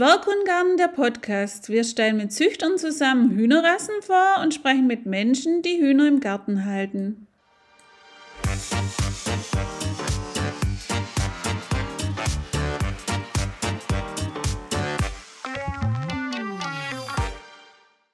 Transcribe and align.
Zwerghundgarten, 0.00 0.78
der 0.78 0.88
Podcast. 0.88 1.68
Wir 1.68 1.84
stellen 1.84 2.16
mit 2.16 2.32
Züchtern 2.32 2.78
zusammen 2.78 3.32
Hühnerrassen 3.32 4.00
vor 4.00 4.40
und 4.42 4.54
sprechen 4.54 4.86
mit 4.86 5.04
Menschen, 5.04 5.60
die 5.60 5.78
Hühner 5.78 6.08
im 6.08 6.20
Garten 6.20 6.64
halten. 6.64 7.26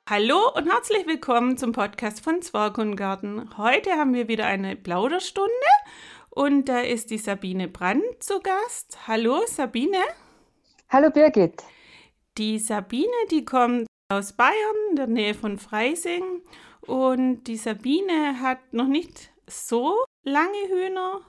Hallo 0.09 0.53
und 0.55 0.71
herzlich 0.71 1.05
willkommen 1.09 1.59
zum 1.59 1.73
Podcast 1.73 2.23
von 2.23 2.41
Zwerghundgarten. 2.41 3.59
Heute 3.59 3.91
haben 3.95 4.15
wir 4.15 4.29
wieder 4.29 4.47
eine 4.47 4.77
Plauderstunde 4.77 5.51
und 6.31 6.69
da 6.69 6.79
ist 6.79 7.11
die 7.11 7.19
Sabine 7.19 7.67
Brandt 7.67 8.23
zu 8.23 8.39
Gast. 8.39 9.09
Hallo 9.09 9.41
Sabine. 9.49 9.99
Hallo 10.91 11.11
Birgit. 11.11 11.65
Die 12.39 12.61
Sabine, 12.61 13.11
die 13.33 13.45
kommt 13.45 13.89
aus 14.09 14.33
Bayern, 14.35 14.55
in 14.91 14.97
der 14.97 15.09
Nähe 15.09 15.35
von 15.35 15.59
Freising. 15.59 16.41
Und 16.83 17.43
die 17.49 17.57
Sabine 17.57 18.41
hat 18.41 18.61
noch 18.73 18.87
nicht 18.87 19.33
so 19.49 20.05
lange 20.23 20.69
Hühner. 20.69 21.23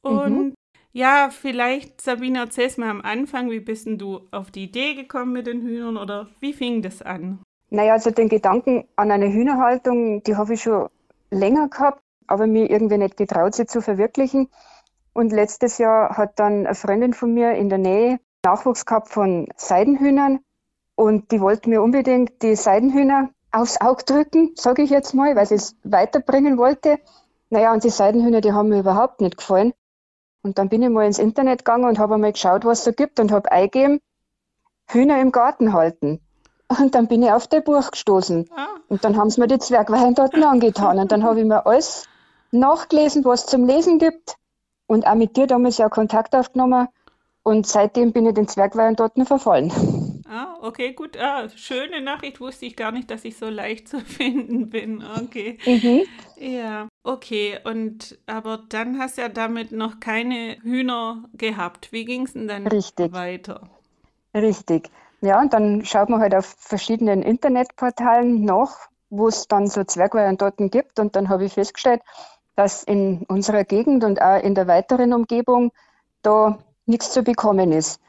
Und 0.00 0.38
mhm. 0.38 0.54
ja, 0.94 1.28
vielleicht, 1.28 2.00
Sabine, 2.00 2.38
erzähl's 2.38 2.78
mal 2.78 2.88
am 2.88 3.02
Anfang, 3.02 3.50
wie 3.50 3.60
bist 3.60 3.84
denn 3.84 3.98
du 3.98 4.26
auf 4.30 4.50
die 4.50 4.64
Idee 4.64 4.94
gekommen 4.94 5.34
mit 5.34 5.46
den 5.46 5.60
Hühnern 5.60 5.98
oder 5.98 6.30
wie 6.40 6.54
fing 6.54 6.80
das 6.80 7.02
an? 7.02 7.42
Naja, 7.72 7.94
also 7.94 8.10
den 8.10 8.28
Gedanken 8.28 8.86
an 8.96 9.10
eine 9.10 9.32
Hühnerhaltung, 9.32 10.22
die 10.24 10.36
habe 10.36 10.52
ich 10.52 10.62
schon 10.62 10.90
länger 11.30 11.68
gehabt, 11.68 12.02
aber 12.26 12.46
mir 12.46 12.68
irgendwie 12.68 12.98
nicht 12.98 13.16
getraut, 13.16 13.54
sie 13.54 13.64
zu 13.64 13.80
verwirklichen. 13.80 14.50
Und 15.14 15.32
letztes 15.32 15.78
Jahr 15.78 16.18
hat 16.18 16.38
dann 16.38 16.66
eine 16.66 16.74
Freundin 16.74 17.14
von 17.14 17.32
mir 17.32 17.52
in 17.52 17.70
der 17.70 17.78
Nähe 17.78 18.20
Nachwuchs 18.44 18.84
gehabt 18.84 19.08
von 19.08 19.48
Seidenhühnern 19.56 20.40
und 20.96 21.30
die 21.30 21.40
wollten 21.40 21.70
mir 21.70 21.80
unbedingt 21.80 22.42
die 22.42 22.56
Seidenhühner 22.56 23.30
aufs 23.52 23.80
Auge 23.80 24.04
drücken, 24.04 24.52
sage 24.54 24.82
ich 24.82 24.90
jetzt 24.90 25.14
mal, 25.14 25.34
weil 25.34 25.46
sie 25.46 25.54
es 25.54 25.74
weiterbringen 25.82 26.58
wollte. 26.58 26.98
Naja, 27.48 27.72
und 27.72 27.84
die 27.84 27.90
Seidenhühner, 27.90 28.42
die 28.42 28.52
haben 28.52 28.68
mir 28.68 28.80
überhaupt 28.80 29.22
nicht 29.22 29.38
gefallen. 29.38 29.72
Und 30.42 30.58
dann 30.58 30.68
bin 30.68 30.82
ich 30.82 30.90
mal 30.90 31.06
ins 31.06 31.18
Internet 31.18 31.64
gegangen 31.64 31.86
und 31.86 31.98
habe 31.98 32.18
mal 32.18 32.32
geschaut, 32.32 32.66
was 32.66 32.80
es 32.80 32.84
so 32.84 32.92
gibt 32.92 33.18
und 33.18 33.32
habe 33.32 33.50
eingegeben, 33.50 34.00
Hühner 34.90 35.22
im 35.22 35.32
Garten 35.32 35.72
halten. 35.72 36.20
Und 36.78 36.94
dann 36.94 37.08
bin 37.08 37.22
ich 37.22 37.30
auf 37.30 37.46
das 37.46 37.64
Buch 37.64 37.90
gestoßen. 37.90 38.48
Ah. 38.54 38.68
Und 38.88 39.04
dann 39.04 39.16
haben 39.16 39.30
sie 39.30 39.40
mir 39.40 39.48
die 39.48 39.58
Zwergweihen 39.58 40.14
dort 40.14 40.34
angetan. 40.34 40.98
Und 40.98 41.12
dann 41.12 41.24
habe 41.24 41.40
ich 41.40 41.46
mir 41.46 41.66
alles 41.66 42.08
nachgelesen, 42.50 43.24
was 43.24 43.44
es 43.44 43.46
zum 43.46 43.66
Lesen 43.66 43.98
gibt. 43.98 44.36
Und 44.86 45.06
auch 45.06 45.14
mit 45.14 45.36
dir 45.36 45.46
damals 45.46 45.78
ja 45.78 45.88
Kontakt 45.88 46.34
aufgenommen. 46.34 46.88
Und 47.42 47.66
seitdem 47.66 48.12
bin 48.12 48.26
ich 48.26 48.34
den 48.34 48.46
Zwergwein 48.46 48.94
dort 48.94 49.14
verfallen. 49.26 49.72
Ah, 50.28 50.54
okay, 50.60 50.92
gut. 50.92 51.18
Ah, 51.18 51.48
schöne 51.54 52.00
Nachricht. 52.00 52.40
Wusste 52.40 52.66
ich 52.66 52.76
gar 52.76 52.92
nicht, 52.92 53.10
dass 53.10 53.24
ich 53.24 53.36
so 53.36 53.48
leicht 53.48 53.88
zu 53.88 54.00
finden 54.00 54.70
bin. 54.70 55.04
Okay. 55.22 55.58
Mhm. 55.66 56.02
Ja, 56.36 56.88
okay. 57.02 57.58
Und 57.64 58.18
aber 58.26 58.60
dann 58.68 58.98
hast 58.98 59.18
du 59.18 59.22
ja 59.22 59.28
damit 59.28 59.72
noch 59.72 60.00
keine 60.00 60.56
Hühner 60.62 61.24
gehabt. 61.34 61.92
Wie 61.92 62.04
ging 62.04 62.22
es 62.22 62.32
denn 62.32 62.48
dann 62.48 62.66
Richtig. 62.66 63.12
weiter? 63.12 63.68
Richtig. 64.34 64.90
Ja, 65.22 65.40
und 65.40 65.52
dann 65.52 65.84
schaut 65.84 66.08
man 66.08 66.20
halt 66.20 66.34
auf 66.34 66.56
verschiedenen 66.58 67.22
Internetportalen 67.22 68.44
nach, 68.44 68.76
wo 69.08 69.28
es 69.28 69.46
dann 69.46 69.68
so 69.68 69.84
Zwergweihentorten 69.84 70.68
gibt. 70.68 70.98
Und 70.98 71.14
dann 71.14 71.28
habe 71.28 71.44
ich 71.44 71.52
festgestellt, 71.52 72.02
dass 72.56 72.82
in 72.82 73.24
unserer 73.28 73.62
Gegend 73.62 74.02
und 74.02 74.20
auch 74.20 74.42
in 74.42 74.56
der 74.56 74.66
weiteren 74.66 75.12
Umgebung 75.12 75.70
da 76.22 76.58
nichts 76.86 77.12
zu 77.12 77.22
bekommen 77.22 77.70
ist. 77.70 78.00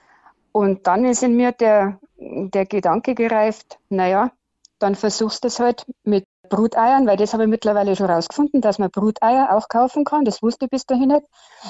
Und 0.51 0.87
dann 0.87 1.05
ist 1.05 1.21
in 1.21 1.37
mir 1.37 1.51
der, 1.51 1.99
der 2.17 2.65
Gedanke 2.65 3.13
gereift, 3.13 3.77
naja, 3.89 4.31
dann 4.79 4.95
versuchst 4.95 5.43
du 5.43 5.49
es 5.49 5.59
halt 5.59 5.85
mit 6.03 6.25
Bruteiern, 6.49 7.05
weil 7.05 7.17
das 7.17 7.33
habe 7.33 7.43
ich 7.43 7.49
mittlerweile 7.49 7.95
schon 7.95 8.09
rausgefunden, 8.09 8.59
dass 8.59 8.79
man 8.79 8.89
Bruteier 8.89 9.55
auch 9.55 9.69
kaufen 9.69 10.03
kann. 10.03 10.25
Das 10.25 10.41
wusste 10.41 10.65
ich 10.65 10.71
bis 10.71 10.85
dahin 10.87 11.09
nicht. 11.09 11.25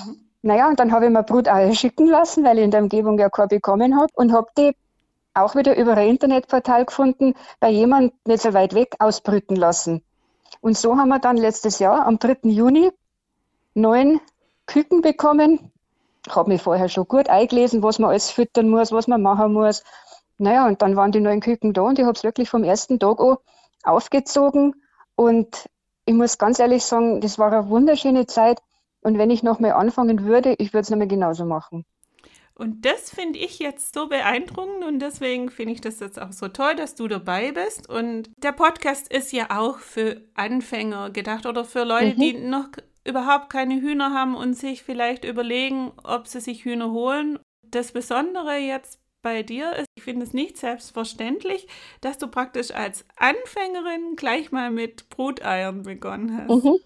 Mhm. 0.05 0.29
Naja, 0.41 0.67
und 0.67 0.79
dann 0.79 0.91
habe 0.91 1.05
ich 1.05 1.11
mir 1.11 1.23
Bruteier 1.23 1.73
schicken 1.73 2.07
lassen, 2.07 2.43
weil 2.45 2.57
ich 2.57 2.63
in 2.63 2.71
der 2.71 2.81
Umgebung 2.81 3.19
ja 3.19 3.29
keine 3.29 3.47
bekommen 3.49 3.97
habe 3.97 4.11
und 4.15 4.33
habe 4.33 4.47
die 4.57 4.75
auch 5.33 5.55
wieder 5.55 5.75
über 5.77 5.97
ein 5.97 6.09
Internetportal 6.09 6.85
gefunden, 6.85 7.33
bei 7.59 7.69
jemandem 7.69 8.17
nicht 8.25 8.41
so 8.41 8.53
weit 8.53 8.73
weg 8.73 8.95
ausbrüten 8.99 9.55
lassen. 9.55 10.03
Und 10.61 10.77
so 10.77 10.97
haben 10.97 11.09
wir 11.09 11.19
dann 11.19 11.37
letztes 11.37 11.79
Jahr 11.79 12.05
am 12.05 12.19
3. 12.19 12.49
Juni 12.49 12.91
neun 13.73 14.21
Küken 14.65 15.01
bekommen, 15.01 15.71
habe 16.29 16.51
mich 16.51 16.61
vorher 16.61 16.87
schon 16.89 17.07
gut 17.07 17.29
eingelesen, 17.29 17.83
was 17.83 17.99
man 17.99 18.11
alles 18.11 18.31
füttern 18.31 18.69
muss, 18.69 18.91
was 18.91 19.07
man 19.07 19.21
machen 19.21 19.53
muss. 19.53 19.83
Naja, 20.37 20.67
und 20.67 20.81
dann 20.81 20.95
waren 20.95 21.11
die 21.11 21.19
neuen 21.19 21.41
Küken 21.41 21.73
da 21.73 21.81
und 21.81 21.99
ich 21.99 22.05
habe 22.05 22.15
es 22.15 22.23
wirklich 22.23 22.49
vom 22.49 22.63
ersten 22.63 22.99
Tag 22.99 23.19
an 23.19 23.37
aufgezogen. 23.83 24.75
Und 25.15 25.69
ich 26.05 26.13
muss 26.13 26.37
ganz 26.37 26.59
ehrlich 26.59 26.83
sagen, 26.83 27.21
das 27.21 27.37
war 27.37 27.51
eine 27.51 27.69
wunderschöne 27.69 28.25
Zeit. 28.25 28.61
Und 29.01 29.17
wenn 29.17 29.29
ich 29.29 29.43
nochmal 29.43 29.73
anfangen 29.73 30.23
würde, 30.23 30.55
ich 30.57 30.73
würde 30.73 30.83
es 30.83 30.89
nochmal 30.89 31.07
genauso 31.07 31.45
machen. 31.45 31.85
Und 32.55 32.85
das 32.85 33.09
finde 33.09 33.39
ich 33.39 33.59
jetzt 33.59 33.95
so 33.95 34.07
beeindruckend 34.07 34.83
und 34.83 34.99
deswegen 34.99 35.49
finde 35.49 35.73
ich 35.73 35.81
das 35.81 35.99
jetzt 35.99 36.21
auch 36.21 36.31
so 36.31 36.47
toll, 36.47 36.75
dass 36.75 36.93
du 36.95 37.07
dabei 37.07 37.51
bist. 37.51 37.89
Und 37.89 38.29
der 38.37 38.51
Podcast 38.51 39.11
ist 39.11 39.31
ja 39.31 39.47
auch 39.49 39.79
für 39.79 40.21
Anfänger 40.35 41.09
gedacht 41.09 41.45
oder 41.45 41.65
für 41.65 41.83
Leute, 41.83 42.15
mhm. 42.15 42.19
die 42.19 42.33
noch 42.33 42.69
überhaupt 43.05 43.49
keine 43.49 43.81
Hühner 43.81 44.13
haben 44.13 44.35
und 44.35 44.53
sich 44.53 44.83
vielleicht 44.83 45.25
überlegen, 45.25 45.91
ob 46.03 46.27
sie 46.27 46.41
sich 46.41 46.63
Hühner 46.63 46.91
holen. 46.91 47.39
Das 47.63 47.91
Besondere 47.91 48.57
jetzt 48.57 48.99
bei 49.23 49.41
dir 49.41 49.73
ist, 49.73 49.87
ich 49.95 50.03
finde 50.03 50.25
es 50.25 50.33
nicht 50.33 50.57
selbstverständlich, 50.57 51.67
dass 52.01 52.17
du 52.17 52.27
praktisch 52.27 52.71
als 52.71 53.05
Anfängerin 53.15 54.15
gleich 54.15 54.51
mal 54.51 54.69
mit 54.69 55.09
Bruteiern 55.09 55.83
begonnen 55.83 56.37
hast. 56.37 56.63
Mhm. 56.63 56.77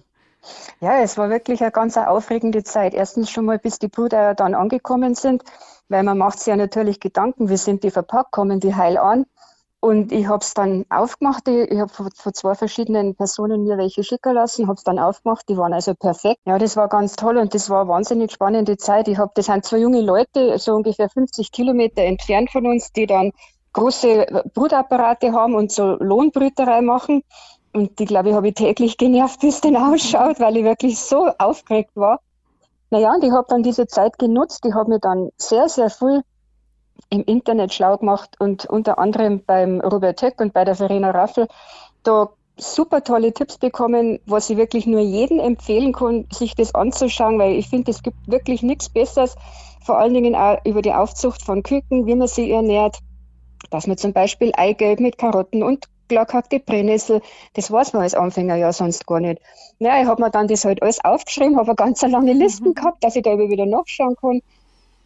Ja, 0.79 1.01
es 1.01 1.17
war 1.17 1.29
wirklich 1.29 1.61
eine 1.61 1.71
ganz 1.71 1.97
aufregende 1.97 2.63
Zeit. 2.63 2.93
Erstens 2.93 3.29
schon 3.29 3.45
mal, 3.45 3.59
bis 3.59 3.79
die 3.79 3.87
Bruteier 3.87 4.35
dann 4.35 4.55
angekommen 4.55 5.15
sind, 5.15 5.43
weil 5.89 6.03
man 6.03 6.17
macht 6.17 6.39
sich 6.39 6.47
ja 6.47 6.55
natürlich 6.55 6.99
Gedanken, 6.99 7.49
wie 7.49 7.57
sind 7.57 7.83
die 7.83 7.91
verpackt, 7.91 8.31
kommen 8.31 8.59
die 8.59 8.75
heil 8.75 8.97
an? 8.97 9.25
Und 9.79 10.11
ich 10.11 10.27
habe 10.27 10.43
es 10.43 10.53
dann 10.53 10.85
aufgemacht. 10.89 11.47
Ich, 11.47 11.79
habe 11.79 11.89
von, 11.89 12.33
zwei 12.33 12.55
verschiedenen 12.55 13.15
Personen 13.15 13.63
mir 13.63 13.77
welche 13.77 14.03
schicken 14.03 14.33
lassen, 14.33 14.67
habe 14.67 14.75
es 14.77 14.83
dann 14.83 14.97
aufgemacht. 14.97 15.47
Die 15.49 15.57
waren 15.57 15.73
also 15.73 15.93
perfekt. 15.93 16.39
Ja, 16.45 16.57
das 16.57 16.75
war 16.75 16.89
ganz 16.89 17.15
toll 17.15 17.37
und 17.37 17.53
das 17.53 17.69
war 17.69 17.81
eine 17.81 17.89
wahnsinnig 17.89 18.31
spannende 18.31 18.77
Zeit. 18.77 19.07
Ich 19.07 19.17
habe, 19.17 19.31
das 19.35 19.45
sind 19.45 19.65
zwei 19.65 19.77
junge 19.77 20.01
Leute, 20.01 20.57
so 20.57 20.73
ungefähr 20.73 21.09
50 21.09 21.51
Kilometer 21.51 22.01
entfernt 22.01 22.51
von 22.51 22.65
uns, 22.65 22.91
die 22.91 23.05
dann 23.05 23.31
große 23.73 24.43
Brutapparate 24.53 25.31
haben 25.31 25.53
und 25.53 25.71
so 25.71 25.95
Lohnbrüterei 25.99 26.81
machen. 26.81 27.21
Und 27.77 27.99
die, 27.99 28.05
glaube 28.05 28.29
ich, 28.29 28.35
habe 28.35 28.47
ich 28.47 28.55
täglich 28.55 28.97
genervt, 28.97 29.43
wie 29.43 29.49
es 29.49 29.61
denn 29.61 29.77
ausschaut, 29.77 30.39
weil 30.39 30.57
ich 30.57 30.63
wirklich 30.63 30.97
so 30.97 31.29
aufgeregt 31.37 31.91
war. 31.93 32.21
Naja, 32.89 33.13
und 33.13 33.23
ich 33.23 33.29
habe 33.29 33.45
dann 33.47 33.61
diese 33.61 33.85
Zeit 33.85 34.17
genutzt. 34.17 34.65
Ich 34.65 34.73
habe 34.73 34.89
mir 34.89 34.99
dann 34.99 35.29
sehr, 35.37 35.69
sehr 35.69 35.91
viel 35.91 36.23
im 37.11 37.23
Internet 37.25 37.71
schlau 37.71 37.95
gemacht 37.97 38.35
und 38.39 38.65
unter 38.65 38.97
anderem 38.97 39.43
beim 39.45 39.79
Robert 39.79 40.19
Höck 40.23 40.41
und 40.41 40.53
bei 40.53 40.65
der 40.65 40.73
Verena 40.73 41.11
Raffel 41.11 41.47
da 42.01 42.29
super 42.57 43.03
tolle 43.03 43.31
Tipps 43.31 43.59
bekommen, 43.59 44.17
was 44.25 44.49
ich 44.49 44.57
wirklich 44.57 44.87
nur 44.87 45.01
jedem 45.01 45.39
empfehlen 45.39 45.93
kann, 45.93 46.25
sich 46.33 46.55
das 46.55 46.73
anzuschauen, 46.73 47.37
weil 47.37 47.53
ich 47.53 47.69
finde, 47.69 47.91
es 47.91 48.01
gibt 48.01 48.17
wirklich 48.25 48.63
nichts 48.63 48.89
Besseres, 48.89 49.35
vor 49.85 49.99
allen 49.99 50.15
Dingen 50.15 50.33
auch 50.33 50.57
über 50.65 50.81
die 50.81 50.93
Aufzucht 50.93 51.43
von 51.43 51.61
Küken, 51.61 52.07
wie 52.07 52.15
man 52.15 52.27
sie 52.27 52.49
ernährt, 52.49 52.97
dass 53.69 53.85
man 53.85 53.97
zum 53.97 54.13
Beispiel 54.13 54.51
Eigelb 54.57 54.99
mit 54.99 55.19
Karotten 55.19 55.61
und 55.61 55.87
klargehackte 56.07 56.59
Brennnessel, 56.59 57.21
das 57.53 57.71
weiß 57.71 57.93
man 57.93 58.03
als 58.03 58.13
Anfänger 58.13 58.55
ja 58.55 58.73
sonst 58.73 59.05
gar 59.05 59.19
nicht. 59.19 59.41
Naja, 59.79 60.01
ich 60.01 60.07
habe 60.07 60.21
mir 60.21 60.31
dann 60.31 60.47
das 60.47 60.65
halt 60.65 60.81
alles 60.81 61.03
aufgeschrieben, 61.03 61.57
habe 61.57 61.69
eine 61.69 61.75
ganz 61.75 62.01
lange 62.01 62.33
Listen 62.33 62.69
mhm. 62.69 62.73
gehabt, 62.75 63.03
dass 63.03 63.15
ich 63.15 63.23
da 63.23 63.37
wieder 63.37 63.65
nachschauen 63.65 64.15
kann. 64.15 64.41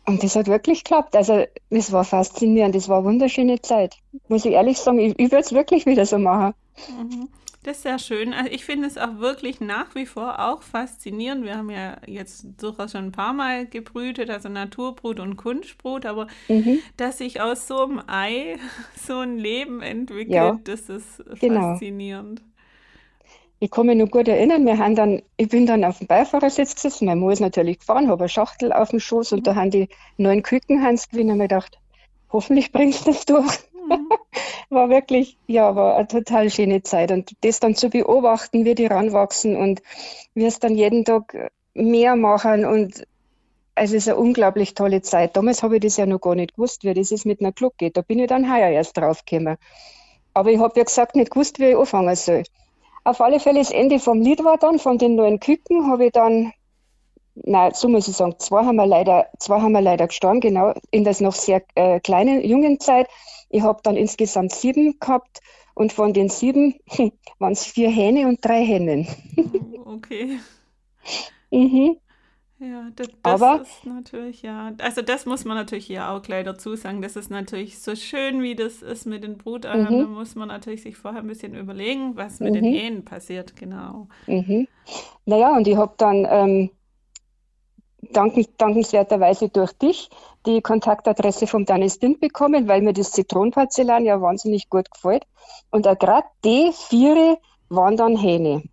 Und 0.05 0.23
das 0.23 0.35
hat 0.35 0.47
wirklich 0.47 0.83
geklappt. 0.83 1.15
Also, 1.15 1.45
es 1.69 1.91
war 1.91 2.03
faszinierend. 2.03 2.75
Es 2.75 2.89
war 2.89 2.97
eine 2.97 3.05
wunderschöne 3.05 3.61
Zeit. 3.61 3.95
Muss 4.29 4.45
ich 4.45 4.53
ehrlich 4.53 4.79
sagen, 4.79 4.99
ich, 4.99 5.17
ich 5.19 5.31
würde 5.31 5.43
es 5.43 5.53
wirklich 5.53 5.85
wieder 5.85 6.05
so 6.05 6.17
machen. 6.17 6.53
Mhm. 6.89 7.29
Das 7.63 7.77
ist 7.77 7.83
sehr 7.83 7.99
schön. 7.99 8.33
Also 8.33 8.51
ich 8.51 8.65
finde 8.65 8.87
es 8.87 8.97
auch 8.97 9.19
wirklich 9.19 9.61
nach 9.61 9.93
wie 9.93 10.07
vor 10.07 10.39
auch 10.39 10.63
faszinierend. 10.63 11.45
Wir 11.45 11.57
haben 11.57 11.69
ja 11.69 11.97
jetzt 12.07 12.45
durchaus 12.59 12.93
schon 12.93 13.05
ein 13.05 13.11
paar 13.11 13.33
Mal 13.33 13.67
gebrütet, 13.67 14.31
also 14.31 14.49
Naturbrut 14.49 15.19
und 15.19 15.35
Kunstbrut, 15.37 16.07
aber 16.07 16.25
mhm. 16.47 16.79
dass 16.97 17.19
sich 17.19 17.39
aus 17.39 17.67
so 17.67 17.83
einem 17.83 18.01
Ei 18.07 18.55
so 18.95 19.19
ein 19.19 19.37
Leben 19.37 19.81
entwickelt, 19.81 20.31
ja, 20.31 20.59
das 20.63 20.89
ist 20.89 21.23
genau. 21.39 21.73
faszinierend. 21.73 22.41
Ich 23.59 23.69
kann 23.69 23.85
mich 23.85 23.95
noch 23.95 24.09
gut 24.09 24.27
erinnern, 24.27 24.65
wir 24.65 24.79
haben 24.79 24.95
dann, 24.95 25.21
ich 25.37 25.49
bin 25.49 25.67
dann 25.67 25.83
auf 25.83 25.99
dem 25.99 26.07
Beifahrersitz 26.07 26.73
gesessen, 26.73 27.05
mein 27.05 27.19
Mann 27.19 27.29
ist 27.29 27.41
natürlich 27.41 27.77
gefahren, 27.77 28.09
habe 28.09 28.23
eine 28.23 28.29
Schachtel 28.29 28.73
auf 28.73 28.89
dem 28.89 28.99
Schoß 28.99 29.33
und 29.33 29.45
da 29.45 29.53
haben 29.53 29.69
die 29.69 29.87
neuen 30.17 30.41
Küken 30.41 30.81
Hans 30.81 31.09
gewinnt, 31.09 31.29
und 31.29 31.37
mir 31.37 31.43
gedacht, 31.43 31.77
hoffentlich 32.31 32.71
bringst 32.71 33.05
du 33.05 33.11
das 33.11 33.25
durch. 33.25 33.59
war 34.69 34.89
wirklich, 34.89 35.37
ja, 35.47 35.75
war 35.75 35.95
eine 35.95 36.07
total 36.07 36.49
schöne 36.49 36.83
Zeit. 36.83 37.11
Und 37.11 37.31
das 37.41 37.59
dann 37.59 37.75
zu 37.75 37.89
beobachten, 37.89 38.65
wie 38.65 38.75
die 38.75 38.87
ranwachsen 38.87 39.55
und 39.55 39.81
wie 40.33 40.45
es 40.45 40.59
dann 40.59 40.75
jeden 40.75 41.05
Tag 41.05 41.51
mehr 41.73 42.15
machen 42.15 42.65
und 42.65 43.05
also 43.75 43.95
es 43.95 44.05
ist 44.05 44.09
eine 44.09 44.19
unglaublich 44.19 44.73
tolle 44.73 45.01
Zeit. 45.01 45.35
Damals 45.37 45.63
habe 45.63 45.75
ich 45.75 45.81
das 45.81 45.97
ja 45.97 46.05
noch 46.05 46.19
gar 46.19 46.35
nicht 46.35 46.55
gewusst, 46.55 46.83
wie 46.83 46.93
das 46.93 47.11
ist 47.11 47.25
mit 47.25 47.39
einer 47.39 47.51
Gluck 47.51 47.77
geht. 47.77 47.95
Da 47.95 48.01
bin 48.01 48.19
ich 48.19 48.27
dann 48.27 48.51
heuer 48.53 48.69
erst 48.69 48.97
draufgekommen. 48.97 49.57
Aber 50.33 50.51
ich 50.51 50.59
habe 50.59 50.77
ja 50.77 50.83
gesagt, 50.83 51.15
nicht 51.15 51.31
gewusst, 51.31 51.59
wie 51.59 51.69
ich 51.69 51.77
anfangen 51.77 52.15
soll. 52.15 52.43
Auf 53.03 53.21
alle 53.21 53.39
Fälle 53.39 53.59
das 53.59 53.71
Ende 53.71 53.99
vom 53.99 54.21
Lied 54.21 54.43
war 54.43 54.57
dann, 54.57 54.77
von 54.77 54.97
den 54.97 55.15
neuen 55.15 55.39
Küken 55.39 55.89
habe 55.89 56.05
ich 56.05 56.11
dann, 56.11 56.53
nein, 57.35 57.71
so 57.73 57.89
muss 57.89 58.07
ich 58.07 58.15
sagen, 58.15 58.35
zwei 58.37 58.63
haben 58.63 58.75
wir 58.75 58.85
leider, 58.85 59.27
zwei 59.39 59.59
haben 59.59 59.71
wir 59.71 59.81
leider 59.81 60.07
gestorben, 60.07 60.41
genau, 60.41 60.73
in 60.91 61.03
der 61.03 61.15
noch 61.19 61.33
sehr 61.33 61.63
äh, 61.75 61.99
kleinen, 61.99 62.43
jungen 62.43 62.79
Zeit. 62.79 63.07
Ich 63.51 63.61
habe 63.61 63.81
dann 63.83 63.97
insgesamt 63.97 64.53
sieben 64.53 64.99
gehabt 64.99 65.41
und 65.73 65.93
von 65.93 66.13
den 66.13 66.29
sieben 66.29 66.75
waren 67.39 67.53
es 67.53 67.65
vier 67.65 67.89
Hähne 67.89 68.27
und 68.27 68.43
drei 68.43 68.63
Hennen. 68.65 69.07
Oh, 69.37 69.91
okay. 69.91 70.39
mhm. 71.51 71.97
Ja, 72.59 72.89
das, 72.95 73.07
das 73.07 73.41
Aber 73.41 73.61
ist 73.61 73.85
natürlich, 73.85 74.43
ja. 74.43 74.71
Also 74.79 75.01
das 75.01 75.25
muss 75.25 75.45
man 75.45 75.57
natürlich 75.57 75.87
hier 75.87 76.09
auch 76.09 76.21
gleich 76.21 76.45
dazu 76.45 76.75
sagen. 76.75 77.01
Das 77.01 77.15
ist 77.15 77.31
natürlich 77.31 77.79
so 77.79 77.95
schön, 77.95 78.43
wie 78.43 78.55
das 78.55 78.83
ist 78.83 79.07
mit 79.07 79.23
den 79.23 79.39
Bruteiern. 79.39 79.85
Da 79.85 80.05
mhm, 80.05 80.13
muss 80.13 80.35
man 80.35 80.49
natürlich 80.49 80.83
sich 80.83 80.95
vorher 80.95 81.21
ein 81.21 81.27
bisschen 81.27 81.55
überlegen, 81.55 82.15
was 82.17 82.39
mit 82.39 82.53
den 82.53 82.65
mhm, 82.65 82.73
Hähnen 82.73 83.05
passiert, 83.05 83.55
genau. 83.55 84.09
mhm. 84.27 84.67
Naja, 85.25 85.55
und 85.57 85.67
ich 85.67 85.75
habe 85.75 85.95
dann 85.97 86.27
ähm, 86.29 86.69
dankenswerterweise 88.01 89.49
durch 89.49 89.73
dich 89.73 90.09
die 90.45 90.61
Kontaktadresse 90.61 91.47
vom 91.47 91.65
Dennis 91.65 91.99
Dint 91.99 92.19
bekommen, 92.19 92.67
weil 92.67 92.81
mir 92.81 92.93
das 92.93 93.11
Zitronenporzellan 93.11 94.05
ja 94.05 94.21
wahnsinnig 94.21 94.69
gut 94.69 94.91
gefällt. 94.91 95.25
Und 95.69 95.87
auch 95.87 95.97
gerade 95.97 96.27
die 96.43 96.71
vier 96.73 97.37
waren 97.69 97.97
dann 97.97 98.17
Hähne. 98.17 98.63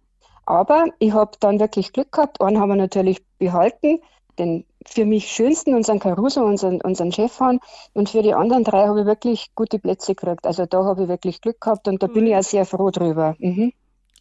Aber 0.46 0.86
ich 0.98 1.12
habe 1.12 1.32
dann 1.40 1.60
wirklich 1.60 1.92
Glück 1.92 2.10
gehabt. 2.10 2.40
Einen 2.40 2.58
haben 2.58 2.70
wir 2.70 2.76
natürlich 2.76 3.22
behalten, 3.38 4.00
den 4.38 4.64
für 4.86 5.04
mich 5.04 5.30
schönsten, 5.30 5.75
unseren 5.75 5.98
Caruso, 5.98 6.42
unseren, 6.42 6.80
unseren 6.80 7.12
Chefhahn. 7.12 7.60
Und 7.92 8.08
für 8.08 8.22
die 8.22 8.32
anderen 8.32 8.64
drei 8.64 8.86
habe 8.86 9.00
ich 9.00 9.06
wirklich 9.06 9.54
gute 9.54 9.78
Plätze 9.78 10.14
gekriegt. 10.14 10.46
Also 10.46 10.64
da 10.64 10.84
habe 10.84 11.02
ich 11.02 11.08
wirklich 11.08 11.42
Glück 11.42 11.60
gehabt 11.60 11.86
und 11.88 12.02
da 12.02 12.06
bin 12.06 12.26
ich 12.26 12.32
Cool. 12.32 12.38
auch 12.38 12.42
sehr 12.42 12.64
froh 12.64 12.90
drüber. 12.90 13.36
Mhm. 13.38 13.72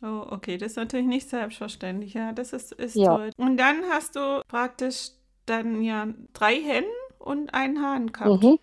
Oh, 0.01 0.25
okay, 0.29 0.57
das 0.57 0.71
ist 0.71 0.77
natürlich 0.77 1.07
nicht 1.07 1.29
selbstverständlich. 1.29 2.13
Ja, 2.13 2.31
das 2.31 2.53
ist, 2.53 2.71
ist 2.73 2.95
Ja. 2.95 3.15
toll. 3.15 3.31
Und 3.37 3.57
dann 3.57 3.83
hast 3.91 4.15
du 4.15 4.41
praktisch 4.47 5.09
dann 5.45 5.81
ja 5.81 6.07
drei 6.33 6.55
Hennen 6.61 6.89
und 7.19 7.53
einen 7.53 7.81
Hahn 7.81 8.11
gehabt. 8.11 8.43
Mhm. 8.43 8.59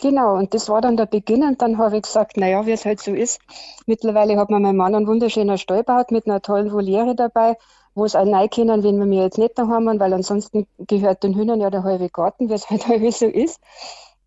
Genau, 0.00 0.34
und 0.34 0.52
das 0.54 0.68
war 0.68 0.80
dann 0.80 0.96
der 0.96 1.06
Beginn. 1.06 1.44
Und 1.44 1.62
dann 1.62 1.78
habe 1.78 1.96
ich 1.96 2.02
gesagt, 2.02 2.36
naja, 2.36 2.66
wie 2.66 2.72
es 2.72 2.84
halt 2.84 3.00
so 3.00 3.12
ist. 3.12 3.40
Mittlerweile 3.86 4.36
hat 4.36 4.50
mir 4.50 4.58
mein 4.58 4.76
Mann 4.76 4.94
einen 4.94 5.06
wunderschönen 5.06 5.56
Stall 5.58 5.78
gebaut 5.78 6.10
mit 6.10 6.26
einer 6.26 6.42
tollen 6.42 6.72
Voliere 6.72 7.14
dabei, 7.14 7.56
wo 7.94 8.04
es 8.04 8.16
auch 8.16 8.26
rein 8.26 8.50
können, 8.50 8.82
wenn 8.82 8.98
wir 8.98 9.06
mir 9.06 9.22
jetzt 9.22 9.38
nicht 9.38 9.56
daheim 9.56 9.88
haben, 9.88 10.00
weil 10.00 10.12
ansonsten 10.12 10.66
gehört 10.78 11.22
den 11.22 11.34
Hühnern 11.34 11.60
ja 11.60 11.70
der 11.70 11.84
halbe 11.84 12.10
Garten, 12.10 12.48
wie 12.48 12.54
es 12.54 12.68
halt 12.68 12.82
so 13.14 13.26
ist. 13.26 13.60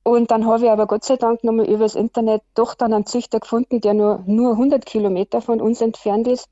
Und 0.07 0.31
dann 0.31 0.45
habe 0.45 0.63
ich 0.63 0.71
aber 0.71 0.87
Gott 0.87 1.03
sei 1.03 1.17
Dank 1.17 1.43
nochmal 1.43 1.69
übers 1.69 1.95
Internet 1.95 2.41
doch 2.53 2.75
dann 2.75 2.93
einen 2.93 3.05
Züchter 3.05 3.41
gefunden, 3.41 3.81
der 3.81 3.93
nur, 3.93 4.23
nur 4.25 4.51
100 4.51 4.85
Kilometer 4.85 5.41
von 5.41 5.59
uns 5.59 5.81
entfernt 5.81 6.29
ist. 6.29 6.47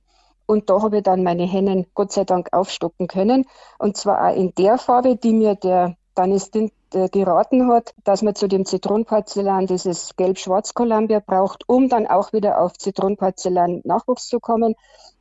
Und 0.46 0.70
da 0.70 0.82
habe 0.82 0.98
ich 0.98 1.04
dann 1.04 1.24
meine 1.24 1.46
Hennen 1.46 1.86
Gott 1.94 2.12
sei 2.12 2.26
Dank 2.26 2.52
aufstocken 2.52 3.08
können. 3.08 3.46
Und 3.80 3.96
zwar 3.96 4.28
auch 4.28 4.36
in 4.36 4.54
der 4.56 4.78
Farbe, 4.78 5.16
die 5.16 5.32
mir 5.32 5.56
der 5.56 5.96
Dennis 6.18 6.52
Dint 6.52 6.74
äh, 6.94 7.08
geraten 7.08 7.72
hat, 7.72 7.94
dass 8.04 8.24
man 8.24 8.36
zu 8.36 8.50
dem 8.50 8.66
Zitronenporzellan 8.66 9.68
dieses 9.68 10.18
Gelb-Schwarz-Columbia 10.18 11.22
braucht, 11.26 11.64
um 11.70 11.88
dann 11.88 12.08
auch 12.08 12.34
wieder 12.34 12.60
auf 12.60 12.74
Zitronenporzellan 12.74 13.84
Nachwuchs 13.86 14.28
zu 14.28 14.42
kommen. 14.42 14.76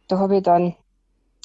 Da 0.09 0.19
habe 0.19 0.39
ich 0.39 0.43
dann 0.43 0.75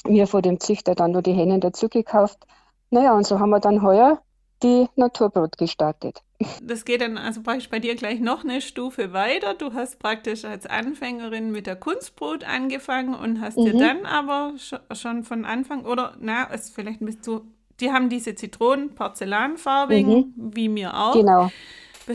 mir 0.04 0.26
vor 0.26 0.42
dem 0.42 0.58
Züchter 0.58 0.96
dann 0.96 1.12
nur 1.12 1.22
die 1.22 1.34
Hennen 1.34 1.60
dazu 1.60 1.88
gekauft. 1.88 2.44
Naja, 2.90 3.14
und 3.14 3.28
so 3.28 3.38
haben 3.38 3.50
wir 3.50 3.60
dann 3.60 3.80
heuer 3.84 4.20
die 4.62 4.88
Naturbrot 4.96 5.58
gestartet. 5.58 6.22
Das 6.62 6.84
geht 6.84 7.00
dann 7.00 7.16
also 7.16 7.42
praktisch 7.42 7.70
bei 7.70 7.78
dir 7.78 7.94
gleich 7.94 8.20
noch 8.20 8.44
eine 8.44 8.60
Stufe 8.60 9.12
weiter. 9.14 9.54
Du 9.54 9.72
hast 9.72 9.98
praktisch 9.98 10.44
als 10.44 10.66
Anfängerin 10.66 11.50
mit 11.52 11.66
der 11.66 11.76
Kunstbrot 11.76 12.44
angefangen 12.44 13.14
und 13.14 13.40
hast 13.40 13.64
dir 13.64 13.74
Mhm, 13.74 13.74
dann 13.74 14.04
aber 14.04 14.54
scho- 14.58 14.94
schon 14.94 15.24
von 15.24 15.44
Anfang, 15.46 15.84
oder 15.86 16.16
na, 16.20 16.44
ist 16.44 16.74
vielleicht 16.74 17.00
ein 17.00 17.06
bisschen 17.06 17.22
zu, 17.22 17.54
die 17.80 17.92
haben 17.92 18.10
diese 18.10 18.34
Zitronen, 18.34 18.94
Porzellanfarbigen, 18.94 20.16
mhm, 20.16 20.24
wie 20.36 20.68
mir 20.68 20.96
auch, 20.98 21.32
genau. 21.32 21.54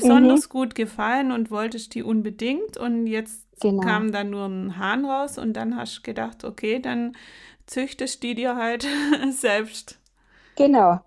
Mhm, 0.01 0.41
besonders 0.41 0.49
gut 0.49 0.75
gefallen 0.75 1.31
und 1.31 1.51
wolltest 1.51 1.95
die 1.95 2.03
unbedingt. 2.03 2.77
Und 2.77 3.07
jetzt 3.07 3.45
genau. 3.59 3.81
kam 3.81 4.11
dann 4.11 4.31
nur 4.31 4.45
ein 4.47 4.77
Hahn 4.77 5.05
raus 5.05 5.37
und 5.39 5.53
dann 5.53 5.77
hast 5.77 5.99
du 5.99 6.01
gedacht, 6.03 6.43
okay, 6.45 6.79
dann 6.79 7.15
züchtest 7.67 8.23
die 8.23 8.35
dir 8.35 8.55
halt 8.57 8.87
selbst. 9.31 9.99
Genau. 10.55 11.05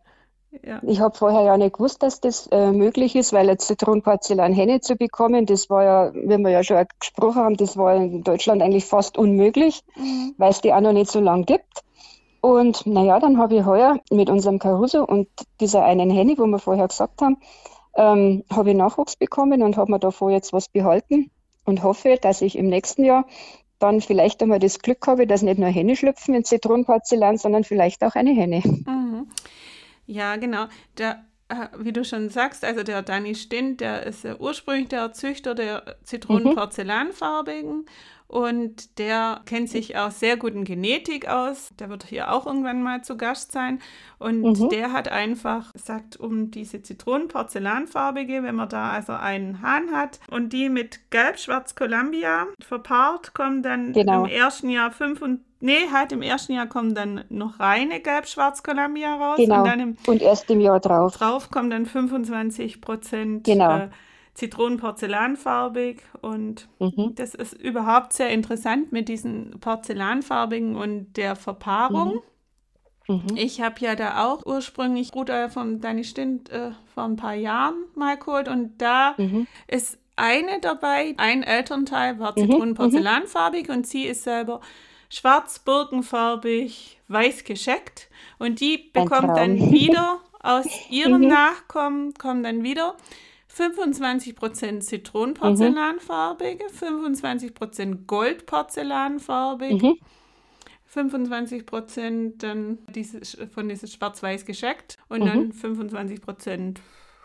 Ja. 0.62 0.80
Ich 0.82 1.00
habe 1.00 1.16
vorher 1.16 1.42
ja 1.42 1.56
nicht 1.56 1.74
gewusst, 1.74 2.02
dass 2.02 2.20
das 2.20 2.46
äh, 2.48 2.72
möglich 2.72 3.14
ist, 3.16 3.32
weil 3.32 3.48
ein 3.50 3.58
Zitronenporzellan 3.58 4.52
Henne 4.52 4.80
zu 4.80 4.96
bekommen, 4.96 5.44
das 5.46 5.68
war 5.68 5.84
ja, 5.84 6.14
wie 6.14 6.38
wir 6.38 6.50
ja 6.50 6.64
schon 6.64 6.84
gesprochen 6.98 7.42
haben, 7.42 7.56
das 7.56 7.76
war 7.76 7.94
in 7.94 8.22
Deutschland 8.24 8.62
eigentlich 8.62 8.86
fast 8.86 9.18
unmöglich, 9.18 9.82
Mhm. 9.96 10.34
weil 10.38 10.50
es 10.50 10.60
die 10.60 10.72
auch 10.72 10.80
noch 10.80 10.92
nicht 10.92 11.10
so 11.10 11.20
lange 11.20 11.44
gibt. 11.44 11.82
Und 12.40 12.86
naja, 12.86 13.18
dann 13.18 13.38
habe 13.38 13.56
ich 13.56 13.64
heuer 13.64 13.98
mit 14.10 14.30
unserem 14.30 14.58
Caruso 14.58 15.04
und 15.04 15.28
dieser 15.60 15.84
einen 15.84 16.08
Henne, 16.10 16.34
wo 16.38 16.46
wir 16.46 16.58
vorher 16.58 16.88
gesagt 16.88 17.20
haben, 17.20 17.36
ähm, 17.96 18.44
habe 18.50 18.70
ich 18.70 18.76
Nachwuchs 18.76 19.16
bekommen 19.16 19.62
und 19.62 19.76
habe 19.76 19.90
mir 19.90 19.98
davor 19.98 20.30
jetzt 20.30 20.52
was 20.52 20.68
behalten 20.68 21.30
und 21.64 21.82
hoffe, 21.82 22.16
dass 22.20 22.40
ich 22.40 22.56
im 22.56 22.68
nächsten 22.68 23.04
Jahr 23.04 23.26
dann 23.80 24.00
vielleicht 24.00 24.42
einmal 24.42 24.58
das 24.60 24.78
Glück 24.80 25.06
habe, 25.06 25.26
dass 25.26 25.42
nicht 25.42 25.58
nur 25.58 25.68
Henne 25.68 25.94
schlüpfen 25.96 26.34
in 26.34 26.44
Zitronenporzellan, 26.44 27.36
sondern 27.38 27.64
vielleicht 27.64 28.02
auch 28.02 28.14
eine 28.14 28.30
Henne. 28.30 28.62
Mhm. 28.64 29.26
Ja, 30.08 30.36
genau. 30.36 30.66
Der, 30.96 31.24
äh, 31.48 31.68
wie 31.78 31.92
du 31.92 32.02
schon 32.02 32.30
sagst, 32.30 32.64
also 32.64 32.82
der 32.82 33.02
Danny 33.02 33.34
Stint, 33.34 33.80
der 33.80 34.06
ist 34.06 34.24
ja 34.24 34.36
ursprünglich 34.36 34.88
der 34.88 35.12
Züchter 35.12 35.54
der 35.54 35.82
Mhm, 35.86 36.04
Zitronen-Porzellanfarbigen 36.04 37.84
und 38.26 38.98
der 38.98 39.40
kennt 39.46 39.70
sich 39.70 39.96
auch 39.96 40.10
sehr 40.10 40.36
gut 40.36 40.52
in 40.54 40.64
Genetik 40.64 41.28
aus. 41.28 41.70
Der 41.78 41.88
wird 41.88 42.04
hier 42.04 42.30
auch 42.30 42.46
irgendwann 42.46 42.82
mal 42.82 43.02
zu 43.02 43.16
Gast 43.16 43.52
sein. 43.52 43.80
Und 44.18 44.42
mhm, 44.42 44.68
der 44.68 44.92
hat 44.92 45.08
einfach 45.08 45.72
gesagt, 45.72 46.18
um 46.18 46.50
diese 46.50 46.82
Zitronen-Porzellanfarbige, 46.82 48.42
wenn 48.42 48.54
man 48.54 48.68
da 48.68 48.90
also 48.90 49.14
einen 49.14 49.62
Hahn 49.62 49.92
hat 49.92 50.20
und 50.30 50.52
die 50.52 50.68
mit 50.68 51.10
Gelb-Schwarz-Columbia 51.10 52.46
verpaart, 52.60 53.32
kommen 53.32 53.62
dann 53.62 53.88
im 53.88 53.92
genau. 53.94 54.26
ersten 54.26 54.68
Jahr 54.68 54.90
fünf 54.90 55.22
und 55.22 55.40
Nee, 55.60 55.88
halt 55.92 56.12
im 56.12 56.22
ersten 56.22 56.52
Jahr 56.52 56.66
kommen 56.68 56.94
dann 56.94 57.24
noch 57.30 57.58
reine 57.58 58.00
Gelb-Schwarz-Columbia 58.00 59.16
raus 59.16 59.38
und 59.40 59.46
Genau. 59.46 59.64
dann 59.64 59.80
im 59.80 59.96
Und 60.06 60.22
erst 60.22 60.48
im 60.50 60.60
Jahr 60.60 60.78
drauf. 60.80 61.16
drauf 61.16 61.50
kommen 61.50 61.68
dann 61.70 61.84
25 61.86 62.80
Prozent 62.80 63.44
Genau. 63.44 63.76
äh, 63.78 63.88
Zitronenporzellanfarbig 64.34 66.02
und 66.20 66.68
Mhm. 66.78 67.14
das 67.16 67.34
ist 67.34 67.54
überhaupt 67.54 68.12
sehr 68.12 68.30
interessant 68.30 68.92
mit 68.92 69.08
diesen 69.08 69.58
Porzellanfarbigen 69.60 70.76
und 70.76 71.14
der 71.16 71.34
Verpaarung. 71.36 72.20
Mhm. 73.08 73.14
Mhm. 73.16 73.36
Ich 73.36 73.60
habe 73.60 73.76
ja 73.80 73.96
da 73.96 74.24
auch 74.26 74.44
ursprünglich 74.46 75.14
Rudolf 75.14 75.54
von 75.54 75.80
Danny 75.80 76.04
Stint 76.04 76.50
äh, 76.50 76.70
vor 76.94 77.04
ein 77.04 77.16
paar 77.16 77.34
Jahren 77.34 77.74
mal 77.94 78.16
geholt 78.16 78.48
und 78.48 78.78
da 78.80 79.14
Mhm. 79.16 79.46
ist 79.66 79.98
eine 80.14 80.60
dabei, 80.60 81.14
ein 81.16 81.42
Elternteil 81.42 82.18
war. 82.18 82.32
Mhm. 82.32 82.42
Zitronenporzellanfarbig 82.50 83.70
und 83.70 83.86
sie 83.86 84.04
ist 84.04 84.24
selber 84.24 84.60
schwarz, 85.08 85.58
birkenfarbig, 85.60 87.00
weiß 87.08 87.44
gescheckt 87.44 88.08
und 88.38 88.60
die 88.60 88.78
bekommt 88.92 89.36
dann 89.36 89.56
wieder 89.70 90.20
aus 90.40 90.66
ihrem 90.90 91.22
Mhm. 91.22 91.28
Nachkommen, 91.28 92.14
kommen 92.14 92.42
dann 92.42 92.62
wieder 92.62 92.96
25% 93.48 94.72
Mhm. 94.76 94.80
Zitronenporzellanfarbige, 94.82 96.66
25% 96.70 98.06
Goldporzellanfarbig, 98.06 99.82
Mhm. 99.82 99.98
25% 100.94 102.38
dann 102.38 102.78
dieses, 102.94 103.36
von 103.52 103.68
dieses 103.68 103.92
Schwarz-Weiß 103.92 104.44
gescheckt 104.44 104.96
und 105.08 105.20
Mhm. 105.20 105.26
dann 105.26 105.52
25% 105.52 106.80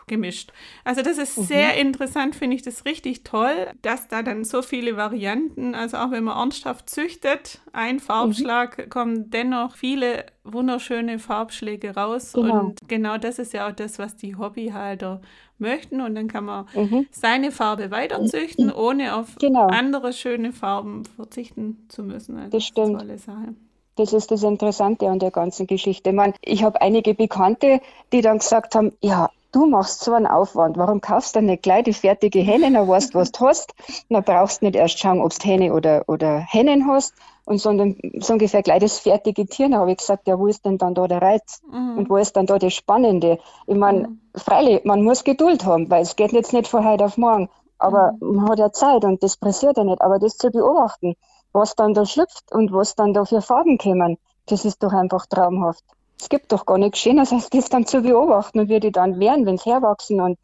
gemischt. 0.06 0.52
Also 0.84 1.02
das 1.02 1.18
ist 1.18 1.38
Mhm. 1.38 1.42
sehr 1.44 1.76
interessant, 1.76 2.34
finde 2.36 2.56
ich 2.56 2.62
das 2.62 2.84
richtig 2.84 3.24
toll, 3.24 3.54
dass 3.82 4.08
da 4.08 4.22
dann 4.22 4.44
so 4.44 4.62
viele 4.62 4.96
Varianten, 4.96 5.74
also 5.74 5.96
auch 5.98 6.10
wenn 6.10 6.24
man 6.24 6.36
ernsthaft 6.36 6.90
züchtet, 6.90 7.60
ein 7.72 7.96
Mhm. 7.96 8.00
Farbschlag, 8.00 8.90
kommen 8.90 9.30
dennoch 9.30 9.76
viele 9.76 10.26
wunderschöne 10.44 11.18
Farbschläge 11.18 11.94
raus. 11.94 12.32
Genau. 12.34 12.60
Und 12.60 12.88
genau 12.88 13.18
das 13.18 13.38
ist 13.38 13.52
ja 13.52 13.68
auch 13.68 13.72
das, 13.72 13.98
was 13.98 14.16
die 14.16 14.36
Hobbyhalter 14.36 15.20
möchten. 15.58 16.00
Und 16.00 16.14
dann 16.14 16.28
kann 16.28 16.44
man 16.44 16.66
Mhm. 16.74 17.06
seine 17.10 17.50
Farbe 17.50 17.90
weiterzüchten, 17.90 18.72
ohne 18.72 19.14
auf 19.16 19.36
Genau. 19.38 19.68
andere 19.68 20.12
schöne 20.12 20.52
Farben 20.52 21.04
verzichten 21.04 21.86
zu 21.88 22.02
müssen. 22.02 22.36
Also 22.36 22.50
Das 22.50 22.64
stimmt. 22.64 23.00
tolle 23.00 23.18
Sache. 23.18 23.54
Das 23.96 24.12
ist 24.12 24.30
das 24.32 24.42
Interessante 24.42 25.08
an 25.08 25.20
der 25.20 25.30
ganzen 25.30 25.66
Geschichte. 25.68 26.10
Ich, 26.10 26.16
meine, 26.16 26.34
ich 26.42 26.64
habe 26.64 26.80
einige 26.82 27.14
Bekannte, 27.14 27.80
die 28.12 28.22
dann 28.22 28.38
gesagt 28.38 28.74
haben, 28.74 28.92
ja, 29.00 29.30
du 29.54 29.66
machst 29.66 30.02
so 30.02 30.12
einen 30.12 30.26
Aufwand, 30.26 30.76
warum 30.76 31.00
kaufst 31.00 31.36
du 31.36 31.42
nicht 31.42 31.62
gleich 31.62 31.84
die 31.84 31.92
fertige 31.92 32.40
Henne, 32.40 32.72
dann 32.72 32.88
weißt 32.88 33.14
was 33.14 33.32
du 33.32 33.46
hast, 33.46 33.74
dann 34.10 34.24
brauchst 34.24 34.60
du 34.60 34.66
nicht 34.66 34.76
erst 34.76 34.98
schauen, 34.98 35.20
ob 35.20 35.32
du 35.38 35.46
Henne 35.46 35.72
oder, 35.72 36.04
oder 36.08 36.38
Hennen 36.38 36.88
hast, 36.88 37.14
und 37.46 37.58
sondern 37.58 37.96
so 38.20 38.32
ungefähr 38.32 38.62
gleich 38.62 38.80
das 38.80 38.98
fertige 38.98 39.46
Tier. 39.46 39.68
Dann 39.68 39.80
habe 39.80 39.92
ich 39.92 39.98
gesagt, 39.98 40.26
ja, 40.26 40.38
wo 40.38 40.46
ist 40.46 40.64
denn 40.64 40.78
dann 40.78 40.94
da 40.94 41.06
der 41.06 41.20
Reiz? 41.20 41.60
Mhm. 41.70 41.98
Und 41.98 42.10
wo 42.10 42.16
ist 42.16 42.36
dann 42.36 42.46
da 42.46 42.58
das 42.58 42.72
Spannende? 42.72 43.38
Ich 43.66 43.76
meine, 43.76 44.08
mhm. 44.08 44.20
freilich, 44.34 44.84
man 44.84 45.02
muss 45.02 45.24
Geduld 45.24 45.64
haben, 45.64 45.90
weil 45.90 46.02
es 46.02 46.16
geht 46.16 46.32
jetzt 46.32 46.52
nicht 46.52 46.68
von 46.68 46.88
heute 46.88 47.04
auf 47.04 47.18
morgen. 47.18 47.50
Aber 47.78 48.12
mhm. 48.20 48.36
man 48.36 48.48
hat 48.48 48.58
ja 48.58 48.72
Zeit 48.72 49.04
und 49.04 49.22
das 49.22 49.36
pressiert 49.36 49.76
ja 49.76 49.84
nicht. 49.84 50.00
Aber 50.00 50.18
das 50.18 50.38
zu 50.38 50.50
beobachten, 50.50 51.16
was 51.52 51.76
dann 51.76 51.92
da 51.92 52.06
schlüpft 52.06 52.50
und 52.50 52.72
was 52.72 52.94
dann 52.94 53.12
da 53.12 53.24
für 53.24 53.42
Farben 53.42 53.78
kommen, 53.78 54.16
das 54.46 54.64
ist 54.64 54.82
doch 54.82 54.92
einfach 54.92 55.26
traumhaft. 55.26 55.84
Es 56.24 56.30
gibt 56.30 56.52
doch 56.52 56.64
gar 56.64 56.78
nichts 56.78 57.00
Schöneres, 57.00 57.32
als 57.32 57.50
das 57.50 57.68
dann 57.68 57.86
zu 57.86 58.00
beobachten 58.00 58.58
und 58.58 58.70
wie 58.70 58.80
die 58.80 58.90
dann 58.90 59.20
werden, 59.20 59.44
wenn 59.44 59.58
sie 59.58 59.70
herwachsen. 59.70 60.22
Und 60.22 60.38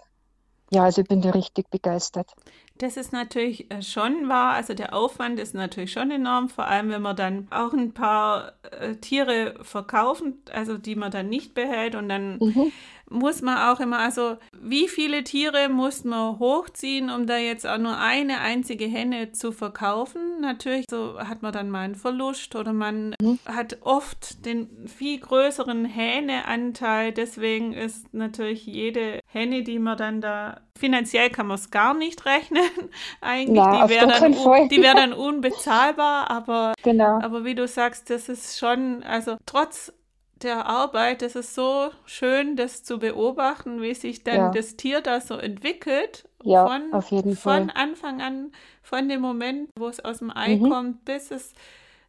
ja, 0.70 0.84
also 0.84 1.00
ich 1.00 1.08
bin 1.08 1.22
da 1.22 1.30
richtig 1.30 1.70
begeistert. 1.70 2.30
Das 2.76 2.98
ist 2.98 3.14
natürlich 3.14 3.70
äh, 3.70 3.80
schon 3.80 4.28
wahr. 4.28 4.52
Also 4.52 4.74
der 4.74 4.94
Aufwand 4.94 5.40
ist 5.40 5.54
natürlich 5.54 5.92
schon 5.92 6.10
enorm, 6.10 6.50
vor 6.50 6.66
allem 6.66 6.90
wenn 6.90 7.00
man 7.00 7.16
dann 7.16 7.48
auch 7.50 7.72
ein 7.72 7.94
paar 7.94 8.52
äh, 8.78 8.96
Tiere 8.96 9.54
verkaufen, 9.62 10.42
also 10.52 10.76
die 10.76 10.96
man 10.96 11.10
dann 11.10 11.30
nicht 11.30 11.54
behält 11.54 11.94
und 11.94 12.10
dann 12.10 12.36
mhm 12.36 12.72
muss 13.10 13.42
man 13.42 13.58
auch 13.58 13.80
immer, 13.80 13.98
also 13.98 14.36
wie 14.58 14.88
viele 14.88 15.24
Tiere 15.24 15.68
muss 15.68 16.04
man 16.04 16.38
hochziehen, 16.38 17.10
um 17.10 17.26
da 17.26 17.36
jetzt 17.36 17.66
auch 17.66 17.78
nur 17.78 17.98
eine 17.98 18.40
einzige 18.40 18.86
Henne 18.86 19.32
zu 19.32 19.52
verkaufen? 19.52 20.40
Natürlich, 20.40 20.86
so 20.88 21.18
hat 21.18 21.42
man 21.42 21.52
dann 21.52 21.70
mal 21.70 21.80
einen 21.80 21.96
Verlust 21.96 22.54
oder 22.54 22.72
man 22.72 23.14
mhm. 23.20 23.38
hat 23.44 23.78
oft 23.82 24.46
den 24.46 24.86
viel 24.86 25.18
größeren 25.18 25.84
Hähneanteil. 25.84 27.12
Deswegen 27.12 27.72
ist 27.72 28.14
natürlich 28.14 28.64
jede 28.64 29.20
Henne, 29.26 29.62
die 29.64 29.78
man 29.78 29.98
dann 29.98 30.20
da 30.20 30.60
finanziell 30.78 31.30
kann 31.30 31.46
man 31.46 31.56
es 31.56 31.70
gar 31.70 31.94
nicht 31.94 32.24
rechnen. 32.24 32.62
Eigentlich, 33.20 33.56
ja, 33.56 33.86
die 33.86 33.92
wäre 33.92 34.06
dann, 34.06 34.34
wär 34.34 34.94
dann 34.94 35.12
unbezahlbar, 35.12 36.30
aber, 36.30 36.74
genau. 36.82 37.20
aber 37.20 37.44
wie 37.44 37.54
du 37.54 37.68
sagst, 37.68 38.08
das 38.08 38.28
ist 38.28 38.58
schon, 38.58 39.02
also 39.02 39.36
trotz 39.46 39.92
der 40.42 40.66
Arbeit, 40.66 41.22
das 41.22 41.36
ist 41.36 41.54
so 41.54 41.90
schön, 42.04 42.56
das 42.56 42.82
zu 42.82 42.98
beobachten, 42.98 43.80
wie 43.80 43.94
sich 43.94 44.24
dann 44.24 44.36
ja. 44.36 44.50
das 44.50 44.76
Tier 44.76 45.00
da 45.00 45.20
so 45.20 45.34
entwickelt. 45.34 46.28
Ja, 46.42 46.66
von, 46.66 46.92
auf 46.92 47.10
jeden 47.10 47.36
Fall. 47.36 47.60
Von 47.60 47.70
Anfang 47.70 48.20
an, 48.22 48.52
von 48.82 49.08
dem 49.08 49.20
Moment, 49.20 49.70
wo 49.78 49.88
es 49.88 50.00
aus 50.00 50.18
dem 50.18 50.34
Ei 50.34 50.56
mhm. 50.56 50.70
kommt, 50.70 51.04
bis 51.04 51.30
es 51.30 51.54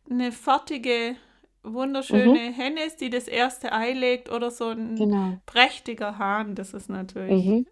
eine 0.09 0.31
fertige, 0.31 1.15
wunderschöne 1.63 2.50
mhm. 2.50 2.53
Henne 2.53 2.83
ist, 2.85 3.01
die 3.01 3.09
das 3.09 3.27
erste 3.27 3.71
Ei 3.71 3.93
legt 3.93 4.31
oder 4.31 4.51
so 4.51 4.69
ein 4.69 4.95
genau. 4.95 5.38
prächtiger 5.45 6.17
Hahn. 6.17 6.55
Das 6.55 6.73
ist 6.73 6.89
natürlich 6.89 7.45
mhm. 7.45 7.65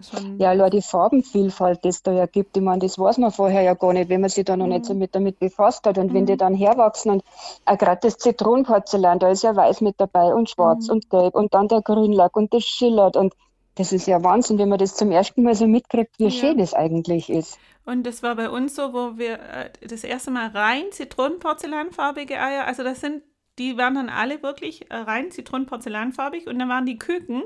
Schon 0.00 0.38
ja, 0.38 0.50
allein 0.50 0.70
die 0.70 0.82
Farbenvielfalt, 0.82 1.84
die 1.84 1.88
es 1.88 2.02
da 2.02 2.12
ja 2.12 2.26
gibt, 2.26 2.56
ich 2.56 2.62
meine, 2.62 2.80
das 2.80 2.98
weiß 2.98 3.18
man 3.18 3.30
vorher 3.30 3.62
ja 3.62 3.74
gar 3.74 3.92
nicht, 3.92 4.08
wenn 4.08 4.20
man 4.20 4.30
sich 4.30 4.44
da 4.44 4.56
noch 4.56 4.66
mhm. 4.66 4.72
nicht 4.72 4.86
so 4.86 4.94
mit 4.94 5.14
damit 5.14 5.38
befasst 5.38 5.86
hat. 5.86 5.98
Und 5.98 6.10
mhm. 6.10 6.14
wenn 6.14 6.26
die 6.26 6.32
mhm. 6.34 6.38
dann 6.38 6.54
herwachsen 6.54 7.12
und 7.12 7.24
auch 7.64 7.78
gerade 7.78 8.00
das 8.02 8.18
Zitronenporzellan, 8.18 9.20
da 9.20 9.30
ist 9.30 9.44
ja 9.44 9.54
weiß 9.54 9.80
mit 9.82 9.94
dabei 9.98 10.34
und 10.34 10.50
schwarz 10.50 10.88
mhm. 10.88 10.94
und 10.94 11.10
gelb 11.10 11.34
und 11.34 11.54
dann 11.54 11.68
der 11.68 11.80
Grünlack 11.82 12.36
und 12.36 12.52
das 12.52 12.64
schillert 12.64 13.16
und 13.16 13.34
das 13.76 13.92
ist 13.92 14.06
ja 14.06 14.22
Wahnsinn, 14.22 14.58
wenn 14.58 14.68
man 14.68 14.78
das 14.78 14.94
zum 14.94 15.10
ersten 15.10 15.42
Mal 15.42 15.54
so 15.54 15.66
mitkriegt, 15.66 16.18
wie 16.18 16.24
ja. 16.24 16.30
schön 16.30 16.58
das 16.58 16.74
eigentlich 16.74 17.28
ist. 17.28 17.58
Und 17.84 18.04
das 18.06 18.22
war 18.22 18.36
bei 18.36 18.48
uns 18.48 18.74
so, 18.74 18.92
wo 18.92 19.18
wir 19.18 19.40
äh, 19.40 19.70
das 19.86 20.04
erste 20.04 20.30
Mal 20.30 20.48
rein 20.48 20.84
Zitronenporzellanfarbige 20.90 22.40
Eier, 22.40 22.66
also 22.66 22.82
das 22.82 23.00
sind, 23.00 23.22
die 23.58 23.76
waren 23.76 23.94
dann 23.94 24.08
alle 24.08 24.42
wirklich 24.42 24.90
äh, 24.90 24.96
rein 24.96 25.30
Zitronenporzellanfarbig 25.30 26.46
und 26.46 26.58
dann 26.58 26.68
waren 26.68 26.86
die 26.86 26.98
Küken 26.98 27.42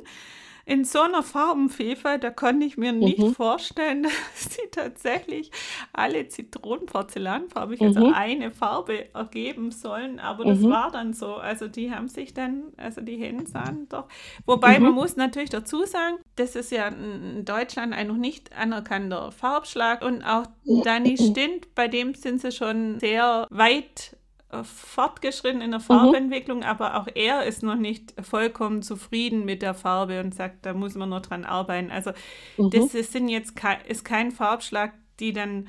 in 0.68 0.84
so 0.84 1.00
einer 1.00 1.22
Farbenvielfalt, 1.22 2.22
da 2.22 2.30
konnte 2.30 2.66
ich 2.66 2.76
mir 2.76 2.92
nicht 2.92 3.20
mhm. 3.20 3.34
vorstellen, 3.34 4.02
dass 4.02 4.54
sie 4.54 4.68
tatsächlich 4.70 5.50
alle 5.94 6.28
Zitronenporzellanfarbig, 6.28 7.80
also 7.80 8.00
mhm. 8.00 8.06
also 8.06 8.14
eine 8.14 8.50
Farbe 8.50 9.14
ergeben 9.14 9.70
sollen. 9.70 10.20
Aber 10.20 10.44
das 10.44 10.58
mhm. 10.58 10.68
war 10.68 10.90
dann 10.90 11.14
so. 11.14 11.36
Also 11.36 11.68
die 11.68 11.90
haben 11.90 12.08
sich 12.08 12.34
dann, 12.34 12.64
also 12.76 13.00
die 13.00 13.16
Hennen 13.16 13.46
sahen 13.46 13.88
doch. 13.88 14.08
Wobei 14.44 14.78
man 14.78 14.90
mhm. 14.90 14.96
muss 14.96 15.16
natürlich 15.16 15.48
dazu 15.48 15.86
sagen, 15.86 16.18
das 16.36 16.54
ist 16.54 16.70
ja 16.70 16.88
in 16.88 17.46
Deutschland 17.46 17.94
ein 17.94 18.08
noch 18.08 18.16
nicht 18.16 18.54
anerkannter 18.54 19.32
Farbschlag 19.32 20.04
und 20.04 20.22
auch 20.22 20.44
Danny 20.84 21.16
Stint, 21.16 21.74
bei 21.74 21.88
dem 21.88 22.12
sind 22.12 22.42
sie 22.42 22.52
schon 22.52 23.00
sehr 23.00 23.46
weit 23.48 24.17
fortgeschritten 24.50 25.60
in 25.60 25.70
der 25.70 25.80
mhm. 25.80 25.84
Farbentwicklung, 25.84 26.58
mhm. 26.58 26.64
aber 26.64 26.96
auch 26.96 27.08
er 27.14 27.44
ist 27.44 27.62
noch 27.62 27.76
nicht 27.76 28.14
vollkommen 28.22 28.82
zufrieden 28.82 29.44
mit 29.44 29.60
der 29.60 29.74
Farbe 29.74 30.20
und 30.20 30.34
sagt, 30.34 30.64
da 30.64 30.72
muss 30.72 30.94
man 30.94 31.10
noch 31.10 31.20
dran 31.20 31.44
arbeiten. 31.44 31.90
Also 31.90 32.12
mhm. 32.56 32.70
das 32.70 32.94
ist, 32.94 33.12
sind 33.12 33.28
jetzt 33.28 33.54
ist 33.86 34.04
kein 34.04 34.32
Farbschlag, 34.32 34.92
die 35.20 35.32
dann 35.32 35.68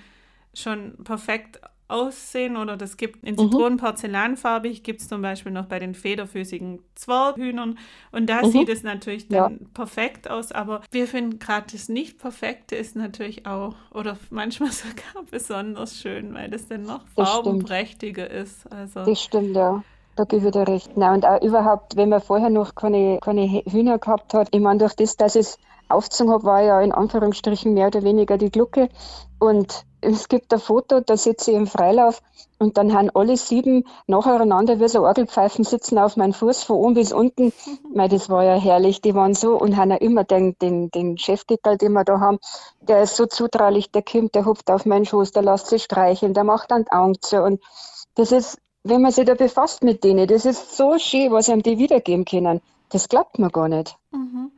schon 0.53 1.03
perfekt 1.03 1.59
aussehen 1.89 2.57
oder 2.57 2.77
das 2.77 2.97
gibt 2.97 3.23
in 3.23 3.35
mhm. 3.35 3.39
Zitronenporzellanfarbig 3.39 4.83
gibt 4.83 5.01
es 5.01 5.07
zum 5.07 5.21
Beispiel 5.21 5.51
noch 5.51 5.65
bei 5.65 5.79
den 5.79 5.93
federfüßigen 5.93 6.79
Zwerghühnern 6.95 7.77
und 8.11 8.29
da 8.29 8.43
mhm. 8.43 8.51
sieht 8.51 8.69
es 8.69 8.83
natürlich 8.83 9.27
dann 9.27 9.51
ja. 9.53 9.65
perfekt 9.73 10.29
aus, 10.29 10.51
aber 10.51 10.81
wir 10.91 11.07
finden 11.07 11.39
gerade 11.39 11.67
das 11.71 11.89
nicht 11.89 12.19
perfekte 12.19 12.75
ist 12.75 12.95
natürlich 12.95 13.45
auch 13.45 13.75
oder 13.93 14.17
manchmal 14.29 14.71
sogar 14.71 15.23
besonders 15.29 15.97
schön, 15.97 16.33
weil 16.33 16.49
das 16.49 16.67
dann 16.67 16.83
noch 16.83 17.01
farbenprächtiger 17.15 18.29
ist. 18.29 18.71
Also 18.71 19.05
das 19.05 19.21
stimmt, 19.21 19.55
ja. 19.55 19.83
Da 20.15 20.25
gebe 20.25 20.47
ich 20.47 20.51
dir 20.51 20.67
recht. 20.67 20.91
Na, 20.95 21.13
und 21.13 21.25
auch 21.25 21.41
überhaupt, 21.41 21.95
wenn 21.95 22.09
man 22.09 22.19
vorher 22.19 22.49
noch 22.49 22.75
keine, 22.75 23.19
keine 23.21 23.47
Hühner 23.47 23.99
gehabt 23.99 24.33
hat, 24.33 24.49
ich 24.51 24.59
meine, 24.59 24.79
durch 24.79 24.93
das, 24.93 25.15
dass 25.15 25.35
ich 25.35 25.41
es 25.41 25.57
aufgezogen 25.87 26.33
habe, 26.33 26.43
war 26.43 26.61
ja 26.61 26.81
in 26.81 26.91
Anführungsstrichen 26.91 27.73
mehr 27.73 27.87
oder 27.87 28.03
weniger 28.03 28.37
die 28.37 28.51
Glucke. 28.51 28.89
Und 29.39 29.85
es 30.01 30.29
gibt 30.29 30.53
ein 30.53 30.59
Foto, 30.59 31.01
da 31.01 31.17
sitze 31.17 31.51
ich 31.51 31.57
im 31.57 31.67
Freilauf 31.67 32.21
und 32.57 32.77
dann 32.77 32.93
haben 32.93 33.09
alle 33.13 33.35
sieben 33.37 33.85
nacheinander 34.07 34.79
wie 34.79 34.87
so 34.87 35.05
Orgelpfeifen 35.05 35.65
sitzen 35.65 35.97
auf 35.97 36.17
meinem 36.17 36.33
Fuß 36.33 36.63
von 36.63 36.77
oben 36.77 36.93
bis 36.93 37.11
unten. 37.11 37.53
Mei, 37.93 38.07
das 38.07 38.29
war 38.29 38.43
ja 38.43 38.55
herrlich. 38.55 39.01
Die 39.01 39.15
waren 39.15 39.33
so 39.33 39.57
und 39.57 39.77
haben 39.77 39.91
ja 39.91 39.97
immer 39.97 40.23
den, 40.23 40.57
den, 40.59 40.89
den 40.91 41.17
Chefdeckel, 41.17 41.77
den 41.77 41.93
wir 41.93 42.03
da 42.03 42.19
haben, 42.19 42.39
der 42.81 43.01
ist 43.03 43.15
so 43.15 43.25
zutraulich, 43.25 43.91
der 43.91 44.03
kommt, 44.03 44.35
der 44.35 44.45
hupft 44.45 44.69
auf 44.69 44.85
meinen 44.85 45.05
Schoß, 45.05 45.31
der 45.31 45.43
lässt 45.43 45.67
sich 45.67 45.83
streicheln, 45.83 46.33
der 46.33 46.43
macht 46.43 46.71
dann 46.71 46.85
die 46.85 46.91
Augen 46.91 47.15
zu. 47.21 47.41
Und 47.41 47.61
das 48.15 48.31
ist, 48.31 48.57
wenn 48.83 49.01
man 49.01 49.11
sich 49.11 49.25
da 49.25 49.35
befasst 49.35 49.83
mit 49.83 50.03
denen, 50.03 50.27
das 50.27 50.45
ist 50.45 50.75
so 50.75 50.97
schön, 50.97 51.31
was 51.31 51.49
einem 51.49 51.63
die 51.63 51.77
wiedergeben 51.77 52.25
können. 52.25 52.61
Das 52.89 53.07
glaubt 53.07 53.37
man 53.39 53.51
gar 53.51 53.67
nicht. 53.67 53.95
Mhm. 54.11 54.51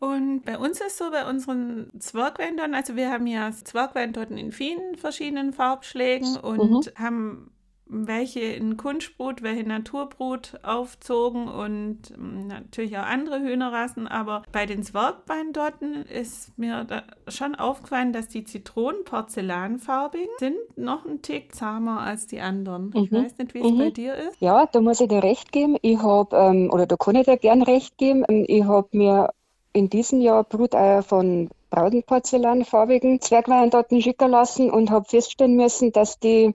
Und 0.00 0.44
bei 0.46 0.58
uns 0.58 0.80
ist 0.80 0.96
so, 0.96 1.10
bei 1.10 1.28
unseren 1.28 1.90
Zwergwändern, 1.98 2.74
also 2.74 2.96
wir 2.96 3.10
haben 3.10 3.26
ja 3.26 3.52
Zwergwändertorten 3.52 4.38
in 4.38 4.50
vielen 4.50 4.96
verschiedenen 4.96 5.52
Farbschlägen 5.52 6.36
und 6.36 6.86
mhm. 6.86 6.98
haben 6.98 7.50
welche 7.90 8.40
in 8.40 8.76
Kunstbrut, 8.76 9.42
welche 9.42 9.68
Naturbrut 9.68 10.60
aufzogen 10.62 11.48
und 11.48 12.12
ähm, 12.12 12.46
natürlich 12.46 12.96
auch 12.96 13.04
andere 13.04 13.40
Hühnerrassen. 13.40 14.06
Aber 14.06 14.42
bei 14.52 14.64
den 14.64 14.82
Zwergbeindotten 14.82 16.06
ist 16.06 16.56
mir 16.56 16.86
schon 17.28 17.54
aufgefallen, 17.56 18.12
dass 18.12 18.28
die 18.28 18.44
Zitronenporzellanfarbigen 18.44 20.28
sind 20.38 20.56
noch 20.76 21.04
ein 21.04 21.20
Tick 21.20 21.54
zahmer 21.54 22.00
als 22.00 22.26
die 22.26 22.40
anderen. 22.40 22.86
Mhm. 22.86 23.04
Ich 23.04 23.12
weiß 23.12 23.38
nicht, 23.38 23.54
wie 23.54 23.60
es 23.60 23.70
mhm. 23.70 23.78
bei 23.78 23.90
dir 23.90 24.14
ist. 24.14 24.40
Ja, 24.40 24.66
da 24.66 24.80
muss 24.80 25.00
ich 25.00 25.08
dir 25.08 25.22
recht 25.22 25.52
geben. 25.52 25.76
Ich 25.82 25.98
habe, 25.98 26.36
ähm, 26.36 26.70
oder 26.72 26.86
da 26.86 26.96
kann 26.96 27.16
ich 27.16 27.26
dir 27.26 27.36
gern 27.36 27.62
recht 27.62 27.98
geben, 27.98 28.24
ähm, 28.28 28.44
ich 28.46 28.64
habe 28.64 28.88
mir 28.92 29.30
in 29.72 29.88
diesem 29.88 30.20
Jahr 30.20 30.44
Bruteier 30.44 31.02
von 31.02 31.50
Braudenporzellanfarbigen 31.70 33.20
Zwergweindaten 33.20 34.02
schicken 34.02 34.30
lassen 34.30 34.70
und 34.70 34.90
habe 34.90 35.08
feststellen 35.08 35.56
müssen, 35.56 35.92
dass 35.92 36.18
die 36.18 36.54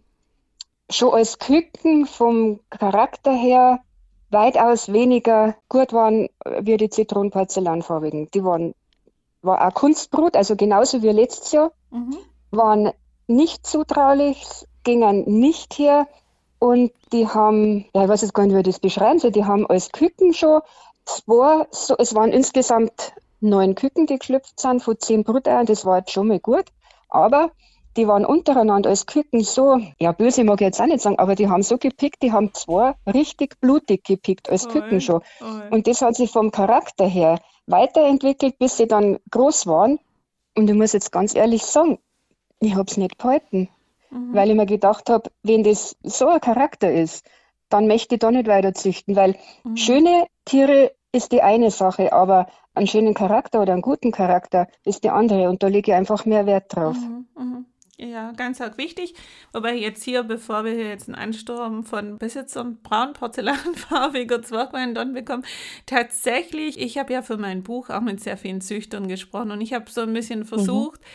schon 0.89 1.13
als 1.13 1.39
Küken 1.39 2.05
vom 2.05 2.60
Charakter 2.69 3.31
her 3.31 3.79
weitaus 4.29 4.91
weniger 4.91 5.55
gut 5.69 5.93
waren 5.93 6.27
wie 6.60 6.77
die 6.77 6.89
Zitronenporzellanfarbigen. 6.89 8.29
Die 8.34 8.43
waren 8.43 8.75
war 9.45 9.65
auch 9.65 9.74
Kunstbrut, 9.74 10.36
also 10.36 10.55
genauso 10.55 11.01
wie 11.01 11.10
letztes 11.10 11.51
Jahr, 11.51 11.72
mhm. 11.91 12.17
waren 12.51 12.91
nicht 13.27 13.65
zutraulich, 13.65 14.43
gingen 14.84 15.24
nicht 15.39 15.77
her 15.77 16.07
und 16.60 16.91
die 17.12 17.27
haben, 17.27 17.86
ja, 17.93 18.03
ich 18.03 18.10
weiß 18.10 18.22
jetzt 18.22 18.34
gar 18.34 18.45
nicht, 18.45 18.55
wie 18.55 18.60
ich 18.60 18.65
das 18.65 18.79
beschreiben 18.79 19.19
soll, 19.19 19.31
die 19.31 19.45
haben 19.45 19.67
als 19.67 19.91
Küken 19.91 20.34
schon 20.34 20.62
zwei, 21.05 21.67
so, 21.71 21.95
es 21.97 22.13
waren 22.15 22.31
insgesamt 22.31 23.13
neun 23.39 23.75
Küken, 23.75 24.07
die 24.07 24.17
geschlüpft 24.17 24.59
sind, 24.59 24.81
von 24.81 25.00
zehn 25.00 25.24
Bruteiern, 25.24 25.65
das 25.65 25.85
war 25.85 26.00
jetzt 26.00 26.12
schon 26.12 26.27
mal 26.27 26.39
gut. 26.39 26.65
Aber 27.09 27.51
die 27.95 28.07
waren 28.07 28.25
untereinander 28.25 28.89
als 28.89 29.05
Küken 29.05 29.41
so, 29.43 29.79
ja, 30.00 30.12
böse 30.12 30.43
mag 30.43 30.59
ich 30.59 30.65
jetzt 30.65 30.81
auch 30.81 30.85
nicht 30.85 31.01
sagen, 31.01 31.17
aber 31.17 31.35
die 31.35 31.47
haben 31.47 31.63
so 31.63 31.77
gepickt, 31.77 32.21
die 32.24 32.31
haben 32.31 32.53
zwei 32.53 32.93
richtig 33.05 33.59
blutig 33.62 34.03
gepickt 34.03 34.50
als 34.50 34.67
Küken 34.67 35.00
schon. 35.00 35.21
Oi. 35.41 35.69
Und 35.71 35.88
das 35.88 36.01
hat 36.01 36.15
sich 36.15 36.31
vom 36.31 36.51
Charakter 36.51 37.07
her 37.07 37.39
weiterentwickelt, 37.67 38.57
bis 38.59 38.77
sie 38.77 38.88
dann 38.88 39.19
groß 39.31 39.67
waren. 39.67 40.00
Und 40.55 40.69
ich 40.69 40.75
muss 40.75 40.93
jetzt 40.93 41.12
ganz 41.12 41.35
ehrlich 41.35 41.63
sagen, 41.63 42.00
ich 42.59 42.75
habe 42.75 42.89
es 42.89 42.97
nicht 42.97 43.17
gehalten, 43.17 43.69
mhm. 44.09 44.33
weil 44.33 44.50
ich 44.50 44.55
mir 44.55 44.65
gedacht 44.65 45.09
habe, 45.09 45.29
wenn 45.43 45.63
das 45.63 45.95
so 46.03 46.27
ein 46.27 46.41
Charakter 46.41 46.91
ist, 46.91 47.25
dann 47.69 47.88
möchte 47.88 48.15
ich 48.15 48.19
da 48.19 48.31
nicht 48.31 48.47
weiter 48.47 48.74
züchten, 48.74 49.15
weil 49.15 49.35
mhm. 49.63 49.77
schöne 49.77 50.27
Tiere 50.46 50.92
ist 51.12 51.32
die 51.32 51.42
eine 51.42 51.72
Sache, 51.72 52.14
aber 52.14 52.48
einen 52.74 52.88
schönen 52.88 53.14
Charakter 53.14 53.62
oder 53.62 53.74
einen 53.74 53.82
guten 53.82 54.12
Charakter 54.12 54.68
ist 54.84 55.04
die 55.04 55.10
andere 55.10 55.50
und 55.50 55.64
da 55.64 55.68
lege 55.68 55.92
ich 55.92 55.98
einfach 55.98 56.25
mehr 56.25 56.46
Wert 56.46 56.75
drauf. 56.75 56.98
Mhm, 56.98 57.28
mh. 57.36 57.64
Ja, 57.98 58.34
ganz 58.34 58.60
arg 58.60 58.78
wichtig. 58.78 59.14
Wobei 59.54 59.74
jetzt 59.75 60.04
hier, 60.04 60.24
bevor 60.24 60.66
wir 60.66 60.74
hier 60.74 60.90
jetzt 60.90 61.08
einen 61.08 61.16
Ansturm 61.16 61.86
von 61.86 62.18
Besitzern 62.18 62.80
braun 62.84 63.14
porzellanfarbiger 63.14 64.42
Zwergwein 64.44 64.94
dann 64.94 65.14
bekommen, 65.14 65.46
tatsächlich, 65.86 66.78
ich 66.78 66.98
habe 66.98 67.14
ja 67.14 67.22
für 67.22 67.38
mein 67.38 67.64
Buch 67.64 67.90
auch 67.90 68.02
mit 68.02 68.20
sehr 68.20 68.36
vielen 68.36 68.60
Züchtern 68.60 69.08
gesprochen 69.08 69.52
und 69.52 69.62
ich 69.62 69.74
habe 69.74 69.90
so 69.90 70.02
ein 70.02 70.12
bisschen 70.12 70.40
mhm. 70.40 70.46
versucht, 70.46 71.00
mhm 71.00 71.06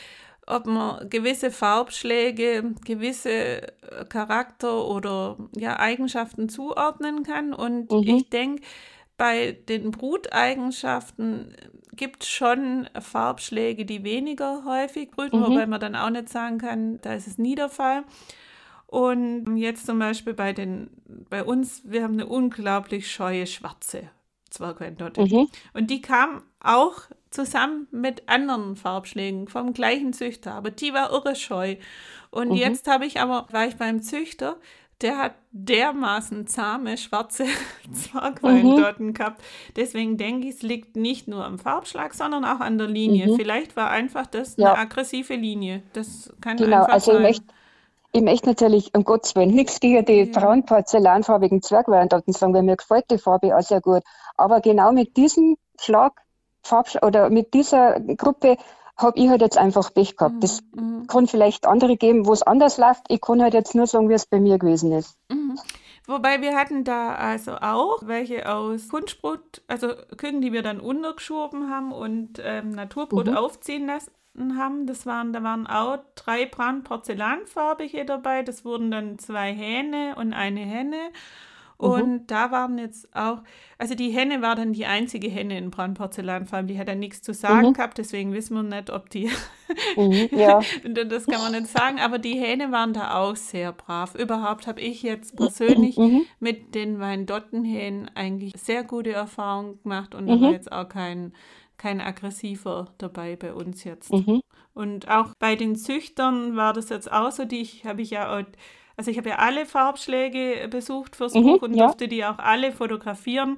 ob 0.51 0.67
man 0.67 1.09
gewisse 1.09 1.51
Farbschläge, 1.51 2.75
gewisse 2.85 3.31
äh, 3.31 4.05
Charakter 4.09 4.87
oder 4.87 5.37
ja, 5.57 5.79
Eigenschaften 5.79 6.49
zuordnen 6.49 7.23
kann. 7.23 7.55
Und 7.55 7.91
mhm. 7.91 8.03
ich 8.03 8.29
denke, 8.31 8.63
bei 9.21 9.53
den 9.69 9.91
Bruteigenschaften 9.91 11.55
gibt 11.93 12.23
es 12.23 12.31
schon 12.31 12.89
Farbschläge, 12.99 13.85
die 13.85 14.03
weniger 14.03 14.65
häufig 14.65 15.11
brüten, 15.11 15.41
mhm. 15.41 15.45
wobei 15.45 15.67
man 15.67 15.79
dann 15.79 15.95
auch 15.95 16.09
nicht 16.09 16.31
sagen 16.31 16.57
kann, 16.57 17.03
da 17.03 17.13
ist 17.13 17.27
es 17.27 17.37
nie 17.37 17.55
der 17.55 17.69
Fall. 17.69 18.05
Und 18.87 19.59
jetzt 19.59 19.85
zum 19.85 19.99
Beispiel 19.99 20.33
bei, 20.33 20.55
den, 20.55 20.89
bei 21.29 21.45
uns, 21.45 21.83
wir 21.85 22.03
haben 22.03 22.15
eine 22.15 22.29
unglaublich 22.29 23.13
scheue 23.13 23.47
schwarze 23.47 24.05
Zwergweindotte. 24.49 25.21
Mhm. 25.21 25.51
Und 25.75 25.91
die 25.91 26.01
kam 26.01 26.43
auch 26.59 27.03
zusammen 27.29 27.89
mit 27.91 28.27
anderen 28.27 28.75
Farbschlägen 28.75 29.49
vom 29.49 29.75
gleichen 29.75 30.15
Züchter, 30.15 30.55
aber 30.55 30.71
die 30.71 30.95
war 30.95 31.13
irre 31.13 31.37
scheu. 31.37 31.77
Und 32.31 32.53
mhm. 32.53 32.57
jetzt 32.57 32.89
habe 32.89 33.05
ich 33.05 33.21
aber, 33.21 33.47
war 33.51 33.67
ich 33.67 33.77
beim 33.77 34.01
Züchter, 34.01 34.57
der 35.03 35.19
hat 35.19 35.33
dermaßen 35.53 36.47
zahme, 36.47 36.97
schwarze 36.97 37.45
Zwergweindotten 37.93 39.09
mhm. 39.09 39.15
gehabt. 39.15 39.43
Deswegen 39.77 40.17
denke 40.17 40.49
ich, 40.49 40.57
es 40.57 40.63
liegt 40.63 40.97
nicht 40.97 41.29
nur 41.29 41.45
am 41.45 41.59
Farbschlag, 41.59 42.15
sondern 42.15 42.45
auch 42.45 42.61
an 42.61 42.79
der 42.79 42.87
Linie. 42.87 43.29
Mhm. 43.29 43.37
Vielleicht 43.37 43.77
war 43.77 43.91
einfach 43.91 44.27
das 44.27 44.57
ja. 44.57 44.73
eine 44.73 44.79
aggressive 44.79 45.35
Linie. 45.35 45.83
Das 45.93 46.33
kann 46.41 46.57
genau, 46.57 46.79
einfach 46.79 46.93
also 46.93 47.13
sein. 47.13 47.23
Ich 47.23 47.29
möchte, 47.29 47.55
ich 48.13 48.23
möchte 48.23 48.47
natürlich, 48.49 48.95
um 48.95 49.05
Gottes 49.05 49.35
Willen, 49.35 49.55
nichts 49.55 49.81
gegen 49.81 50.05
die 50.05 50.25
ja. 50.25 50.27
trauen 50.27 50.65
porzellanfarbigen 50.65 51.63
Zwergweindotten 51.63 52.33
sagen, 52.33 52.55
weil 52.55 52.63
mir 52.63 52.77
gefällt 52.77 53.11
die 53.11 53.19
Farbe 53.19 53.57
auch 53.57 53.63
sehr 53.63 53.81
gut. 53.81 54.03
Aber 54.37 54.61
genau 54.61 54.93
mit 54.93 55.17
diesem 55.17 55.57
Schlag, 55.81 56.13
Farbschlag 56.63 57.05
oder 57.05 57.31
mit 57.31 57.55
dieser 57.55 58.01
Gruppe 58.01 58.57
habe 59.01 59.19
ich 59.19 59.29
halt 59.29 59.41
jetzt 59.41 59.59
einfach 59.59 59.93
Pech 59.93 60.17
gehabt. 60.17 60.37
Mhm. 60.37 60.41
Das 60.41 60.61
mhm. 60.75 61.07
kann 61.07 61.27
vielleicht 61.27 61.67
andere 61.67 61.97
geben, 61.97 62.27
wo 62.27 62.33
es 62.33 62.43
anders 62.43 62.79
läuft. 62.79 63.05
Ich 63.09 63.21
kann 63.21 63.43
halt 63.43 63.55
jetzt 63.55 63.75
nur 63.75 63.87
sagen, 63.87 64.09
wie 64.09 64.15
es 64.15 64.27
bei 64.27 64.41
mir 64.41 64.59
gewesen 64.59 64.93
ist. 64.93 65.17
Mhm. 65.31 65.59
Wobei 66.07 66.41
wir 66.41 66.57
hatten 66.57 66.83
da 66.83 67.15
also 67.15 67.53
auch 67.57 67.99
welche 68.03 68.49
aus 68.49 68.89
Kunstbrot, 68.89 69.63
also 69.69 69.89
Küken, 70.17 70.41
die 70.41 70.53
wir 70.53 70.63
dann 70.63 70.81
untergeschoben 70.81 71.71
haben 71.71 71.93
und 71.93 72.41
ähm, 72.43 72.71
Naturbrot 72.71 73.27
mhm. 73.27 73.37
aufziehen 73.37 73.87
lassen 73.87 74.59
haben. 74.59 74.87
Das 74.87 75.07
waren, 75.07 75.33
da 75.33 75.43
waren 75.43 75.67
auch 75.67 75.99
drei 76.17 76.47
Brand 76.47 76.85
Porzellanfarbige 76.85 78.05
dabei. 78.05 78.43
Das 78.43 78.65
wurden 78.65 78.91
dann 78.91 79.19
zwei 79.19 79.53
Hähne 79.53 80.15
und 80.17 80.33
eine 80.33 80.61
Henne. 80.61 81.11
Mhm. 81.81 81.89
Und 81.89 82.09
mhm. 82.09 82.27
da 82.27 82.51
waren 82.51 82.79
jetzt 82.79 83.15
auch, 83.15 83.43
also 83.79 83.95
die 83.95 84.11
Henne 84.11 84.43
war 84.43 84.55
dann 84.55 84.73
die 84.73 84.87
einzige 84.87 85.29
Henne 85.29 85.59
in 85.59 85.71
Brandporzellanfarben, 85.71 86.69
die 86.69 86.79
hat 86.79 86.89
dann 86.89 86.99
nichts 86.99 87.23
zu 87.23 87.33
sagen 87.33 87.69
mhm. 87.69 87.73
gehabt, 87.73 87.99
deswegen 87.99 88.33
wissen 88.33 88.55
wir 88.55 88.63
nicht, 88.63 88.91
ob 88.91 89.11
die, 89.11 89.31
mhm, 89.97 90.29
ja. 90.39 90.61
das 90.85 91.27
kann 91.27 91.41
man 91.41 91.53
nicht 91.53 91.69
sagen, 91.69 91.99
aber 91.99 92.19
die 92.19 92.39
Hähne 92.39 92.73
waren 92.73 92.93
da 92.93 93.15
auch 93.15 93.37
sehr 93.37 93.73
brav. 93.73 94.15
Überhaupt 94.15 94.67
habe 94.67 94.81
ich 94.81 95.03
jetzt 95.03 95.37
persönlich 95.37 95.97
mhm. 95.97 96.23
mit 96.39 96.75
den 96.75 97.01
Weindottenhähnen 97.01 98.11
eigentlich 98.15 98.55
sehr 98.57 98.85
gute 98.85 99.13
Erfahrungen 99.13 99.81
gemacht 99.83 100.15
und 100.15 100.27
da 100.27 100.41
war 100.41 100.49
mhm. 100.49 100.55
jetzt 100.55 100.71
auch 100.71 100.89
kein, 100.89 101.33
kein 101.79 102.01
aggressiver 102.01 102.93
dabei 102.99 103.37
bei 103.37 103.55
uns 103.55 103.85
jetzt. 103.85 104.13
Und 104.73 105.09
auch 105.09 105.35
bei 105.39 105.57
den 105.57 105.77
Züchtern 105.77 106.57
war 106.57 106.73
das 106.73 106.91
jetzt 106.91 107.11
auch 107.11 107.33
so, 107.33 107.45
die 107.45 107.65
habe 107.85 108.03
ich 108.03 108.11
ja 108.11 108.35
auch 108.35 108.45
also 109.01 109.11
ich 109.11 109.17
habe 109.17 109.31
ja 109.31 109.37
alle 109.37 109.65
Farbschläge 109.65 110.69
besucht 110.69 111.17
fürs 111.17 111.33
mhm, 111.33 111.43
Buch 111.43 111.63
und 111.63 111.73
ja. 111.73 111.87
durfte 111.87 112.07
die 112.07 112.23
auch 112.23 112.39
alle 112.39 112.71
fotografieren. 112.71 113.57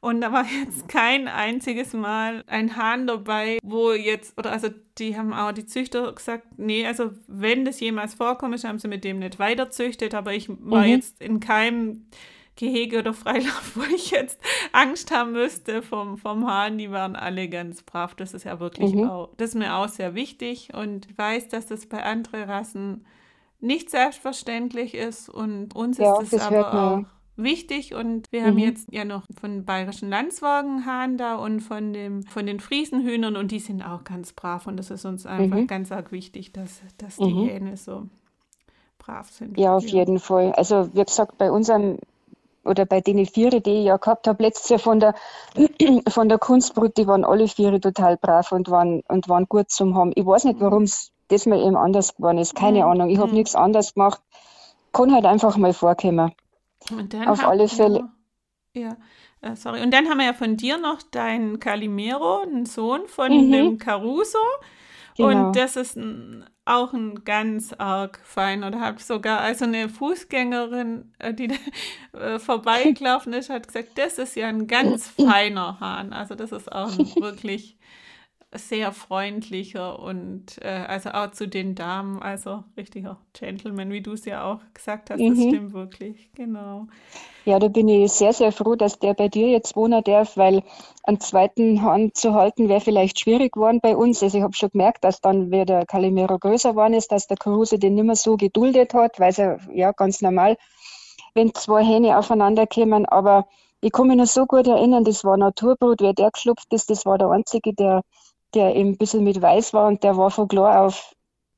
Und 0.00 0.22
da 0.22 0.32
war 0.32 0.44
jetzt 0.66 0.88
kein 0.88 1.28
einziges 1.28 1.92
Mal 1.92 2.42
ein 2.48 2.76
Hahn 2.76 3.06
dabei, 3.06 3.58
wo 3.62 3.92
jetzt, 3.92 4.36
oder 4.36 4.50
also 4.50 4.70
die 4.98 5.16
haben 5.16 5.32
auch 5.32 5.52
die 5.52 5.66
Züchter 5.66 6.12
gesagt, 6.12 6.58
nee, 6.58 6.84
also 6.84 7.12
wenn 7.28 7.64
das 7.64 7.78
jemals 7.78 8.14
vorkommt, 8.14 8.64
haben 8.64 8.80
sie 8.80 8.88
mit 8.88 9.04
dem 9.04 9.20
nicht 9.20 9.38
weiter 9.38 9.70
züchtet, 9.70 10.16
aber 10.16 10.34
ich 10.34 10.48
war 10.48 10.82
mhm. 10.82 10.88
jetzt 10.88 11.22
in 11.22 11.38
keinem 11.38 12.06
Gehege 12.56 12.98
oder 12.98 13.14
Freilauf, 13.14 13.70
wo 13.76 13.82
ich 13.94 14.10
jetzt 14.10 14.40
Angst 14.72 15.12
haben 15.12 15.30
müsste 15.30 15.80
vom, 15.80 16.18
vom 16.18 16.44
Hahn, 16.44 16.76
die 16.76 16.90
waren 16.90 17.14
alle 17.14 17.48
ganz 17.48 17.84
brav. 17.84 18.16
Das 18.16 18.34
ist 18.34 18.46
ja 18.46 18.58
wirklich 18.58 18.92
mhm. 18.92 19.08
auch, 19.08 19.30
das 19.36 19.50
ist 19.50 19.54
mir 19.54 19.76
auch 19.76 19.88
sehr 19.88 20.16
wichtig 20.16 20.70
und 20.74 21.06
ich 21.08 21.16
weiß, 21.16 21.50
dass 21.50 21.66
das 21.66 21.86
bei 21.86 22.02
anderen 22.02 22.50
Rassen 22.50 23.06
nicht 23.62 23.90
selbstverständlich 23.90 24.94
ist 24.94 25.28
und 25.28 25.74
uns 25.74 25.98
ja, 25.98 26.20
ist 26.20 26.32
es 26.32 26.42
aber 26.42 26.74
auch 26.74 27.04
wichtig 27.36 27.94
und 27.94 28.30
wir 28.30 28.42
mhm. 28.42 28.46
haben 28.46 28.58
jetzt 28.58 28.92
ja 28.92 29.04
noch 29.04 29.22
von 29.40 29.64
bayerischen 29.64 30.10
Landswagenhahn 30.10 31.16
da 31.16 31.36
und 31.36 31.60
von 31.60 31.92
dem 31.92 32.24
von 32.24 32.46
den 32.46 32.60
Friesenhühnern 32.60 33.36
und 33.36 33.50
die 33.50 33.60
sind 33.60 33.82
auch 33.82 34.04
ganz 34.04 34.32
brav 34.32 34.66
und 34.66 34.76
das 34.76 34.90
ist 34.90 35.04
uns 35.04 35.26
einfach 35.26 35.56
mhm. 35.56 35.66
ganz 35.66 35.92
arg 35.92 36.12
wichtig, 36.12 36.52
dass, 36.52 36.80
dass 36.98 37.16
die 37.16 37.32
mhm. 37.32 37.48
Hähne 37.48 37.76
so 37.76 38.08
brav 38.98 39.30
sind. 39.30 39.58
Ja, 39.58 39.76
auf 39.76 39.86
ja. 39.86 40.00
jeden 40.00 40.18
Fall. 40.18 40.52
Also 40.52 40.90
wie 40.94 41.04
gesagt, 41.04 41.38
bei 41.38 41.50
unserem 41.50 41.98
oder 42.64 42.84
bei 42.84 43.00
den 43.00 43.24
Viere, 43.26 43.60
die 43.60 43.80
ich 43.80 43.84
ja 43.86 43.96
gehabt 43.96 44.28
habe, 44.28 44.42
letztes 44.42 44.68
Jahr 44.68 44.78
von 44.78 45.00
der, 45.00 45.14
von 46.08 46.28
der 46.28 46.38
Kunstbrut, 46.38 46.96
die 46.96 47.06
waren 47.06 47.24
alle 47.24 47.48
Viere 47.48 47.80
total 47.80 48.16
brav 48.16 48.52
und 48.52 48.70
waren, 48.70 49.02
und 49.08 49.28
waren 49.28 49.46
gut 49.46 49.70
zum 49.70 49.96
haben. 49.96 50.12
Ich 50.14 50.24
weiß 50.24 50.44
nicht, 50.44 50.60
warum 50.60 50.84
es 50.84 51.10
das 51.28 51.46
mal 51.46 51.60
eben 51.60 51.76
anders 51.76 52.14
geworden 52.16 52.38
ist. 52.38 52.54
Keine 52.54 52.80
mhm. 52.80 52.84
Ahnung. 52.84 53.10
Ich 53.10 53.18
habe 53.18 53.28
mhm. 53.28 53.38
nichts 53.38 53.54
anderes 53.54 53.94
gemacht. 53.94 54.20
Kann 54.92 55.12
halt 55.12 55.24
einfach 55.24 55.56
mal 55.56 55.72
vorkommen. 55.72 56.32
Auf 57.26 57.46
alle 57.46 57.68
Fälle. 57.68 58.08
Ja, 58.74 58.96
äh, 59.40 59.56
sorry. 59.56 59.82
Und 59.82 59.92
dann 59.92 60.08
haben 60.08 60.18
wir 60.18 60.26
ja 60.26 60.32
von 60.32 60.56
dir 60.56 60.78
noch 60.78 61.02
deinen 61.02 61.60
Calimero, 61.60 62.42
einen 62.42 62.66
Sohn 62.66 63.06
von 63.06 63.32
mhm. 63.32 63.52
dem 63.52 63.78
Caruso. 63.78 64.38
Genau. 65.16 65.48
Und 65.48 65.56
das 65.56 65.76
ist 65.76 65.96
ein, 65.96 66.44
auch 66.64 66.92
ein 66.92 67.24
ganz 67.24 67.72
arg 67.74 68.20
feiner. 68.24 68.70
Da 68.70 68.80
habe 68.80 68.98
ich 68.98 69.04
sogar 69.04 69.40
also 69.40 69.64
eine 69.64 69.88
Fußgängerin, 69.88 71.12
äh, 71.18 71.34
die 71.34 71.50
äh, 72.12 72.38
vorbeigelaufen 72.38 73.32
ist, 73.34 73.50
hat 73.50 73.66
gesagt, 73.66 73.90
das 73.96 74.18
ist 74.18 74.36
ja 74.36 74.48
ein 74.48 74.66
ganz 74.66 75.08
feiner 75.20 75.80
Hahn. 75.80 76.12
Also 76.12 76.34
das 76.34 76.52
ist 76.52 76.70
auch 76.72 76.90
ein 76.98 77.14
wirklich 77.16 77.76
sehr 78.54 78.92
freundlicher 78.92 79.98
und 79.98 80.58
äh, 80.60 80.84
also 80.86 81.10
auch 81.10 81.30
zu 81.30 81.48
den 81.48 81.74
Damen, 81.74 82.22
also 82.22 82.64
richtiger 82.76 83.18
Gentleman, 83.32 83.90
wie 83.90 84.02
du 84.02 84.12
es 84.12 84.26
ja 84.26 84.44
auch 84.44 84.60
gesagt 84.74 85.10
hast, 85.10 85.20
mhm. 85.20 85.30
das 85.30 85.38
stimmt 85.38 85.72
wirklich, 85.72 86.30
genau. 86.34 86.86
Ja, 87.44 87.58
da 87.58 87.68
bin 87.68 87.88
ich 87.88 88.12
sehr, 88.12 88.32
sehr 88.32 88.52
froh, 88.52 88.76
dass 88.76 88.98
der 88.98 89.14
bei 89.14 89.28
dir 89.28 89.48
jetzt 89.48 89.74
wohnen 89.74 90.04
darf, 90.04 90.36
weil 90.36 90.62
einen 91.02 91.18
zweiten 91.18 91.82
Hand 91.82 92.16
zu 92.16 92.34
halten 92.34 92.68
wäre 92.68 92.80
vielleicht 92.80 93.18
schwierig 93.18 93.52
geworden 93.52 93.80
bei 93.82 93.96
uns. 93.96 94.22
Also 94.22 94.38
ich 94.38 94.44
habe 94.44 94.54
schon 94.54 94.70
gemerkt, 94.70 95.02
dass 95.02 95.20
dann, 95.20 95.50
wie 95.50 95.64
der 95.64 95.86
Calimero 95.86 96.38
größer 96.38 96.70
geworden 96.70 96.94
ist, 96.94 97.10
dass 97.10 97.26
der 97.26 97.38
Caruso 97.38 97.78
den 97.78 97.94
nicht 97.94 98.04
mehr 98.04 98.16
so 98.16 98.36
geduldet 98.36 98.94
hat, 98.94 99.18
weil 99.18 99.30
es 99.30 99.40
ja, 99.72 99.92
ganz 99.92 100.20
normal, 100.20 100.56
wenn 101.34 101.54
zwei 101.54 101.82
Hähne 101.82 102.18
aufeinander 102.18 102.66
kommen, 102.66 103.06
aber 103.06 103.46
ich 103.80 103.90
kann 103.90 104.06
mich 104.06 104.16
noch 104.16 104.26
so 104.26 104.46
gut 104.46 104.68
erinnern, 104.68 105.02
das 105.02 105.24
war 105.24 105.36
Naturbrut, 105.36 106.02
wer 106.02 106.12
der 106.12 106.30
geschlupft 106.30 106.72
ist, 106.72 106.90
das 106.90 107.04
war 107.04 107.18
der 107.18 107.30
Einzige, 107.30 107.74
der 107.74 108.02
der 108.54 108.74
eben 108.74 108.90
ein 108.90 108.96
bisschen 108.96 109.24
mit 109.24 109.40
weiß 109.40 109.72
war 109.74 109.88
und 109.88 110.02
der 110.02 110.16
war 110.16 110.30
von 110.30 110.48
klar 110.48 110.84
auf 110.84 111.14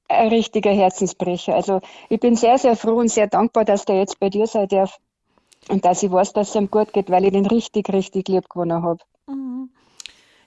ein 0.08 0.28
richtiger 0.28 0.70
Herzensbrecher. 0.70 1.54
Also 1.54 1.80
ich 2.08 2.20
bin 2.20 2.36
sehr, 2.36 2.58
sehr 2.58 2.76
froh 2.76 2.98
und 2.98 3.08
sehr 3.08 3.26
dankbar, 3.26 3.64
dass 3.64 3.84
der 3.84 3.96
jetzt 3.98 4.20
bei 4.20 4.30
dir 4.30 4.46
sein 4.46 4.68
darf 4.68 4.98
und 5.68 5.84
dass 5.84 6.02
ich 6.02 6.10
weiß, 6.10 6.32
dass 6.32 6.50
es 6.50 6.54
ihm 6.54 6.70
gut 6.70 6.92
geht, 6.92 7.10
weil 7.10 7.24
ich 7.24 7.32
den 7.32 7.46
richtig, 7.46 7.88
richtig 7.92 8.28
lieb 8.28 8.48
gewonnen 8.48 8.82
habe. 8.82 9.00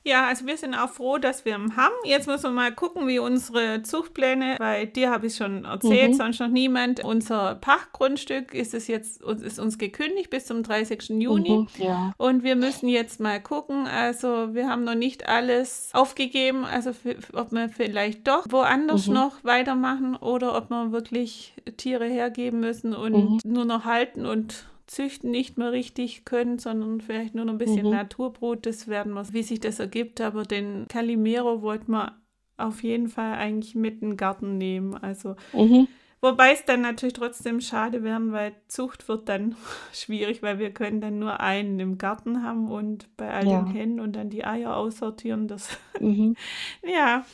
Ja, 0.07 0.25
also 0.27 0.45
wir 0.45 0.55
sind 0.55 0.73
auch 0.73 0.89
froh, 0.89 1.17
dass 1.17 1.43
wir 1.43 1.55
ihn 1.55 1.75
haben. 1.75 1.93
Jetzt 2.05 2.27
müssen 2.27 2.43
wir 2.43 2.51
mal 2.51 2.73
gucken, 2.73 3.09
wie 3.09 3.19
unsere 3.19 3.83
Zuchtpläne, 3.83 4.55
bei 4.57 4.85
dir 4.85 5.11
habe 5.11 5.27
ich 5.27 5.35
schon 5.35 5.65
erzählt, 5.65 6.11
mhm. 6.11 6.15
sonst 6.15 6.39
noch 6.39 6.47
niemand. 6.47 7.03
Unser 7.03 7.55
Pachtgrundstück 7.55 8.53
ist 8.53 8.73
es 8.73 8.87
jetzt, 8.87 9.21
ist 9.21 9.59
uns 9.59 9.77
gekündigt 9.77 10.29
bis 10.29 10.45
zum 10.45 10.63
30. 10.63 11.09
Juni. 11.09 11.49
Mhm, 11.49 11.67
ja. 11.77 12.13
Und 12.15 12.43
wir 12.43 12.55
müssen 12.55 12.87
jetzt 12.87 13.19
mal 13.19 13.41
gucken. 13.41 13.85
Also 13.85 14.53
wir 14.55 14.69
haben 14.69 14.85
noch 14.85 14.95
nicht 14.95 15.27
alles 15.27 15.89
aufgegeben, 15.91 16.63
also 16.63 16.91
ob 17.33 17.51
wir 17.51 17.67
vielleicht 17.67 18.25
doch 18.29 18.45
woanders 18.49 19.07
mhm. 19.07 19.13
noch 19.15 19.43
weitermachen 19.43 20.15
oder 20.15 20.55
ob 20.55 20.69
wir 20.69 20.93
wirklich 20.93 21.53
Tiere 21.75 22.05
hergeben 22.05 22.61
müssen 22.61 22.95
und 22.95 23.13
mhm. 23.13 23.39
nur 23.43 23.65
noch 23.65 23.83
halten 23.83 24.25
und 24.25 24.67
Züchten 24.87 25.31
nicht 25.31 25.57
mehr 25.57 25.71
richtig 25.71 26.25
können, 26.25 26.59
sondern 26.59 27.01
vielleicht 27.01 27.35
nur 27.35 27.45
noch 27.45 27.53
ein 27.53 27.57
bisschen 27.59 27.85
mhm. 27.85 27.91
Naturbrot. 27.91 28.65
Das 28.65 28.87
werden 28.87 29.13
wir, 29.13 29.33
wie 29.33 29.43
sich 29.43 29.59
das 29.59 29.79
ergibt. 29.79 30.21
Aber 30.21 30.43
den 30.43 30.87
Calimero 30.87 31.61
wollten 31.61 31.91
wir 31.91 32.17
auf 32.57 32.83
jeden 32.83 33.09
Fall 33.09 33.33
eigentlich 33.35 33.75
mit 33.75 34.01
in 34.01 34.11
den 34.11 34.17
Garten 34.17 34.57
nehmen. 34.57 34.95
Also, 34.95 35.35
mhm. 35.53 35.87
Wobei 36.19 36.51
es 36.53 36.65
dann 36.65 36.81
natürlich 36.81 37.13
trotzdem 37.13 37.61
schade 37.61 38.03
werden, 38.03 38.31
weil 38.31 38.55
Zucht 38.67 39.07
wird 39.07 39.29
dann 39.29 39.55
schwierig, 39.93 40.41
weil 40.41 40.57
wir 40.59 40.73
können 40.73 40.99
dann 41.01 41.19
nur 41.19 41.39
einen 41.41 41.79
im 41.79 41.97
Garten 41.99 42.43
haben 42.43 42.71
und 42.71 43.15
bei 43.17 43.31
all 43.31 43.47
Ja. 43.47 43.51
den 43.51 43.67
Hennen 43.67 43.99
und 43.99 44.13
dann 44.15 44.29
die 44.29 44.43
Eier 44.45 44.75
aussortieren. 44.77 45.47
Das, 45.47 45.77
Mhm. 45.99 46.35
ja, 46.83 47.25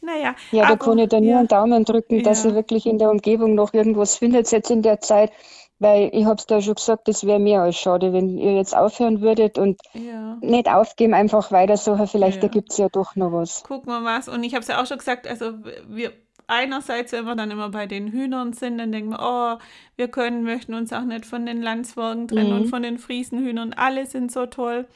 naja. 0.00 0.34
Ja, 0.52 0.66
da 0.66 0.76
aber, 0.76 0.76
kann 0.76 0.98
ich 0.98 1.08
da 1.08 1.20
nur 1.20 1.34
ja, 1.34 1.38
einen 1.38 1.48
Daumen 1.48 1.84
drücken, 1.84 2.22
dass 2.22 2.44
Ja. 2.44 2.44
ihr 2.44 2.54
wirklich 2.54 2.86
in 2.86 2.98
der 2.98 3.10
Umgebung 3.10 3.54
noch 3.54 3.72
irgendwas 3.74 4.16
findet 4.18 4.50
jetzt 4.52 4.70
in 4.70 4.82
der 4.82 5.00
Zeit, 5.00 5.32
weil 5.82 6.10
ich 6.12 6.24
habe 6.24 6.36
es 6.36 6.46
da 6.46 6.62
schon 6.62 6.74
gesagt, 6.76 7.08
das 7.08 7.26
wäre 7.26 7.38
mehr 7.38 7.60
als 7.62 7.76
schade, 7.76 8.12
wenn 8.12 8.38
ihr 8.38 8.54
jetzt 8.54 8.76
aufhören 8.76 9.20
würdet 9.20 9.58
und 9.58 9.80
ja. 9.94 10.38
nicht 10.40 10.68
aufgeben, 10.68 11.14
einfach 11.14 11.50
weitersuchen, 11.52 12.06
vielleicht 12.06 12.38
Ja. 12.38 12.44
ergibt 12.44 12.70
es 12.72 12.78
ja 12.78 12.88
doch 12.88 13.16
noch 13.16 13.32
was. 13.32 13.62
Gucken 13.64 13.92
wir 13.92 14.04
was. 14.04 14.28
Und 14.28 14.42
ich 14.44 14.54
habe 14.54 14.62
es 14.62 14.68
ja 14.68 14.80
auch 14.80 14.86
schon 14.86 14.98
gesagt, 14.98 15.26
also 15.26 15.52
wir 15.88 16.12
einerseits, 16.46 17.12
wenn 17.12 17.24
wir 17.24 17.34
dann 17.36 17.50
immer 17.50 17.70
bei 17.70 17.86
den 17.86 18.08
Hühnern 18.12 18.52
sind, 18.52 18.78
dann 18.78 18.92
denken 18.92 19.10
wir, 19.10 19.20
oh, 19.20 19.58
wir 19.96 20.08
können, 20.08 20.42
möchten 20.44 20.74
uns 20.74 20.92
auch 20.92 21.02
nicht 21.04 21.24
von 21.24 21.46
den 21.46 21.62
Landsbergen 21.62 22.28
trennen 22.28 22.52
und 22.52 22.62
Mhm. 22.62 22.68
von 22.68 22.82
den 22.82 22.98
Friesenhühnern. 22.98 23.72
Alle 23.74 24.06
sind 24.06 24.30
so 24.32 24.46
toll. 24.46 24.86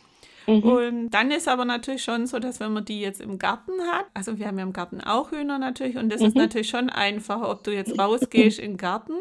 Mhm. 0.47 0.63
Und 0.63 1.11
dann 1.11 1.31
ist 1.31 1.49
aber 1.49 1.65
natürlich 1.65 2.05
schon 2.05 2.27
so, 2.27 2.39
dass 2.39 2.61
wenn 2.61 2.73
man 2.73 2.85
die 2.85 3.01
jetzt 3.01 3.21
im 3.21 3.39
Garten 3.39 3.73
hat, 3.91 4.05
also 4.15 4.39
wir 4.39 4.47
haben 4.47 4.59
ja 4.59 4.65
im 4.65 4.73
Garten 4.73 5.01
auch 5.01 5.31
Hühner 5.33 5.59
natürlich, 5.59 5.97
und 5.97 6.13
das 6.13 6.21
ist 6.21 6.35
Mhm. 6.35 6.43
natürlich 6.43 6.69
schon 6.69 6.91
einfacher, 6.91 7.49
ob 7.51 7.65
du 7.65 7.73
jetzt 7.73 7.99
rausgehst 7.99 8.59
in 8.61 8.73
den 8.73 8.77
Garten 8.77 9.15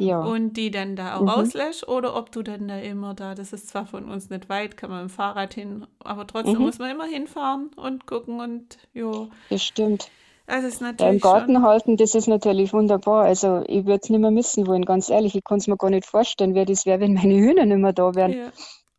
Ja. 0.00 0.20
und 0.20 0.54
die 0.54 0.70
dann 0.70 0.96
da 0.96 1.16
auch 1.16 1.22
Mhm. 1.22 1.28
rauslässt 1.28 1.86
oder 1.88 2.16
ob 2.16 2.32
du 2.32 2.42
dann 2.42 2.68
da 2.68 2.78
immer 2.78 3.14
da, 3.14 3.34
das 3.34 3.52
ist 3.52 3.68
zwar 3.68 3.86
von 3.86 4.04
uns 4.10 4.30
nicht 4.30 4.48
weit, 4.48 4.76
kann 4.76 4.90
man 4.90 5.02
mit 5.04 5.10
dem 5.10 5.14
Fahrrad 5.14 5.54
hin, 5.54 5.86
aber 6.02 6.26
trotzdem 6.26 6.54
Mhm. 6.58 6.62
muss 6.62 6.78
man 6.78 6.90
immer 6.90 7.04
hinfahren 7.06 7.70
und 7.76 8.06
gucken 8.06 8.40
und 8.40 8.78
jo, 8.92 9.28
Das 9.48 9.62
stimmt. 9.62 10.08
also 10.46 10.66
ist 10.68 10.80
Ja, 10.80 10.88
im 10.88 10.96
natürlich 10.96 11.22
Garten 11.22 11.54
schon, 11.54 11.62
halten, 11.62 11.96
das 11.96 12.14
ist 12.14 12.26
natürlich 12.28 12.72
wunderbar. 12.72 13.24
Also 13.24 13.62
ich 13.66 13.84
würde 13.86 14.00
es 14.02 14.10
nicht 14.10 14.20
mehr 14.20 14.30
missen 14.30 14.66
wollen, 14.66 14.84
ganz 14.84 15.08
ehrlich. 15.10 15.34
Ich 15.34 15.44
kann 15.44 15.58
es 15.58 15.66
mir 15.68 15.76
gar 15.76 15.90
nicht 15.90 16.06
vorstellen, 16.06 16.54
wer 16.54 16.64
das 16.66 16.86
wäre, 16.86 17.00
wenn 17.00 17.14
meine 17.14 17.34
Hühner 17.36 17.66
nicht 17.66 17.78
mehr 17.78 17.92
da 17.92 18.14
wären. 18.14 18.32
ja. 18.32 18.46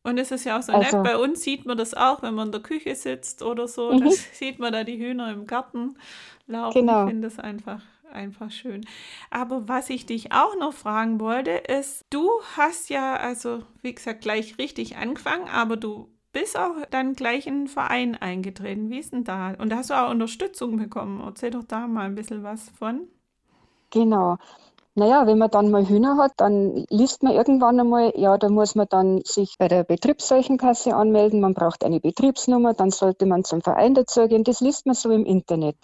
Und 0.03 0.17
es 0.17 0.31
ist 0.31 0.45
ja 0.45 0.57
auch 0.57 0.63
so 0.63 0.71
Also- 0.73 0.97
nett, 0.97 1.03
bei 1.05 1.15
uns 1.15 1.43
sieht 1.43 1.67
man 1.67 1.77
das 1.77 1.93
auch, 1.93 2.23
wenn 2.23 2.33
man 2.33 2.47
in 2.47 2.51
der 2.53 2.61
Küche 2.61 2.95
sitzt 2.95 3.43
oder 3.43 3.67
so, 3.67 3.91
Mhm. 3.93 4.09
sieht 4.33 4.57
man 4.57 4.73
da 4.73 4.83
die 4.83 4.97
Hühner 4.97 5.31
im 5.31 5.45
Garten 5.45 5.95
laufen. 6.47 6.73
Genau. 6.79 7.03
Ich 7.03 7.09
finde 7.11 7.27
das 7.27 7.37
einfach, 7.37 7.81
einfach 8.12 8.52
schön. 8.52 8.86
Aber 9.30 9.67
was 9.67 9.89
ich 9.89 10.06
dich 10.06 10.32
auch 10.32 10.56
noch 10.58 10.74
fragen 10.74 11.19
wollte, 11.19 11.52
ist, 11.52 12.06
du 12.10 12.30
hast 12.58 12.89
ja, 12.89 13.15
also 13.15 13.63
wie 13.82 13.93
gesagt, 13.93 14.21
gleich 14.21 14.58
richtig 14.58 14.97
angefangen, 14.97 15.47
aber 15.50 15.78
du 15.78 16.08
bist 16.34 16.58
auch 16.58 16.76
dann 16.89 17.13
gleich 17.13 17.47
in 17.47 17.56
einen 17.56 17.67
Verein 17.67 18.15
eingetreten. 18.15 18.89
Wie 18.89 19.00
ist 19.00 19.13
denn 19.13 19.24
da? 19.24 19.54
Und 19.58 19.69
da 19.69 19.78
hast 19.78 19.89
du 19.89 19.93
auch 19.93 20.10
Unterstützung 20.10 20.78
bekommen. 20.78 21.21
Erzähl 21.26 21.52
doch 21.52 21.63
da 21.63 21.88
mal 21.88 22.06
ein 22.06 22.15
bisschen 22.15 22.43
was 22.43 22.69
von. 22.69 23.08
Genau. 23.89 24.38
Naja, 24.93 25.26
wenn 25.26 25.38
man 25.38 25.50
dann 25.50 25.71
mal 25.71 25.88
Hühner 25.88 26.17
hat, 26.17 26.34
dann 26.36 26.86
liest 26.89 27.24
man 27.24 27.34
irgendwann 27.34 27.80
einmal, 27.80 28.12
ja, 28.17 28.38
da 28.38 28.50
muss 28.50 28.76
man 28.76 28.88
dann 28.89 29.21
sich 29.24 29.56
bei 29.58 29.69
der 29.69 29.86
Betriebsseuchenkasse 29.86 30.93
anmelden, 30.93 31.39
man 31.39 31.54
braucht 31.54 31.86
eine 31.86 32.02
Betriebsnummer, 32.02 32.74
dann 32.74 32.91
sollte 32.91 33.26
man 33.26 33.45
zum 33.45 33.62
Verein 33.62 33.93
dazugehen. 33.93 34.43
Das 34.43 34.60
liest 34.60 34.86
man 34.86 34.95
so 34.95 35.10
im 35.12 35.26
Internet. 35.26 35.78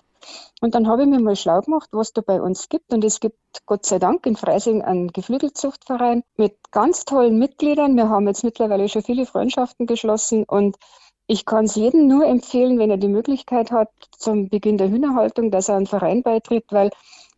Und 0.61 0.75
dann 0.75 0.87
habe 0.87 1.03
ich 1.03 1.07
mir 1.07 1.19
mal 1.19 1.35
schlau 1.35 1.61
gemacht, 1.61 1.89
was 1.91 2.13
da 2.13 2.21
bei 2.21 2.41
uns 2.41 2.69
gibt. 2.69 2.93
Und 2.93 3.03
es 3.03 3.19
gibt 3.19 3.37
Gott 3.65 3.85
sei 3.85 3.99
Dank 3.99 4.25
in 4.25 4.35
Freising 4.35 4.81
einen 4.81 5.09
Geflügelzuchtverein 5.09 6.23
mit 6.35 6.55
ganz 6.71 7.05
tollen 7.05 7.37
Mitgliedern. 7.37 7.95
Wir 7.95 8.09
haben 8.09 8.27
jetzt 8.27 8.43
mittlerweile 8.43 8.89
schon 8.89 9.03
viele 9.03 9.25
Freundschaften 9.25 9.85
geschlossen 9.85 10.43
und 10.45 10.77
ich 11.27 11.45
kann 11.45 11.65
es 11.65 11.75
jedem 11.75 12.07
nur 12.07 12.25
empfehlen, 12.25 12.79
wenn 12.79 12.89
er 12.89 12.97
die 12.97 13.09
Möglichkeit 13.09 13.71
hat, 13.71 13.89
zum 14.17 14.47
Beginn 14.47 14.77
der 14.77 14.89
Hühnerhaltung, 14.89 15.51
dass 15.51 15.67
er 15.67 15.75
einen 15.75 15.85
Verein 15.85 16.23
beitritt, 16.23 16.65
weil 16.69 16.89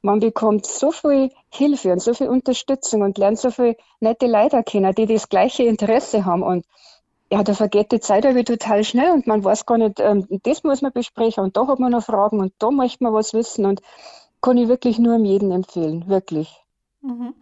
man 0.01 0.19
bekommt 0.19 0.65
so 0.67 0.91
viel 0.91 1.31
Hilfe 1.49 1.91
und 1.91 2.01
so 2.01 2.13
viel 2.13 2.29
Unterstützung 2.29 3.01
und 3.01 3.17
lernt 3.17 3.39
so 3.39 3.49
viele 3.49 3.75
nette 3.99 4.27
Leute 4.27 4.63
kennen, 4.63 4.93
die 4.93 5.07
das 5.07 5.27
gleiche 5.27 5.63
Interesse 5.63 6.23
haben. 6.23 6.43
Und 6.43 6.65
ja, 7.31 7.43
da 7.43 7.53
vergeht 7.53 7.91
die 7.91 7.99
Zeit 7.99 8.25
aber 8.25 8.43
total 8.43 8.83
schnell 8.83 9.11
und 9.11 9.27
man 9.27 9.43
weiß 9.43 9.65
gar 9.65 9.77
nicht, 9.77 9.99
ähm, 9.99 10.25
das 10.43 10.63
muss 10.63 10.81
man 10.81 10.91
besprechen 10.93 11.43
und 11.43 11.57
da 11.57 11.67
hat 11.67 11.79
man 11.79 11.91
noch 11.91 12.03
Fragen 12.03 12.39
und 12.39 12.53
da 12.59 12.71
möchte 12.71 13.03
man 13.03 13.13
was 13.13 13.33
wissen 13.33 13.65
und 13.65 13.81
kann 14.41 14.57
ich 14.57 14.67
wirklich 14.69 14.99
nur 14.99 15.17
jedem 15.17 15.51
empfehlen, 15.51 16.07
wirklich. 16.07 16.63
Mhm. 17.01 17.33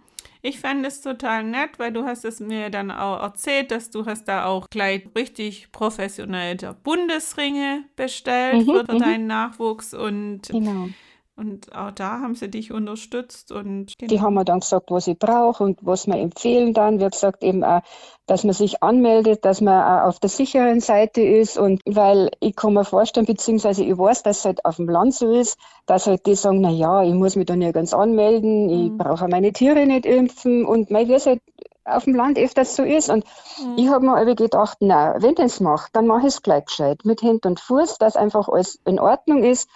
Ich 0.41 0.60
fand 0.60 0.86
es 0.86 1.02
total 1.02 1.43
nett, 1.43 1.80
weil 1.80 1.91
du 1.91 2.06
hast 2.06 2.23
es 2.23 2.39
mir 2.39 2.69
dann 2.69 2.91
auch 2.91 3.21
erzählt, 3.21 3.71
dass 3.71 3.89
du 3.89 4.06
hast 4.06 4.26
da 4.28 4.45
auch 4.45 4.69
gleich 4.69 5.08
richtig 5.15 5.71
professionell 5.71 6.56
der 6.56 6.73
Bundesringe 6.73 7.86
bestellt 7.95 8.63
Mhm, 8.63 8.71
für 8.71 8.84
mhm. 8.89 8.97
deinen 9.00 9.28
Nachwuchs 9.28 9.93
und, 9.93 10.41
Genau. 10.52 10.93
Und 11.38 11.73
auch 11.76 11.91
da 11.91 12.19
haben 12.21 12.36
sie 12.36 12.50
dich 12.50 12.71
unterstützt 12.71 13.52
und 13.52 13.93
Die 14.10 14.21
haben 14.21 14.34
mir 14.36 14.45
dann 14.45 14.62
gesagt, 14.62 14.89
was 14.91 15.08
ich 15.08 15.17
brauche 15.19 15.63
und 15.63 15.80
was 15.86 16.08
wir 16.08 16.15
empfehlen 16.17 16.73
dann. 16.73 16.97
Wir 17.00 17.06
haben 17.06 17.12
gesagt 17.12 17.43
eben 17.43 17.63
auch, 17.63 17.82
dass 18.26 18.43
man 18.43 18.54
sich 18.54 18.82
anmeldet, 18.84 19.43
dass 19.45 19.62
man 19.62 19.82
auch 19.82 20.08
auf 20.10 20.19
der 20.19 20.30
sicheren 20.30 20.80
Seite 20.80 21.21
ist 21.21 21.58
und 21.58 21.82
weil 21.86 22.30
ich 22.39 22.56
kann 22.56 22.73
mir 22.73 22.86
vorstellen, 22.86 23.26
beziehungsweise 23.26 23.84
ich 23.84 23.97
weiß, 23.97 24.23
dass 24.23 24.39
es 24.39 24.45
halt 24.45 24.65
auf 24.65 24.78
dem 24.78 24.89
Land 24.89 25.13
so 25.13 25.32
ist, 25.32 25.58
dass 25.86 26.08
halt 26.08 26.26
die 26.26 26.36
sagen, 26.36 26.62
na 26.62 26.69
ja, 26.69 27.04
ich 27.04 27.13
muss 27.13 27.36
mich 27.36 27.45
da 27.45 27.56
nirgends 27.56 27.93
anmelden, 27.93 28.69
ich 28.69 28.95
Mhm. 28.95 28.97
brauche 28.97 29.28
meine 29.28 29.52
Tiere 29.54 29.86
nicht 29.86 30.06
impfen 30.06 30.65
und 30.65 30.89
weil 30.91 31.10
es 31.12 31.26
halt 31.26 31.41
auf 31.86 32.04
dem 32.06 32.15
Land 32.15 32.38
öfters 32.38 32.76
so 32.76 32.84
ist 32.84 33.10
und 33.10 33.26
Mhm. 33.58 33.78
ich 33.78 33.88
habe 33.89 34.06
mir 34.06 34.36
gedacht, 34.36 34.78
na, 34.82 35.15
wenn 35.21 35.34
ich 35.34 35.39
es 35.39 35.60
mache, 35.60 35.89
dann 35.93 36.08
mache 36.08 36.28
ich 36.28 36.34
es 36.34 36.41
gleich 36.41 36.65
gescheit, 36.65 37.02
mit 37.06 37.21
Hand 37.21 37.45
und 37.45 37.60
Fuß, 37.60 37.97
dass 37.97 38.15
einfach 38.15 38.47
alles 38.50 38.80
in 38.86 39.00
Ordnung 39.00 39.43
ist, 39.43 39.69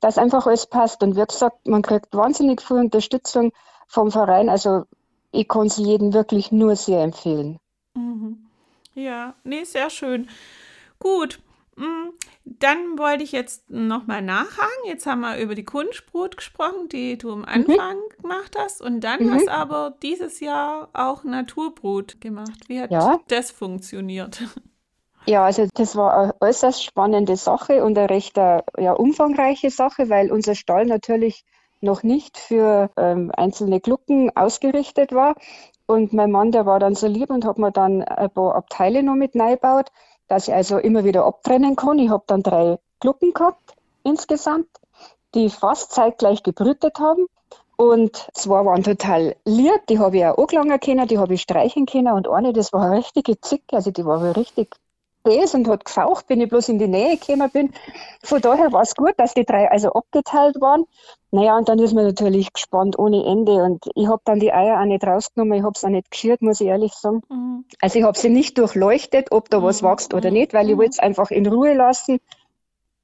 dass 0.00 0.18
einfach 0.18 0.46
alles 0.46 0.66
passt. 0.66 1.02
Und 1.02 1.16
wie 1.16 1.24
gesagt, 1.24 1.66
man 1.66 1.82
kriegt 1.82 2.14
wahnsinnig 2.14 2.60
viel 2.62 2.76
Unterstützung 2.78 3.52
vom 3.86 4.10
Verein. 4.10 4.48
Also 4.48 4.84
ich 5.32 5.48
kann 5.48 5.66
es 5.66 5.76
jedem 5.76 6.12
wirklich 6.14 6.52
nur 6.52 6.76
sehr 6.76 7.02
empfehlen. 7.02 7.58
Mhm. 7.94 8.46
Ja, 8.94 9.34
nee, 9.44 9.64
sehr 9.64 9.90
schön. 9.90 10.28
Gut, 10.98 11.38
mm, 11.76 12.08
dann 12.44 12.98
wollte 12.98 13.22
ich 13.22 13.32
jetzt 13.32 13.70
nochmal 13.70 14.22
nachhaken. 14.22 14.84
Jetzt 14.86 15.06
haben 15.06 15.20
wir 15.20 15.38
über 15.38 15.54
die 15.54 15.64
Kunstbrut 15.64 16.36
gesprochen, 16.36 16.88
die 16.88 17.16
du 17.18 17.30
am 17.32 17.44
Anfang 17.44 17.96
gemacht 18.20 18.56
hast. 18.58 18.80
Und 18.82 19.00
dann 19.00 19.24
Mhm. 19.26 19.34
hast 19.34 19.46
du 19.46 19.52
aber 19.52 19.94
dieses 20.02 20.40
Jahr 20.40 20.88
auch 20.94 21.22
Naturbrut 21.24 22.20
gemacht. 22.20 22.68
Wie 22.68 22.80
hat 22.80 22.90
Ja. 22.90 23.20
das 23.28 23.50
funktioniert? 23.50 24.42
Ja, 25.28 25.44
also 25.44 25.66
das 25.74 25.94
war 25.94 26.16
eine 26.16 26.34
äußerst 26.40 26.82
spannende 26.82 27.36
Sache 27.36 27.84
und 27.84 27.98
eine 27.98 28.08
recht 28.08 28.38
äh, 28.38 28.62
ja, 28.78 28.94
umfangreiche 28.94 29.68
Sache, 29.68 30.08
weil 30.08 30.32
unser 30.32 30.54
Stall 30.54 30.86
natürlich 30.86 31.44
noch 31.82 32.02
nicht 32.02 32.38
für 32.38 32.88
ähm, 32.96 33.30
einzelne 33.36 33.78
Glucken 33.78 34.34
ausgerichtet 34.34 35.12
war. 35.12 35.34
Und 35.84 36.14
mein 36.14 36.30
Mann, 36.30 36.50
der 36.50 36.64
war 36.64 36.80
dann 36.80 36.94
so 36.94 37.08
lieb 37.08 37.28
und 37.28 37.44
hat 37.44 37.58
mir 37.58 37.70
dann 37.70 38.02
ein 38.04 38.30
paar 38.30 38.54
Abteile 38.54 39.02
noch 39.02 39.16
mit 39.16 39.36
reingebaut, 39.36 39.92
dass 40.28 40.48
ich 40.48 40.54
also 40.54 40.78
immer 40.78 41.04
wieder 41.04 41.26
abtrennen 41.26 41.76
kann. 41.76 41.98
Ich 41.98 42.08
habe 42.08 42.24
dann 42.26 42.42
drei 42.42 42.78
Glucken 42.98 43.34
gehabt 43.34 43.74
insgesamt, 44.04 44.68
die 45.34 45.50
fast 45.50 45.92
zeitgleich 45.92 46.42
gebrütet 46.42 47.00
haben. 47.00 47.26
Und 47.76 48.28
zwei 48.32 48.64
waren 48.64 48.82
total 48.82 49.36
lieb, 49.44 49.86
die 49.90 49.98
habe 49.98 50.16
ich 50.16 50.24
auch 50.24 50.38
angelangen 50.38 50.80
können, 50.80 51.06
die 51.06 51.18
habe 51.18 51.34
ich 51.34 51.42
streichen 51.42 51.84
können. 51.84 52.14
Und 52.14 52.28
eine, 52.28 52.54
das 52.54 52.72
war 52.72 52.80
eine 52.80 52.96
richtige 52.96 53.38
Zicke, 53.42 53.76
also 53.76 53.90
die 53.90 54.06
war 54.06 54.34
richtig 54.34 54.74
böse 55.22 55.56
und 55.56 55.68
hat 55.68 55.84
gefaucht, 55.84 56.24
wenn 56.28 56.40
ich 56.40 56.48
bloß 56.48 56.68
in 56.70 56.78
die 56.78 56.88
Nähe 56.88 57.16
gekommen 57.16 57.50
bin. 57.50 57.72
Von 58.22 58.40
daher 58.40 58.72
war 58.72 58.82
es 58.82 58.94
gut, 58.94 59.14
dass 59.16 59.34
die 59.34 59.44
drei 59.44 59.70
also 59.70 59.92
abgeteilt 59.92 60.60
waren. 60.60 60.84
Naja, 61.30 61.56
und 61.56 61.68
dann 61.68 61.78
ist 61.78 61.92
man 61.94 62.06
natürlich 62.06 62.52
gespannt 62.52 62.98
ohne 62.98 63.24
Ende. 63.24 63.52
Und 63.52 63.84
ich 63.94 64.08
habe 64.08 64.22
dann 64.24 64.40
die 64.40 64.52
Eier 64.52 64.80
auch 64.80 64.86
nicht 64.86 65.04
rausgenommen, 65.04 65.58
ich 65.58 65.62
habe 65.62 65.74
es 65.76 65.84
auch 65.84 65.90
nicht 65.90 66.10
geschürt, 66.10 66.40
muss 66.40 66.60
ich 66.60 66.68
ehrlich 66.68 66.94
sagen. 66.94 67.22
Mhm. 67.28 67.64
Also 67.80 67.98
ich 67.98 68.04
habe 68.04 68.18
sie 68.18 68.30
nicht 68.30 68.56
durchleuchtet, 68.56 69.30
ob 69.32 69.50
da 69.50 69.62
was 69.62 69.82
Mhm, 69.82 69.88
wächst 69.88 70.14
oder 70.14 70.30
mhm, 70.30 70.36
nicht, 70.36 70.54
weil 70.54 70.68
ich 70.68 70.74
mhm. 70.74 70.78
wollte 70.78 70.90
es 70.92 70.98
einfach 70.98 71.30
in 71.30 71.46
Ruhe 71.46 71.74
lassen. 71.74 72.18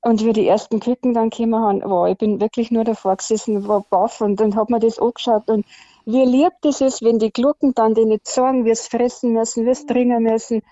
Und 0.01 0.23
wie 0.23 0.35
die 0.35 0.47
ersten 0.47 0.81
Küken 0.81 1.15
dann 1.15 1.31
gekommen 1.31 1.57
haben, 1.57 1.83
wow, 1.83 2.07
ich 2.09 2.19
bin 2.19 2.41
wirklich 2.41 2.71
nur 2.71 2.85
davor 2.85 3.17
gesessen, 3.17 3.67
war 3.67 3.85
baff 3.89 4.21
und 4.21 4.39
dann 4.39 4.55
hat 4.55 4.69
man 4.69 4.81
das 4.81 4.99
angeschaut 4.99 5.49
und 5.49 5.65
wie 6.07 6.25
lieb 6.25 6.53
das 6.61 6.83
ist, 6.83 7.03
wenn 7.03 7.19
die 7.19 7.33
Glucken 7.33 7.73
dann 7.75 7.95
die 7.95 8.05
nicht 8.05 8.29
sagen, 8.29 8.67
wie 8.67 8.71
es 8.71 8.87
fressen 8.87 9.33
müssen, 9.33 9.65
wie 9.65 9.71
es 9.71 9.87
trinken 9.87 10.23
müssen. 10.23 10.63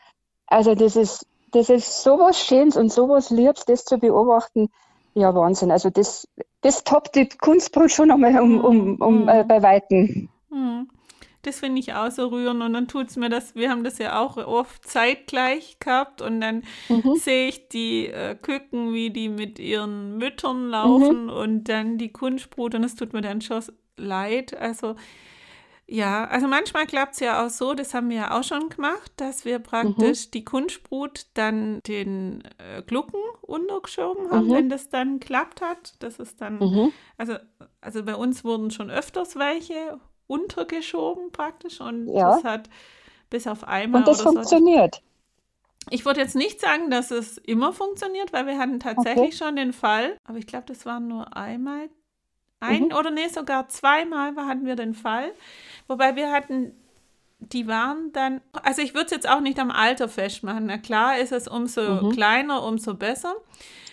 Also 0.47 0.75
das 0.75 0.97
ist, 0.97 1.27
das 1.53 1.69
ist 1.71 2.03
sowas 2.03 2.39
Schönes 2.41 2.77
und 2.77 2.93
sowas 2.93 3.31
Liebes, 3.31 3.65
das 3.67 3.85
zu 3.85 3.99
beobachten. 3.99 4.71
Ja, 5.15 5.35
Wahnsinn. 5.35 5.71
Also 5.71 5.91
das, 5.91 6.27
das 6.63 6.85
toppt 6.85 7.15
die 7.17 7.29
Kunstbrut 7.29 7.91
schon 7.91 8.11
einmal 8.11 8.39
um, 8.41 8.61
um, 8.65 8.97
um 8.97 9.29
äh, 9.29 9.45
bei 9.45 9.63
Weitem. 9.63 10.29
Mhm. 10.51 10.89
Das 11.43 11.59
finde 11.61 11.81
ich 11.81 11.93
auch 11.95 12.11
so 12.13 12.29
rührend 12.29 12.63
und 12.63 12.73
dann 12.73 12.87
tut 12.87 13.09
es 13.11 13.17
mir 13.17 13.29
das, 13.29 13.57
wir 13.57 13.69
haben 13.71 13.83
das 13.83 13.99
ja 13.99 14.21
auch 14.21 14.37
oft 14.37 14.87
zeitgleich 14.87 15.79
gehabt 15.81 16.23
und 16.23 16.41
dann 16.41 16.63
Mhm. 16.89 17.17
sehe 17.17 17.49
ich 17.49 17.69
die 17.69 18.07
äh, 18.09 18.37
Küken, 18.37 18.95
wie 18.95 19.11
die 19.11 19.29
mit 19.29 19.59
ihren 19.59 20.19
Müttern 20.19 20.69
laufen 20.71 21.29
und 21.31 21.65
dann 21.69 21.99
die 21.99 22.13
Kunstbrut 22.13 22.77
und 22.77 22.85
es 22.85 22.95
tut 22.95 23.13
mir 23.13 23.23
dann 23.23 23.41
schon 23.41 23.63
leid. 23.97 24.57
Also 24.57 24.95
Ja, 25.87 26.25
also 26.25 26.47
manchmal 26.47 26.87
klappt 26.87 27.15
es 27.15 27.21
ja 27.21 27.45
auch 27.45 27.51
so, 27.51 27.75
das 27.75 27.93
haben 27.93 28.09
wir 28.09 28.17
ja 28.17 28.39
auch 28.39 28.45
schon 28.45 28.69
gemacht, 28.71 29.13
dass 29.17 29.45
wir 29.45 29.59
praktisch 29.59 30.27
mhm. 30.27 30.31
die 30.31 30.45
Kunstbrut 30.45 31.27
dann 31.35 31.81
den 31.87 32.45
äh, 32.59 32.83
Glucken 32.83 33.21
untergeschoben 33.43 34.31
haben, 34.31 34.47
mhm. 34.47 34.53
wenn 34.53 34.69
das 34.69 34.89
dann 34.89 35.21
klappt 35.21 35.61
hat. 35.61 35.95
Das 35.99 36.19
ist 36.19 36.41
dann, 36.41 36.59
mhm. 36.59 36.93
also, 37.19 37.35
also 37.81 38.05
bei 38.05 38.15
uns 38.15 38.45
wurden 38.45 38.71
schon 38.71 38.91
öfters 38.91 39.37
welche 39.37 40.01
untergeschoben 40.29 41.31
praktisch 41.33 41.81
und 41.81 42.09
ja. 42.09 42.37
das 42.37 42.45
hat 42.45 42.71
bis 43.29 43.47
auf 43.47 43.65
einmal. 43.65 44.01
Und 44.01 44.09
das 44.09 44.23
funktioniert. 44.23 44.95
So, 44.95 45.01
ich 45.91 46.05
würde 46.05 46.21
jetzt 46.21 46.37
nicht 46.37 46.61
sagen, 46.61 46.91
dass 46.91 47.11
es 47.11 47.39
immer 47.39 47.73
funktioniert, 47.73 48.33
weil 48.33 48.47
wir 48.47 48.57
hatten 48.57 48.79
tatsächlich 48.79 49.35
okay. 49.35 49.45
schon 49.45 49.57
den 49.57 49.73
Fall, 49.73 50.17
aber 50.25 50.39
ich 50.39 50.47
glaube, 50.47 50.65
das 50.69 50.87
waren 50.87 51.09
nur 51.09 51.37
einmal, 51.37 51.91
ein 52.63 52.85
mhm. 52.85 52.93
oder 52.93 53.11
nee, 53.11 53.27
sogar 53.27 53.69
zweimal 53.69 54.37
hatten 54.37 54.65
wir 54.65 54.77
den 54.77 54.95
Fall. 54.95 55.33
Wobei 55.89 56.17
wir 56.17 56.31
hatten, 56.31 56.73
die 57.39 57.67
waren 57.67 58.13
dann, 58.13 58.41
also 58.63 58.83
ich 58.83 58.95
würde 58.95 59.07
es 59.07 59.13
jetzt 59.13 59.29
auch 59.29 59.41
nicht 59.41 59.59
am 59.59 59.71
Alter 59.71 60.09
festmachen. 60.09 60.67
Na 60.67 60.79
klar 60.79 61.19
ist 61.19 61.33
es 61.33 61.49
umso 61.49 61.83
mhm. 62.03 62.13
kleiner, 62.13 62.63
umso 62.65 62.95
besser. 62.95 63.35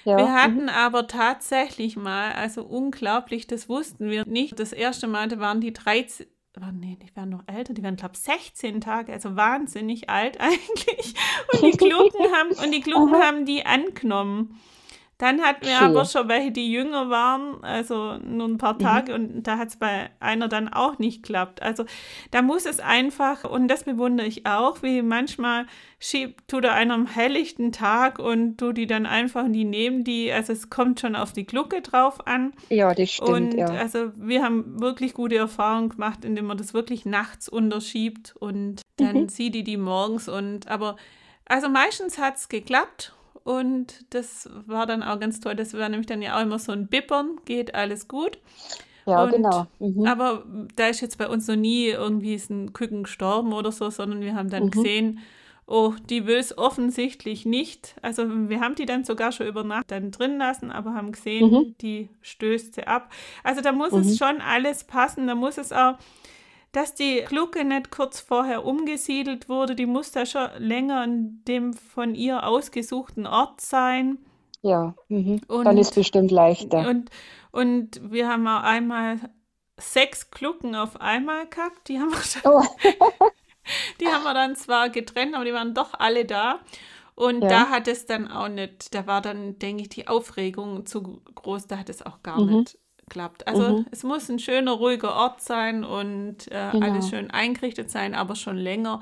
Ja. 0.05 0.17
Wir 0.17 0.33
hatten 0.33 0.63
mhm. 0.63 0.69
aber 0.69 1.07
tatsächlich 1.07 1.95
mal, 1.95 2.31
also 2.33 2.63
unglaublich, 2.63 3.47
das 3.47 3.69
wussten 3.69 4.09
wir 4.09 4.25
nicht. 4.25 4.59
Das 4.59 4.71
erste 4.71 5.07
Mal, 5.07 5.27
da 5.27 5.39
waren 5.39 5.61
die 5.61 5.73
13, 5.73 6.27
nee, 6.73 6.97
die 7.01 7.15
waren 7.15 7.29
noch 7.29 7.43
älter, 7.47 7.73
die 7.73 7.83
waren, 7.83 7.95
glaube 7.95 8.13
ich, 8.15 8.21
16 8.21 8.81
Tage, 8.81 9.13
also 9.13 9.35
wahnsinnig 9.35 10.09
alt 10.09 10.37
eigentlich. 10.39 11.15
Und 11.53 11.63
die 11.63 11.77
Klugen 11.77 12.31
haben, 12.33 12.49
und 12.63 12.71
die 12.71 12.81
Klugen 12.81 13.15
haben 13.15 13.45
die 13.45 13.65
angenommen. 13.65 14.59
Dann 15.19 15.41
hatten 15.41 15.65
wir 15.65 15.81
aber 15.81 16.05
schon 16.05 16.29
welche, 16.29 16.51
die 16.51 16.71
jünger 16.71 17.09
waren, 17.09 17.61
also 17.61 18.17
nur 18.19 18.47
ein 18.47 18.57
paar 18.57 18.75
mhm. 18.75 18.79
Tage 18.79 19.11
mhm. 19.11 19.25
und 19.35 19.43
da 19.43 19.57
hat 19.57 19.67
es 19.67 19.75
bei 19.75 20.09
einer 20.21 20.47
dann 20.47 20.69
auch 20.69 20.97
nicht 20.97 21.23
geklappt. 21.23 21.61
Also 21.61 21.83
da 22.31 22.41
muss 22.41 22.65
es 22.65 22.79
einfach, 22.79 23.43
und 23.43 23.67
das 23.67 23.83
bewundere 23.83 24.25
ich 24.25 24.45
auch, 24.45 24.81
wie 24.81 25.01
manchmal 25.01 25.65
schiebt, 25.99 26.47
tut 26.47 26.63
er 26.63 26.73
einer 26.73 26.93
am 26.93 27.05
helllichten 27.05 27.73
Tag 27.73 28.17
und 28.17 28.55
du 28.61 28.71
die 28.71 28.87
dann 28.87 29.05
einfach 29.05 29.43
die 29.49 29.65
nehmen 29.65 30.05
die, 30.05 30.31
also 30.31 30.53
es 30.53 30.69
kommt 30.69 31.01
schon 31.01 31.17
auf 31.17 31.33
die 31.33 31.45
Glucke 31.45 31.81
drauf 31.81 32.25
an. 32.25 32.53
Ja, 32.69 32.95
das 32.95 33.11
stimmt. 33.11 33.29
Und 33.29 33.53
ja. 33.55 33.65
also 33.65 34.13
wir 34.15 34.41
haben 34.41 34.79
wirklich 34.79 35.13
gute 35.13 35.35
Erfahrungen 35.35 35.89
gemacht, 35.89 36.23
indem 36.23 36.45
man 36.45 36.57
das 36.57 36.73
wirklich 36.73 37.05
nachts 37.05 37.49
unterschiebt 37.49 38.37
und 38.39 38.83
dann 38.95 39.23
mhm. 39.23 39.29
sieht 39.29 39.53
die 39.53 39.65
die 39.65 39.75
morgens 39.75 40.29
und 40.29 40.69
aber 40.69 40.95
also 41.43 41.67
meistens 41.67 42.17
hat 42.19 42.37
es 42.37 42.47
geklappt 42.47 43.13
und 43.43 44.05
das 44.09 44.49
war 44.65 44.85
dann 44.85 45.03
auch 45.03 45.19
ganz 45.19 45.39
toll. 45.39 45.55
Das 45.55 45.73
war 45.73 45.89
nämlich 45.89 46.07
dann 46.07 46.21
ja 46.21 46.37
auch 46.37 46.41
immer 46.41 46.59
so 46.59 46.71
ein 46.71 46.87
Bippern, 46.87 47.37
geht 47.45 47.75
alles 47.75 48.07
gut. 48.07 48.39
Ja, 49.05 49.23
und, 49.23 49.31
genau. 49.31 49.67
Mhm. 49.79 50.05
Aber 50.05 50.45
da 50.75 50.87
ist 50.87 51.01
jetzt 51.01 51.17
bei 51.17 51.27
uns 51.27 51.47
noch 51.47 51.55
nie 51.55 51.87
irgendwie 51.87 52.35
ein 52.49 52.73
Küken 52.73 53.03
gestorben 53.03 53.53
oder 53.53 53.71
so, 53.71 53.89
sondern 53.89 54.21
wir 54.21 54.35
haben 54.35 54.49
dann 54.49 54.65
mhm. 54.65 54.71
gesehen, 54.71 55.19
oh, 55.65 55.93
die 56.09 56.25
will 56.25 56.37
es 56.37 56.57
offensichtlich 56.57 57.45
nicht. 57.45 57.95
Also 58.01 58.23
wir 58.49 58.59
haben 58.59 58.75
die 58.75 58.85
dann 58.85 59.03
sogar 59.03 59.31
schon 59.31 59.47
über 59.47 59.63
Nacht 59.63 59.91
dann 59.91 60.11
drin 60.11 60.37
lassen, 60.37 60.71
aber 60.71 60.93
haben 60.93 61.11
gesehen, 61.11 61.51
mhm. 61.51 61.75
die 61.81 62.09
stößt 62.21 62.75
sie 62.75 62.87
ab. 62.87 63.11
Also 63.43 63.61
da 63.61 63.71
muss 63.71 63.93
es 63.93 64.07
mhm. 64.07 64.15
schon 64.15 64.41
alles 64.41 64.83
passen. 64.83 65.27
Da 65.27 65.35
muss 65.35 65.57
es 65.57 65.71
auch 65.71 65.95
dass 66.71 66.93
die 66.93 67.23
Glucke 67.27 67.65
nicht 67.65 67.91
kurz 67.91 68.19
vorher 68.19 68.65
umgesiedelt 68.65 69.49
wurde. 69.49 69.75
Die 69.75 69.85
muss 69.85 70.11
da 70.11 70.25
schon 70.25 70.49
länger 70.57 71.01
an 71.01 71.41
dem 71.47 71.73
von 71.73 72.15
ihr 72.15 72.45
ausgesuchten 72.45 73.25
Ort 73.25 73.61
sein. 73.61 74.19
Ja, 74.61 74.93
mhm. 75.07 75.41
und, 75.47 75.65
dann 75.65 75.77
ist 75.77 75.89
es 75.89 75.95
bestimmt 75.95 76.31
leichter. 76.31 76.87
Und, 76.87 77.09
und 77.51 78.11
wir 78.11 78.27
haben 78.27 78.47
auch 78.47 78.63
einmal 78.63 79.19
sechs 79.77 80.31
Glucken 80.31 80.75
auf 80.75 80.99
einmal 80.99 81.47
gehabt. 81.47 81.87
Die 81.87 81.99
haben 81.99 82.11
wir 82.11 82.41
dann, 82.41 82.53
oh. 82.53 82.63
die 84.01 84.07
haben 84.07 84.23
wir 84.23 84.33
dann 84.33 84.55
zwar 84.55 84.89
getrennt, 84.89 85.35
aber 85.35 85.45
die 85.45 85.53
waren 85.53 85.73
doch 85.73 85.93
alle 85.93 86.25
da. 86.25 86.59
Und 87.15 87.41
ja. 87.41 87.49
da 87.49 87.69
hat 87.69 87.87
es 87.87 88.05
dann 88.05 88.29
auch 88.29 88.47
nicht, 88.47 88.93
da 88.93 89.07
war 89.07 89.21
dann, 89.21 89.59
denke 89.59 89.83
ich, 89.83 89.89
die 89.89 90.07
Aufregung 90.07 90.85
zu 90.85 91.21
groß, 91.35 91.67
da 91.67 91.77
hat 91.77 91.89
es 91.89 92.05
auch 92.05 92.21
gar 92.21 92.39
mhm. 92.39 92.59
nicht 92.59 92.77
klappt. 93.09 93.47
Also 93.47 93.77
mhm. 93.77 93.85
es 93.91 94.03
muss 94.03 94.29
ein 94.29 94.39
schöner, 94.39 94.73
ruhiger 94.73 95.15
Ort 95.15 95.41
sein 95.41 95.83
und 95.83 96.51
äh, 96.51 96.69
genau. 96.71 96.85
alles 96.85 97.09
schön 97.09 97.31
eingerichtet 97.31 97.89
sein, 97.91 98.15
aber 98.15 98.35
schon 98.35 98.57
länger. 98.57 99.01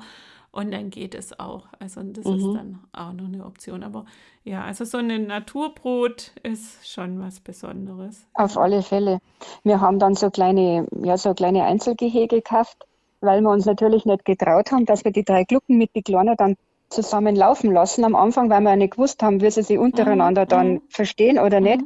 Und 0.50 0.72
dann 0.72 0.90
geht 0.90 1.14
es 1.14 1.38
auch. 1.38 1.66
Also 1.78 2.02
das 2.02 2.24
mhm. 2.24 2.34
ist 2.34 2.54
dann 2.54 2.78
auch 2.92 3.12
noch 3.12 3.26
eine 3.26 3.44
Option. 3.44 3.84
Aber 3.84 4.06
ja, 4.44 4.64
also 4.64 4.84
so 4.84 4.98
eine 4.98 5.18
Naturbrot 5.18 6.32
ist 6.42 6.88
schon 6.90 7.20
was 7.20 7.40
Besonderes. 7.40 8.26
Auf 8.34 8.56
alle 8.56 8.82
Fälle. 8.82 9.20
Wir 9.62 9.80
haben 9.80 9.98
dann 9.98 10.14
so 10.14 10.30
kleine, 10.30 10.86
ja, 11.02 11.16
so 11.18 11.34
kleine 11.34 11.64
Einzelgehege 11.64 12.36
gekauft, 12.36 12.86
weil 13.20 13.42
wir 13.42 13.50
uns 13.50 13.66
natürlich 13.66 14.06
nicht 14.06 14.24
getraut 14.24 14.72
haben, 14.72 14.86
dass 14.86 15.04
wir 15.04 15.12
die 15.12 15.24
drei 15.24 15.44
Glucken 15.44 15.76
mit 15.76 15.94
die 15.94 16.02
Kleinen 16.02 16.34
dann 16.36 16.56
zusammen 16.88 17.36
laufen 17.36 17.72
lassen 17.72 18.04
am 18.04 18.14
Anfang, 18.14 18.48
weil 18.48 18.62
wir 18.62 18.70
ja 18.70 18.76
nicht 18.76 18.94
gewusst 18.94 19.22
haben, 19.22 19.40
wie 19.42 19.50
sie 19.50 19.62
sich 19.62 19.78
untereinander 19.78 20.44
mhm. 20.44 20.48
dann 20.48 20.72
mhm. 20.72 20.82
verstehen 20.88 21.38
oder 21.38 21.60
nicht. 21.60 21.82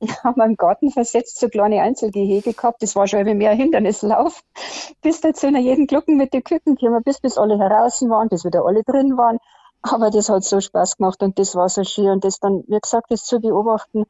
Haben 0.24 0.36
wir 0.36 0.46
im 0.46 0.56
Garten 0.56 0.90
versetzt, 0.90 1.38
so 1.38 1.48
kleine 1.48 1.82
Einzelgehege 1.82 2.52
gehabt. 2.52 2.82
Das 2.82 2.94
war 2.94 3.06
schon 3.06 3.26
ein 3.26 3.38
mehr 3.38 3.52
Hindernislauf. 3.52 4.42
Bis 5.02 5.20
dazu 5.20 5.50
nach 5.50 5.60
jeden 5.60 5.86
Glucken 5.86 6.16
mit 6.16 6.32
den 6.32 6.44
Küken 6.44 6.76
gekommen, 6.76 7.02
bis, 7.02 7.20
bis 7.20 7.38
alle 7.38 7.58
heraus 7.58 8.02
waren, 8.02 8.28
bis 8.28 8.44
wieder 8.44 8.64
alle 8.64 8.82
drin 8.84 9.16
waren. 9.16 9.38
Aber 9.82 10.10
das 10.10 10.28
hat 10.28 10.44
so 10.44 10.60
Spaß 10.60 10.96
gemacht 10.96 11.22
und 11.22 11.38
das 11.38 11.54
war 11.54 11.68
so 11.68 11.84
schön. 11.84 12.10
Und 12.10 12.24
das 12.24 12.40
dann, 12.40 12.64
wie 12.66 12.80
gesagt, 12.80 13.10
das 13.10 13.24
zu 13.24 13.40
beobachten. 13.40 14.04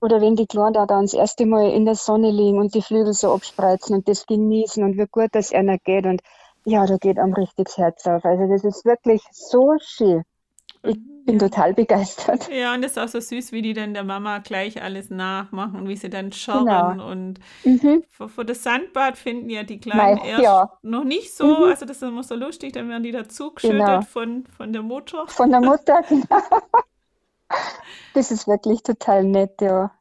Oder 0.00 0.20
wenn 0.20 0.34
die 0.34 0.46
Kleinen 0.46 0.74
da 0.74 0.86
dann 0.86 1.02
das 1.02 1.14
erste 1.14 1.46
Mal 1.46 1.70
in 1.70 1.84
der 1.84 1.94
Sonne 1.94 2.30
liegen 2.30 2.58
und 2.58 2.74
die 2.74 2.82
Flügel 2.82 3.12
so 3.12 3.32
abspreizen 3.32 3.96
und 3.96 4.08
das 4.08 4.26
genießen 4.26 4.82
und 4.82 4.96
wie 4.98 5.06
gut 5.06 5.28
das 5.32 5.52
einer 5.52 5.78
geht. 5.78 6.06
Und 6.06 6.22
ja, 6.64 6.86
da 6.86 6.96
geht 6.96 7.18
am 7.18 7.32
richtig 7.34 7.66
das 7.66 7.78
Herz 7.78 8.06
auf. 8.06 8.24
Also 8.24 8.48
das 8.48 8.64
ist 8.64 8.84
wirklich 8.84 9.22
so 9.32 9.74
schön. 9.80 10.24
Ich 10.84 10.98
bin 11.24 11.38
ja. 11.38 11.48
total 11.48 11.74
begeistert. 11.74 12.48
Ja, 12.52 12.74
und 12.74 12.84
es 12.84 12.92
ist 12.92 12.98
auch 12.98 13.08
so 13.08 13.20
süß, 13.20 13.52
wie 13.52 13.62
die 13.62 13.72
dann 13.72 13.94
der 13.94 14.04
Mama 14.04 14.38
gleich 14.38 14.82
alles 14.82 15.10
nachmachen, 15.10 15.88
wie 15.88 15.96
sie 15.96 16.10
dann 16.10 16.32
scharren. 16.32 16.98
Genau. 16.98 17.10
Und 17.10 17.40
mhm. 17.64 18.02
vor, 18.10 18.28
vor, 18.28 18.44
das 18.44 18.62
Sandbad 18.62 19.16
finden 19.16 19.48
ja 19.48 19.62
die 19.62 19.78
Kleinen 19.78 20.18
Meist, 20.18 20.26
erst 20.26 20.42
ja. 20.42 20.72
noch 20.82 21.04
nicht 21.04 21.34
so. 21.34 21.46
Mhm. 21.46 21.64
Also 21.64 21.86
das 21.86 21.98
ist 21.98 22.02
immer 22.02 22.24
so 22.24 22.34
lustig, 22.34 22.72
dann 22.72 22.88
werden 22.88 23.04
die 23.04 23.12
dazu 23.12 23.52
geschüttet 23.52 23.78
genau. 23.78 24.02
von, 24.02 24.44
von 24.56 24.72
der 24.72 24.82
Mutter. 24.82 25.24
Von 25.28 25.50
der 25.50 25.60
Mutter, 25.60 26.02
genau. 26.08 26.42
Das 28.14 28.30
ist 28.30 28.48
wirklich 28.48 28.82
total 28.82 29.24
nett, 29.24 29.60
ja. 29.60 29.92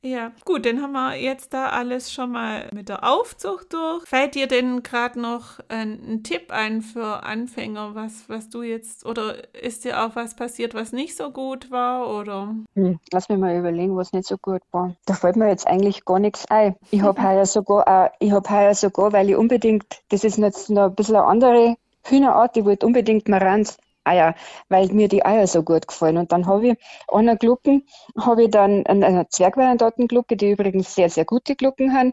Ja, 0.00 0.30
gut, 0.44 0.64
dann 0.64 0.80
haben 0.80 0.92
wir 0.92 1.16
jetzt 1.16 1.52
da 1.52 1.70
alles 1.70 2.12
schon 2.12 2.30
mal 2.30 2.68
mit 2.72 2.88
der 2.88 3.02
Aufzucht 3.02 3.72
durch. 3.72 4.06
Fällt 4.06 4.36
dir 4.36 4.46
denn 4.46 4.84
gerade 4.84 5.20
noch 5.20 5.58
ein, 5.68 5.98
ein, 6.06 6.22
Tipp 6.22 6.52
ein 6.52 6.82
für 6.82 7.24
Anfänger, 7.24 7.96
was, 7.96 8.28
was 8.28 8.48
du 8.48 8.62
jetzt, 8.62 9.04
oder 9.04 9.52
ist 9.54 9.84
dir 9.84 10.04
auch 10.04 10.14
was 10.14 10.36
passiert, 10.36 10.74
was 10.74 10.92
nicht 10.92 11.16
so 11.16 11.32
gut 11.32 11.72
war, 11.72 12.08
oder? 12.16 12.54
Hm, 12.74 13.00
lass 13.12 13.28
mich 13.28 13.38
mal 13.38 13.58
überlegen, 13.58 13.96
was 13.96 14.12
nicht 14.12 14.28
so 14.28 14.36
gut 14.40 14.62
war. 14.70 14.94
Da 15.04 15.14
fällt 15.14 15.34
mir 15.34 15.48
jetzt 15.48 15.66
eigentlich 15.66 16.04
gar 16.04 16.20
nichts 16.20 16.48
ein. 16.48 16.76
Ich 16.92 17.02
habe 17.02 17.20
heuer 17.20 17.46
sogar, 17.46 18.06
äh, 18.06 18.10
ich 18.20 18.32
heuer 18.32 18.74
sogar, 18.74 19.12
weil 19.12 19.30
ich 19.30 19.36
unbedingt, 19.36 19.84
das 20.10 20.22
ist 20.22 20.38
jetzt 20.38 20.70
noch 20.70 20.90
ein 20.90 20.94
bisschen 20.94 21.16
eine 21.16 21.24
andere 21.24 21.76
Hühnerart, 22.04 22.56
ich 22.56 22.64
wollte 22.64 22.86
unbedingt 22.86 23.28
Marans 23.28 23.78
Eier, 24.08 24.34
weil 24.68 24.88
mir 24.88 25.08
die 25.08 25.24
Eier 25.24 25.46
so 25.46 25.62
gut 25.62 25.86
gefallen. 25.86 26.16
Und 26.16 26.32
dann 26.32 26.46
habe 26.46 26.68
ich 26.68 26.76
an 27.08 27.26
der 27.26 27.36
Glucken, 27.36 27.84
habe 28.18 28.44
ich 28.44 28.50
dann 28.50 28.86
eine 28.86 29.28
Zwergweihendaten-Glucke, 29.28 30.36
die 30.36 30.50
übrigens 30.50 30.94
sehr, 30.94 31.10
sehr 31.10 31.24
gute 31.24 31.54
Glucken 31.56 31.94
haben, 31.94 32.12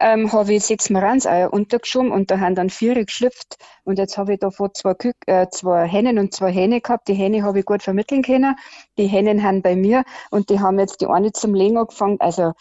ähm, 0.00 0.32
habe 0.32 0.54
ich 0.54 0.64
sechs 0.64 0.90
Marans-Eier 0.90 1.52
untergeschoben 1.52 2.10
und 2.10 2.30
da 2.30 2.40
haben 2.40 2.54
dann 2.54 2.70
vier 2.70 2.94
geschlüpft. 3.04 3.56
Und 3.84 3.98
jetzt 3.98 4.18
habe 4.18 4.34
ich 4.34 4.40
davor 4.40 4.72
zwei, 4.74 4.94
Kük 4.94 5.16
äh, 5.26 5.46
zwei 5.50 5.86
Hennen 5.86 6.18
und 6.18 6.34
zwei 6.34 6.50
Hähne 6.50 6.80
gehabt. 6.80 7.08
Die 7.08 7.14
Hähne 7.14 7.42
habe 7.44 7.60
ich 7.60 7.64
gut 7.64 7.82
vermitteln 7.82 8.22
können. 8.22 8.56
Die 8.98 9.06
Hennen 9.06 9.42
haben 9.42 9.62
bei 9.62 9.76
mir 9.76 10.04
und 10.30 10.50
die 10.50 10.60
haben 10.60 10.78
jetzt 10.78 11.00
die 11.00 11.06
eine 11.06 11.32
zum 11.32 11.54
Legen 11.54 11.78
angefangen. 11.78 12.16
Also 12.20 12.52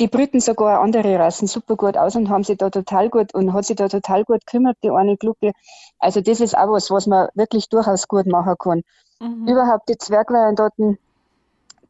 die 0.00 0.08
brüten 0.08 0.40
sogar 0.40 0.80
andere 0.80 1.18
Rassen 1.18 1.46
super 1.46 1.76
gut 1.76 1.96
aus 1.96 2.16
und 2.16 2.28
haben 2.28 2.42
sich 2.42 2.58
da 2.58 2.70
total 2.70 3.10
gut 3.10 3.34
und 3.34 3.52
hat 3.52 3.64
sich 3.64 3.76
da 3.76 3.88
total 3.88 4.24
gut 4.24 4.44
gekümmert, 4.46 4.76
die 4.82 4.90
eine 4.90 5.16
Glucke. 5.16 5.52
Also 5.98 6.20
das 6.20 6.40
ist 6.40 6.56
auch 6.56 6.72
was, 6.72 6.90
was 6.90 7.06
man 7.06 7.28
wirklich 7.34 7.68
durchaus 7.68 8.08
gut 8.08 8.26
machen 8.26 8.56
kann. 8.58 8.82
Mhm. 9.20 9.46
Überhaupt 9.46 9.88
die 9.88 9.96
Zwergweihendaten, 9.96 10.98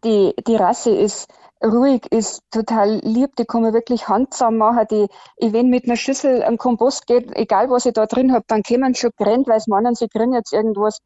die, 0.05 0.35
die 0.47 0.57
Rasse 0.57 0.91
ist 0.91 1.29
ruhig, 1.65 2.07
ist 2.13 2.43
total 2.51 3.01
lieb, 3.03 3.37
die 3.37 3.47
kann 3.47 3.63
man 3.63 3.73
wirklich 3.73 4.07
handsam 4.07 4.59
machen. 4.59 4.87
Die, 4.91 5.09
wenn 5.53 5.71
mit 5.71 5.85
einer 5.85 5.97
Schüssel 5.97 6.43
am 6.43 6.59
Kompost 6.59 7.07
geht, 7.07 7.35
egal 7.35 7.71
was 7.71 7.87
ich 7.87 7.95
da 7.95 8.05
drin 8.05 8.33
habe, 8.33 8.45
dann 8.49 8.63
kommen 8.63 8.95
schon 8.95 9.11
gerannt, 9.17 9.49
weil 9.49 9.61
sie 9.61 9.71
meinen, 9.71 9.95
sie 9.95 10.09
kriegen 10.09 10.35
jetzt 10.35 10.53
irgendwas. 10.53 11.01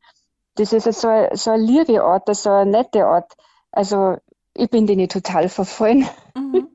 Das 0.56 0.72
ist 0.72 1.00
so, 1.00 1.06
eine, 1.06 1.36
so 1.36 1.52
eine 1.52 1.62
liebe 1.62 2.02
Art, 2.02 2.34
so 2.34 2.50
eine 2.50 2.70
nette 2.70 3.06
Art. 3.06 3.32
Also 3.70 4.16
ich 4.54 4.68
bin 4.68 4.88
denen 4.88 5.08
total 5.08 5.48
verfallen. 5.48 6.08
Mhm. 6.36 6.68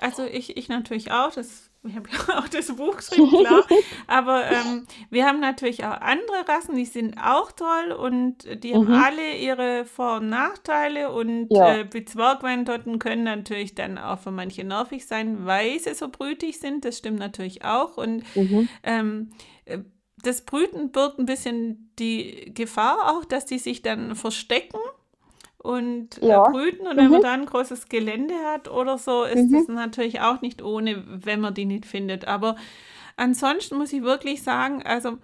Also 0.00 0.24
ich, 0.24 0.56
ich 0.56 0.68
natürlich 0.68 1.12
auch. 1.12 1.32
Das 1.32 1.70
ich 1.82 1.96
habe 1.96 2.08
ja 2.10 2.38
auch 2.38 2.48
das 2.48 2.74
Buch 2.76 2.96
geschrieben, 2.96 3.28
klar. 3.28 3.64
Aber 4.06 4.44
ähm, 4.50 4.86
wir 5.08 5.24
haben 5.24 5.40
natürlich 5.40 5.84
auch 5.84 6.00
andere 6.00 6.46
Rassen, 6.46 6.76
die 6.76 6.84
sind 6.84 7.16
auch 7.18 7.52
toll 7.52 7.92
und 7.92 8.62
die 8.62 8.74
haben 8.74 8.88
mhm. 8.88 8.94
alle 8.94 9.36
ihre 9.36 9.84
Vor- 9.86 10.18
und 10.18 10.28
Nachteile. 10.28 11.10
Und 11.10 11.48
ja. 11.50 11.76
äh, 11.76 11.88
die 11.88 12.04
Zwergweindotten 12.04 12.98
können 12.98 13.24
natürlich 13.24 13.74
dann 13.74 13.96
auch 13.96 14.18
für 14.18 14.30
manche 14.30 14.64
nervig 14.64 15.06
sein, 15.06 15.46
weil 15.46 15.78
sie 15.78 15.94
so 15.94 16.08
brütig 16.08 16.60
sind. 16.60 16.84
Das 16.84 16.98
stimmt 16.98 17.18
natürlich 17.18 17.64
auch. 17.64 17.96
Und 17.96 18.24
mhm. 18.36 18.68
ähm, 18.82 19.30
äh, 19.64 19.78
das 20.22 20.42
Brüten 20.42 20.92
birgt 20.92 21.18
ein 21.18 21.24
bisschen 21.24 21.94
die 21.98 22.52
Gefahr 22.52 23.10
auch, 23.10 23.24
dass 23.24 23.46
die 23.46 23.58
sich 23.58 23.80
dann 23.80 24.14
verstecken 24.16 24.78
und 25.62 26.18
ja. 26.22 26.42
brüten. 26.48 26.86
Und 26.86 26.94
mhm. 26.94 27.00
wenn 27.00 27.10
man 27.10 27.22
da 27.22 27.32
ein 27.32 27.46
großes 27.46 27.88
Gelände 27.88 28.34
hat 28.52 28.70
oder 28.70 28.98
so, 28.98 29.24
ist 29.24 29.50
mhm. 29.50 29.52
das 29.52 29.68
natürlich 29.68 30.20
auch 30.20 30.40
nicht 30.40 30.62
ohne, 30.62 31.04
wenn 31.06 31.40
man 31.40 31.54
die 31.54 31.66
nicht 31.66 31.86
findet. 31.86 32.26
Aber 32.26 32.56
ansonsten 33.16 33.76
muss 33.76 33.92
ich 33.92 34.02
wirklich 34.02 34.42
sagen, 34.42 34.82
also 34.82 35.18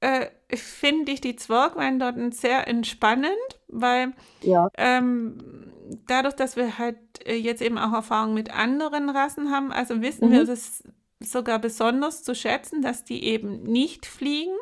äh, 0.00 0.26
finde 0.54 1.12
ich 1.12 1.20
die 1.20 1.36
Zwergweindotten 1.36 2.32
sehr 2.32 2.66
entspannend, 2.68 3.32
weil 3.68 4.12
ja. 4.42 4.68
ähm, 4.76 5.72
dadurch, 6.06 6.34
dass 6.34 6.56
wir 6.56 6.78
halt 6.78 6.98
äh, 7.24 7.34
jetzt 7.34 7.62
eben 7.62 7.78
auch 7.78 7.92
Erfahrung 7.92 8.34
mit 8.34 8.54
anderen 8.54 9.08
Rassen 9.08 9.50
haben, 9.50 9.72
also 9.72 10.00
wissen 10.00 10.28
mhm. 10.28 10.32
wir 10.32 10.44
das 10.44 10.82
sogar 11.20 11.58
besonders 11.58 12.22
zu 12.22 12.34
schätzen, 12.34 12.82
dass 12.82 13.04
die 13.04 13.24
eben 13.24 13.62
nicht 13.62 14.06
fliegen 14.06 14.54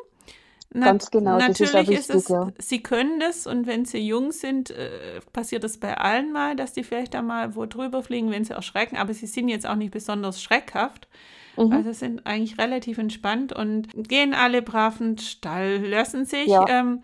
Ganz 0.73 1.09
genau, 1.11 1.39
das 1.39 1.59
ist 1.59 1.73
Natürlich 1.73 1.99
ist, 1.99 2.09
es, 2.09 2.27
ja. 2.27 2.51
sie 2.57 2.83
können 2.83 3.19
das 3.19 3.47
und 3.47 3.67
wenn 3.67 3.85
sie 3.85 3.99
jung 3.99 4.31
sind, 4.31 4.69
äh, 4.69 4.89
passiert 5.31 5.63
das 5.63 5.77
bei 5.77 5.97
allen 5.97 6.33
mal, 6.33 6.55
dass 6.55 6.73
die 6.73 6.83
vielleicht 6.83 7.13
da 7.13 7.21
mal 7.21 7.55
wo 7.55 7.65
drüber 7.65 8.03
fliegen, 8.03 8.31
wenn 8.31 8.43
sie 8.43 8.53
erschrecken, 8.53 8.97
aber 8.97 9.13
sie 9.13 9.27
sind 9.27 9.47
jetzt 9.47 9.65
auch 9.65 9.75
nicht 9.75 9.91
besonders 9.91 10.41
schreckhaft. 10.41 11.07
Mhm. 11.55 11.71
Also 11.71 11.93
sind 11.93 12.25
eigentlich 12.25 12.57
relativ 12.57 12.97
entspannt 12.97 13.53
und 13.53 13.87
gehen 14.07 14.33
alle 14.33 14.61
brav 14.61 14.99
in 14.99 15.15
den 15.15 15.17
Stall, 15.19 15.77
lassen 15.85 16.25
sich. 16.25 16.47
Ja. 16.47 16.65
Ähm, 16.67 17.01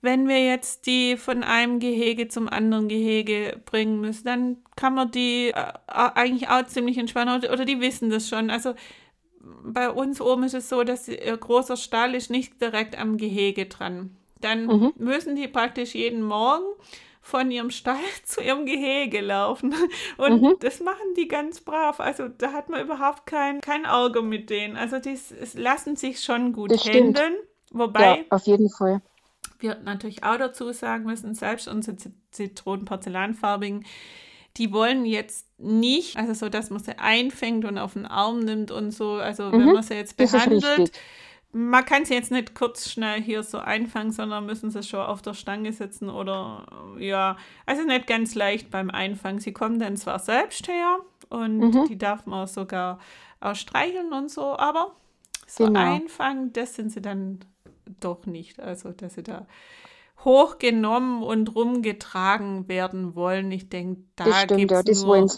wenn 0.00 0.26
wir 0.26 0.44
jetzt 0.44 0.86
die 0.86 1.16
von 1.16 1.44
einem 1.44 1.78
Gehege 1.78 2.26
zum 2.26 2.48
anderen 2.48 2.88
Gehege 2.88 3.60
bringen 3.64 4.00
müssen, 4.00 4.24
dann 4.24 4.56
kann 4.74 4.94
man 4.94 5.10
die 5.12 5.52
äh, 5.54 5.72
eigentlich 5.86 6.48
auch 6.48 6.66
ziemlich 6.66 6.98
entspannen 6.98 7.38
oder, 7.38 7.52
oder 7.52 7.64
die 7.64 7.80
wissen 7.80 8.10
das 8.10 8.28
schon. 8.28 8.50
Also 8.50 8.74
bei 9.62 9.90
uns 9.90 10.20
oben 10.20 10.44
ist 10.44 10.54
es 10.54 10.68
so, 10.68 10.82
dass 10.84 11.08
ihr 11.08 11.36
großer 11.36 11.76
Stall 11.76 12.14
ist 12.14 12.30
nicht 12.30 12.60
direkt 12.60 12.98
am 12.98 13.16
Gehege 13.16 13.66
dran. 13.66 14.16
Dann 14.40 14.66
mhm. 14.66 14.92
müssen 14.96 15.36
die 15.36 15.48
praktisch 15.48 15.94
jeden 15.94 16.22
Morgen 16.22 16.66
von 17.22 17.50
ihrem 17.50 17.70
Stall 17.70 17.96
zu 18.24 18.42
ihrem 18.42 18.66
Gehege 18.66 19.20
laufen. 19.20 19.74
Und 20.18 20.42
mhm. 20.42 20.54
das 20.60 20.80
machen 20.80 21.14
die 21.16 21.28
ganz 21.28 21.60
brav. 21.60 22.00
Also 22.00 22.28
da 22.28 22.52
hat 22.52 22.68
man 22.68 22.82
überhaupt 22.82 23.26
kein, 23.26 23.60
kein 23.60 23.86
Auge 23.86 24.22
mit 24.22 24.50
denen. 24.50 24.76
Also 24.76 24.98
die 24.98 25.18
lassen 25.54 25.96
sich 25.96 26.22
schon 26.22 26.52
gut 26.52 26.72
das 26.72 26.84
handeln. 26.84 27.34
Wobei. 27.70 28.18
Ja, 28.18 28.24
auf 28.30 28.46
jeden 28.46 28.68
Fall. 28.68 29.00
Wir 29.60 29.76
natürlich 29.76 30.24
auch 30.24 30.36
dazu 30.36 30.72
sagen 30.72 31.04
müssen, 31.04 31.34
selbst 31.34 31.68
unsere 31.68 31.96
Zitronen-Porzellanfarbigen, 32.32 33.84
die 34.56 34.72
wollen 34.72 35.04
jetzt 35.04 35.46
nicht, 35.58 36.16
also 36.16 36.34
so, 36.34 36.48
dass 36.48 36.70
man 36.70 36.82
sie 36.82 36.98
einfängt 36.98 37.64
und 37.64 37.78
auf 37.78 37.94
den 37.94 38.06
Arm 38.06 38.40
nimmt 38.40 38.70
und 38.70 38.90
so, 38.90 39.12
also 39.12 39.44
mhm, 39.44 39.52
wenn 39.52 39.72
man 39.72 39.82
sie 39.82 39.94
jetzt 39.94 40.16
behandelt, 40.16 40.92
man 41.52 41.84
kann 41.84 42.04
sie 42.04 42.14
jetzt 42.14 42.30
nicht 42.30 42.54
kurz 42.54 42.90
schnell 42.90 43.20
hier 43.20 43.42
so 43.42 43.58
einfangen, 43.58 44.10
sondern 44.10 44.46
müssen 44.46 44.70
sie 44.70 44.82
schon 44.82 45.00
auf 45.00 45.20
der 45.20 45.34
Stange 45.34 45.72
sitzen 45.72 46.08
oder 46.08 46.66
ja, 46.98 47.36
also 47.66 47.82
nicht 47.82 48.06
ganz 48.06 48.34
leicht 48.34 48.70
beim 48.70 48.90
Einfangen. 48.90 49.38
Sie 49.38 49.52
kommen 49.52 49.78
dann 49.78 49.96
zwar 49.96 50.18
selbst 50.18 50.66
her 50.68 50.98
und 51.28 51.58
mhm. 51.58 51.88
die 51.88 51.98
darf 51.98 52.24
man 52.26 52.46
sogar 52.46 52.98
auch 53.40 53.54
streicheln 53.54 54.12
und 54.12 54.30
so, 54.30 54.56
aber 54.56 54.92
so 55.46 55.66
genau. 55.66 55.80
einfangen, 55.80 56.52
das 56.54 56.74
sind 56.74 56.90
sie 56.90 57.02
dann 57.02 57.40
doch 58.00 58.24
nicht. 58.24 58.58
Also, 58.60 58.92
dass 58.92 59.14
sie 59.14 59.22
da 59.22 59.46
hochgenommen 60.24 61.22
und 61.22 61.54
rumgetragen 61.54 62.68
werden 62.68 63.14
wollen. 63.14 63.50
Ich 63.50 63.68
denke, 63.68 64.02
da 64.16 64.44
gibt 64.46 64.88
es 64.88 65.02
ja, 65.02 65.06
nur, 65.06 65.30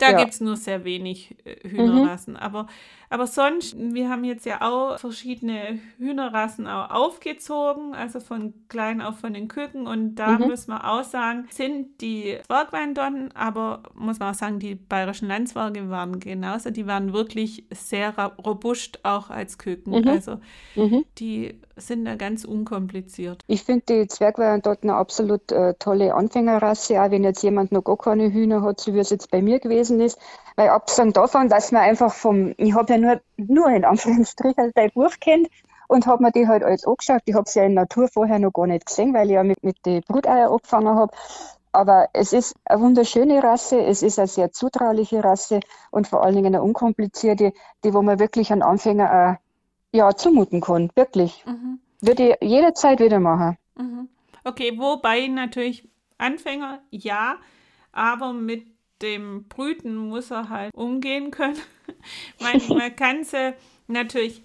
da 0.00 0.18
ja. 0.18 0.26
nur 0.40 0.56
sehr 0.56 0.84
wenig 0.84 1.36
äh, 1.44 1.68
Hühnerrassen. 1.68 2.34
Mhm. 2.34 2.40
Aber 2.40 2.66
aber 3.12 3.26
sonst, 3.26 3.74
wir 3.76 4.08
haben 4.08 4.22
jetzt 4.22 4.46
ja 4.46 4.60
auch 4.60 4.96
verschiedene 5.00 5.80
Hühnerrassen 5.98 6.68
auch 6.68 6.90
aufgezogen, 6.90 7.92
also 7.92 8.20
von 8.20 8.54
klein 8.68 9.00
auf 9.02 9.18
von 9.18 9.34
den 9.34 9.48
Küken. 9.48 9.88
Und 9.88 10.14
da 10.14 10.38
mhm. 10.38 10.46
müssen 10.46 10.70
wir 10.70 10.88
auch 10.88 11.02
sagen, 11.02 11.48
sind 11.50 12.00
die 12.00 12.38
Zwergweindonnen, 12.46 13.34
aber 13.34 13.82
muss 13.94 14.20
man 14.20 14.30
auch 14.30 14.38
sagen, 14.38 14.60
die 14.60 14.76
bayerischen 14.76 15.26
Landzwerge 15.26 15.90
waren 15.90 16.20
genauso. 16.20 16.70
Die 16.70 16.86
waren 16.86 17.12
wirklich 17.12 17.64
sehr 17.74 18.14
robust 18.44 19.04
auch 19.04 19.28
als 19.28 19.58
Küken. 19.58 20.02
Mhm. 20.02 20.08
Also 20.08 20.36
mhm. 20.76 21.04
die 21.18 21.58
sind 21.76 22.04
da 22.04 22.14
ganz 22.14 22.44
unkompliziert. 22.44 23.42
Ich 23.48 23.64
finde 23.64 23.82
die 23.88 24.06
Zwergweindotten 24.06 24.88
eine 24.88 24.98
absolut 24.98 25.50
äh, 25.50 25.74
tolle 25.80 26.14
Anfängerrasse, 26.14 27.02
auch 27.02 27.10
wenn 27.10 27.24
jetzt 27.24 27.42
jemand 27.42 27.72
noch 27.72 27.82
gar 27.82 27.96
keine 27.96 28.32
Hühner 28.32 28.62
hat, 28.62 28.78
so 28.78 28.94
wie 28.94 28.98
es 28.98 29.10
jetzt 29.10 29.30
bei 29.30 29.42
mir 29.42 29.58
gewesen 29.58 29.89
ist. 29.98 30.18
Weil 30.56 30.68
abgesehen 30.68 31.12
davon, 31.12 31.48
dass 31.48 31.72
man 31.72 31.82
einfach 31.82 32.12
vom, 32.12 32.54
ich 32.58 32.74
habe 32.74 32.92
ja 32.92 32.98
nur, 32.98 33.20
nur 33.38 33.68
in 33.70 33.84
Anführungsstrichen 33.84 34.72
dein 34.74 34.90
Buch 34.90 35.12
kennt 35.20 35.48
und 35.88 36.06
habe 36.06 36.22
mir 36.22 36.30
die 36.30 36.46
halt 36.46 36.62
alles 36.62 36.86
angeschaut. 36.86 37.22
Ich 37.24 37.34
habe 37.34 37.48
sie 37.48 37.58
ja 37.58 37.64
in 37.64 37.74
Natur 37.74 38.08
vorher 38.08 38.38
noch 38.38 38.52
gar 38.52 38.66
nicht 38.66 38.86
gesehen, 38.86 39.12
weil 39.14 39.28
ich 39.28 39.34
ja 39.34 39.42
mit, 39.42 39.64
mit 39.64 39.84
den 39.84 40.02
Bruteier 40.02 40.50
angefangen 40.50 40.94
habe. 40.94 41.12
Aber 41.72 42.08
es 42.12 42.32
ist 42.32 42.56
eine 42.64 42.80
wunderschöne 42.80 43.42
Rasse, 43.42 43.80
es 43.80 44.02
ist 44.02 44.18
eine 44.18 44.28
sehr 44.28 44.52
zutrauliche 44.52 45.22
Rasse 45.22 45.60
und 45.90 46.08
vor 46.08 46.22
allen 46.22 46.34
Dingen 46.34 46.54
eine 46.54 46.62
unkomplizierte, 46.62 47.52
die 47.84 47.94
wo 47.94 48.02
man 48.02 48.18
wirklich 48.18 48.52
einen 48.52 48.62
Anfänger 48.62 49.38
auch, 49.38 49.96
ja, 49.96 50.14
zumuten 50.14 50.60
kann. 50.60 50.90
Wirklich. 50.94 51.44
Mhm. 51.46 51.80
Würde 52.00 52.36
ich 52.40 52.48
jederzeit 52.48 53.00
wieder 53.00 53.20
machen. 53.20 53.56
Mhm. 53.76 54.08
Okay, 54.44 54.78
wobei 54.78 55.26
natürlich 55.26 55.88
Anfänger 56.18 56.80
ja, 56.90 57.36
aber 57.92 58.32
mit 58.32 58.66
dem 59.02 59.44
Brüten 59.48 59.96
muss 59.96 60.30
er 60.30 60.48
halt 60.48 60.74
umgehen 60.74 61.30
können. 61.30 61.58
man, 62.40 62.60
man 62.76 62.96
kann 62.96 63.24
sie 63.24 63.54
natürlich 63.86 64.42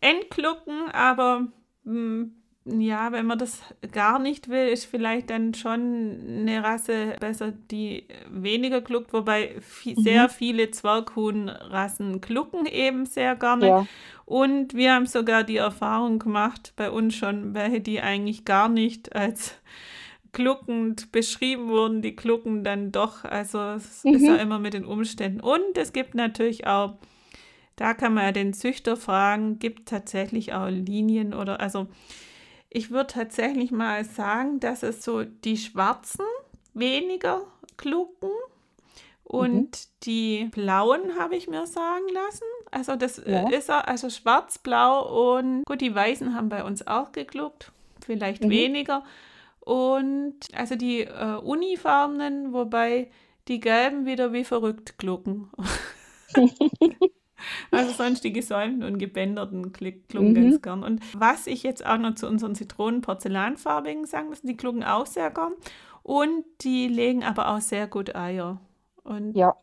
entklucken, 0.00 0.90
aber 0.92 1.46
mh, 1.84 1.92
hm, 1.92 2.32
ja, 2.76 3.12
wenn 3.12 3.26
man 3.26 3.38
das 3.38 3.62
gar 3.92 4.18
nicht 4.18 4.48
will, 4.48 4.68
ist 4.68 4.84
vielleicht 4.84 5.30
dann 5.30 5.54
schon 5.54 6.20
eine 6.28 6.62
Rasse 6.62 7.16
besser, 7.18 7.52
die 7.70 8.04
weniger 8.28 8.82
kluckt, 8.82 9.12
wobei 9.12 9.56
viel, 9.60 9.94
mhm. 9.96 10.02
sehr 10.02 10.28
viele 10.28 10.70
Zwerghuhnrassen 10.70 12.20
klucken 12.20 12.66
eben 12.66 13.06
sehr 13.06 13.36
gerne. 13.36 13.66
Ja. 13.66 13.86
Und 14.26 14.74
wir 14.74 14.92
haben 14.92 15.06
sogar 15.06 15.44
die 15.44 15.56
Erfahrung 15.56 16.18
gemacht, 16.18 16.74
bei 16.76 16.90
uns 16.90 17.14
schon, 17.14 17.54
welche 17.54 17.80
die 17.80 18.00
eigentlich 18.00 18.44
gar 18.44 18.68
nicht 18.68 19.14
als 19.16 19.54
gluckend 20.32 21.12
beschrieben 21.12 21.68
wurden, 21.68 22.02
die 22.02 22.14
glucken 22.16 22.64
dann 22.64 22.92
doch. 22.92 23.24
Also 23.24 23.58
es 23.58 24.04
mhm. 24.04 24.14
ist 24.14 24.22
ja 24.22 24.36
immer 24.36 24.58
mit 24.58 24.74
den 24.74 24.84
Umständen. 24.84 25.40
Und 25.40 25.76
es 25.76 25.92
gibt 25.92 26.14
natürlich 26.14 26.66
auch, 26.66 26.94
da 27.76 27.94
kann 27.94 28.14
man 28.14 28.24
ja 28.24 28.32
den 28.32 28.54
Züchter 28.54 28.96
fragen, 28.96 29.58
gibt 29.58 29.88
tatsächlich 29.88 30.52
auch 30.52 30.68
Linien 30.68 31.34
oder 31.34 31.60
also 31.60 31.86
ich 32.70 32.90
würde 32.90 33.06
tatsächlich 33.06 33.70
mal 33.70 34.04
sagen, 34.04 34.60
dass 34.60 34.82
es 34.82 35.02
so 35.02 35.24
die 35.24 35.56
Schwarzen 35.56 36.24
weniger 36.74 37.46
glucken 37.76 38.30
und 39.24 39.70
mhm. 39.70 39.70
die 40.04 40.44
blauen 40.50 41.18
habe 41.18 41.36
ich 41.36 41.48
mir 41.48 41.66
sagen 41.66 42.08
lassen. 42.12 42.44
Also 42.70 42.96
das 42.96 43.22
ja. 43.24 43.48
ist 43.50 43.70
also 43.70 44.10
schwarz, 44.10 44.58
blau 44.58 45.36
und 45.36 45.64
gut, 45.64 45.80
die 45.80 45.94
weißen 45.94 46.34
haben 46.34 46.48
bei 46.48 46.64
uns 46.64 46.86
auch 46.86 47.12
gegluckt, 47.12 47.72
vielleicht 48.04 48.44
mhm. 48.44 48.50
weniger. 48.50 49.04
Und 49.68 50.38
also 50.54 50.76
die 50.76 51.02
äh, 51.02 51.36
Unifarben, 51.42 52.54
wobei 52.54 53.10
die 53.48 53.60
gelben 53.60 54.06
wieder 54.06 54.32
wie 54.32 54.44
verrückt 54.44 54.96
glucken. 54.96 55.50
also 57.70 57.92
sonst 57.92 58.24
die 58.24 58.32
gesäumten 58.32 58.82
und 58.82 58.96
gebänderten 58.96 59.74
glucken 59.74 60.30
mhm. 60.30 60.34
ganz 60.34 60.62
gern. 60.62 60.82
Und 60.82 61.02
was 61.12 61.46
ich 61.46 61.64
jetzt 61.64 61.84
auch 61.84 61.98
noch 61.98 62.14
zu 62.14 62.26
unseren 62.26 62.54
Zitronen-Porzellanfarbigen 62.54 64.06
sagen 64.06 64.30
muss, 64.30 64.40
die 64.40 64.56
glucken 64.56 64.84
auch 64.84 65.04
sehr 65.04 65.30
gern. 65.30 65.52
Und 66.02 66.46
die 66.62 66.88
legen 66.88 67.22
aber 67.22 67.50
auch 67.50 67.60
sehr 67.60 67.88
gut 67.88 68.16
Eier. 68.16 68.62
Und 69.04 69.36
ja, 69.36 69.54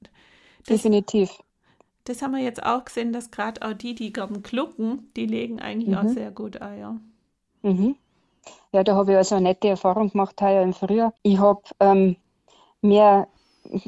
das, 0.67 0.83
definitiv. 0.83 1.31
Das 2.03 2.21
haben 2.21 2.33
wir 2.33 2.43
jetzt 2.43 2.61
auch 2.61 2.85
gesehen, 2.85 3.11
dass 3.11 3.31
gerade 3.31 3.67
auch 3.67 3.73
die, 3.73 3.95
die 3.95 4.13
gern 4.13 4.43
glucken, 4.43 5.09
die 5.15 5.25
legen 5.25 5.59
eigentlich 5.59 5.89
mhm. 5.89 5.97
auch 5.97 6.09
sehr 6.09 6.29
gut 6.29 6.61
Eier. 6.61 6.99
Mhm. 7.63 7.95
Ja, 8.71 8.83
da 8.83 8.95
habe 8.95 9.11
ich 9.11 9.17
also 9.17 9.35
eine 9.35 9.49
nette 9.49 9.69
Erfahrung 9.69 10.09
gemacht 10.11 10.41
heuer 10.41 10.61
im 10.61 10.73
Frühjahr. 10.73 11.13
Ich 11.23 11.39
habe 11.39 11.61
ähm, 11.79 12.17
mehr, 12.81 13.27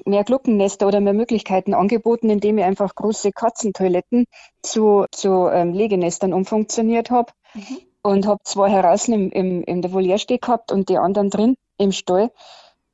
mehr 0.06 0.24
Gluckennester 0.24 0.88
oder 0.88 1.02
mehr 1.02 1.14
Möglichkeiten 1.14 1.74
angeboten, 1.74 2.30
indem 2.30 2.58
ich 2.58 2.64
einfach 2.64 2.96
große 2.96 3.32
Katzentoiletten 3.32 4.26
zu, 4.62 5.06
zu 5.12 5.48
ähm, 5.52 5.74
Legenestern 5.74 6.34
umfunktioniert 6.34 7.12
habe. 7.12 7.34
Mhm. 7.54 7.78
Und 8.04 8.26
habe 8.26 8.40
zwei 8.44 8.70
heraus 8.70 9.10
im, 9.10 9.32
im, 9.32 9.64
in 9.64 9.82
der 9.82 9.92
Voliere 9.92 10.20
stehen 10.20 10.40
gehabt 10.40 10.72
und 10.72 10.88
die 10.88 10.98
anderen 10.98 11.30
drin 11.30 11.56
im 11.78 11.92
Stall. 11.92 12.32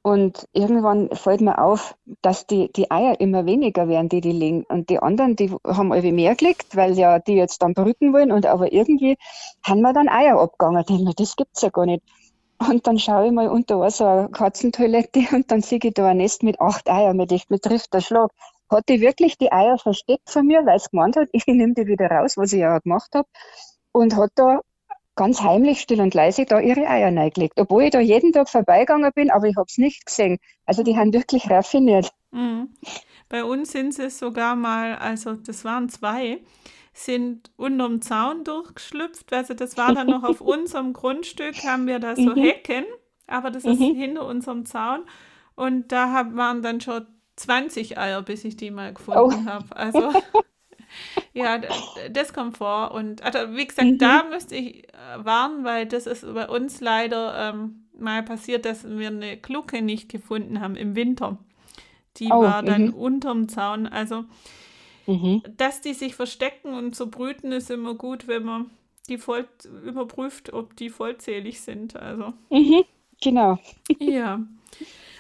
Und 0.06 0.50
irgendwann 0.52 1.10
fällt 1.14 1.40
mir 1.40 1.64
auf, 1.64 1.96
dass 2.22 2.46
die, 2.46 2.70
die 2.74 2.92
Eier 2.92 3.22
immer 3.22 3.46
weniger 3.46 3.88
werden, 3.88 4.10
die 4.10 4.20
die 4.20 4.34
legen. 4.34 4.66
Und 4.68 4.90
die 4.90 5.00
anderen, 5.00 5.38
die 5.38 5.50
haben 5.66 5.94
irgendwie 5.94 6.12
mehr 6.12 6.36
gelegt, 6.36 6.76
weil 6.76 6.98
ja 6.98 7.20
die 7.20 7.36
jetzt 7.36 7.62
dann 7.62 7.74
brüten 7.74 8.12
wollen. 8.12 8.34
Und 8.34 8.46
aber 8.46 8.74
irgendwie 8.74 9.16
haben 9.64 9.80
wir 9.80 9.94
dann 9.94 10.10
Eier 10.10 10.42
abgegangen. 10.42 10.84
Denke, 10.84 11.14
das 11.16 11.38
gibt's 11.38 11.62
ja 11.62 11.70
gar 11.70 11.86
nicht. 11.86 12.04
Und 12.60 12.86
dann 12.86 13.00
schaue 13.00 13.28
ich 13.28 13.32
mal 13.32 13.48
unter 13.48 13.90
so 13.92 14.06
eine 14.06 14.30
Katzentoilette 14.30 15.22
und 15.36 15.50
dann 15.50 15.62
sehe 15.62 15.80
ich 15.82 15.94
da 15.94 16.08
ein 16.08 16.18
Nest 16.18 16.44
mit 16.44 16.60
acht 16.60 16.90
Eiern. 16.90 17.16
Mit 17.16 17.32
echt, 17.32 17.50
mir 17.50 17.60
trifft 17.62 17.94
der 17.94 18.02
Schlag. 18.02 18.30
Hat 18.70 18.90
die 18.90 19.00
wirklich 19.00 19.38
die 19.38 19.54
Eier 19.54 19.78
versteckt 19.78 20.30
von 20.30 20.46
mir, 20.46 20.66
weil 20.66 20.76
es 20.78 20.90
gemeint 20.90 21.16
hat, 21.16 21.30
ich 21.32 21.48
nehme 21.48 21.76
die 21.76 21.88
wieder 21.88 22.08
raus, 22.12 22.36
was 22.36 22.52
ich 22.52 22.60
ja 22.60 22.78
gemacht 22.80 23.16
habe. 23.16 23.28
Und 23.94 24.18
hat 24.18 24.32
da 24.36 24.60
ganz 25.16 25.42
heimlich, 25.42 25.82
still 25.82 26.02
und 26.02 26.14
leise 26.14 26.46
da 26.46 26.60
ihre 26.60 26.88
Eier 26.88 27.16
reingelegt. 27.16 27.60
Obwohl 27.60 27.84
ich 27.84 27.92
da 27.92 28.00
jeden 28.00 28.32
Tag 28.32 28.50
vorbeigegangen 28.50 29.12
bin, 29.14 29.32
aber 29.32 29.48
ich 29.48 29.56
habe 29.56 29.68
es 29.68 29.78
nicht 29.78 30.06
gesehen. 30.06 30.40
Also 30.66 30.84
die 30.84 30.98
haben 30.98 31.14
wirklich 31.14 31.50
raffiniert. 31.50 32.12
Mhm. 32.32 32.70
Bei 33.30 33.44
uns 33.44 33.72
sind 33.72 33.94
sie 33.94 34.10
sogar 34.10 34.56
mal, 34.56 34.96
also 34.96 35.34
das 35.34 35.66
waren 35.66 35.90
zwei, 35.90 36.40
sind 36.94 37.52
unterm 37.58 38.02
Zaun 38.02 38.44
durchgeschlüpft. 38.44 39.34
Also 39.34 39.54
das 39.54 39.78
war 39.78 39.94
dann 39.94 40.08
noch 40.08 40.24
auf 40.24 40.42
unserem 40.42 40.94
Grundstück, 40.94 41.64
haben 41.64 41.88
wir 41.88 42.00
da 42.00 42.16
so 42.16 42.36
mhm. 42.36 42.42
Hecken, 42.42 42.86
aber 43.28 43.52
das 43.52 43.66
ist 43.66 43.80
mhm. 43.80 43.96
hinter 43.96 44.26
unserem 44.26 44.66
Zaun. 44.66 45.02
Und 45.56 45.92
da 45.92 46.30
waren 46.34 46.62
dann 46.62 46.82
schon 46.82 47.08
20 47.36 47.98
Eier, 47.98 48.22
bis 48.22 48.44
ich 48.44 48.58
die 48.58 48.72
mal 48.72 48.94
gefunden 48.94 49.46
oh. 49.48 49.50
habe. 49.50 49.76
Also 49.76 50.12
ja, 51.34 51.60
das 52.12 52.34
kommt 52.34 52.58
vor. 52.58 52.92
Und 52.92 53.22
also, 53.24 53.56
wie 53.56 53.66
gesagt, 53.66 53.88
mhm. 53.88 53.98
da 53.98 54.24
müsste 54.24 54.56
ich 54.56 54.88
äh, 54.90 54.94
warnen, 55.18 55.64
weil 55.64 55.86
das 55.86 56.08
ist 56.08 56.26
bei 56.34 56.48
uns 56.48 56.82
leider 56.82 57.50
ähm, 57.54 57.86
mal 57.98 58.24
passiert, 58.24 58.66
dass 58.66 58.88
wir 58.88 59.08
eine 59.08 59.38
Glucke 59.38 59.82
nicht 59.82 60.10
gefunden 60.10 60.62
haben 60.62 60.76
im 60.76 60.96
Winter. 60.96 61.38
Die 62.18 62.30
oh, 62.32 62.42
war 62.42 62.64
dann 62.64 62.88
mhm. 62.88 62.94
unterm 62.94 63.50
Zaun. 63.50 63.88
Also, 63.88 64.26
mhm. 65.08 65.42
dass 65.58 65.82
die 65.82 65.94
sich 65.94 66.16
verstecken 66.16 66.74
und 66.74 66.96
so 66.96 67.08
brüten, 67.08 67.52
ist 67.52 67.72
immer 67.72 67.96
gut, 67.96 68.28
wenn 68.28 68.44
man 68.44 68.70
die 69.10 69.18
voll 69.18 69.48
überprüft, 69.86 70.54
ob 70.54 70.76
die 70.76 70.90
vollzählig 70.90 71.62
sind. 71.62 71.96
Also. 71.96 72.34
Mhm. 72.50 72.84
Genau. 73.22 73.58
Ja. 74.00 74.42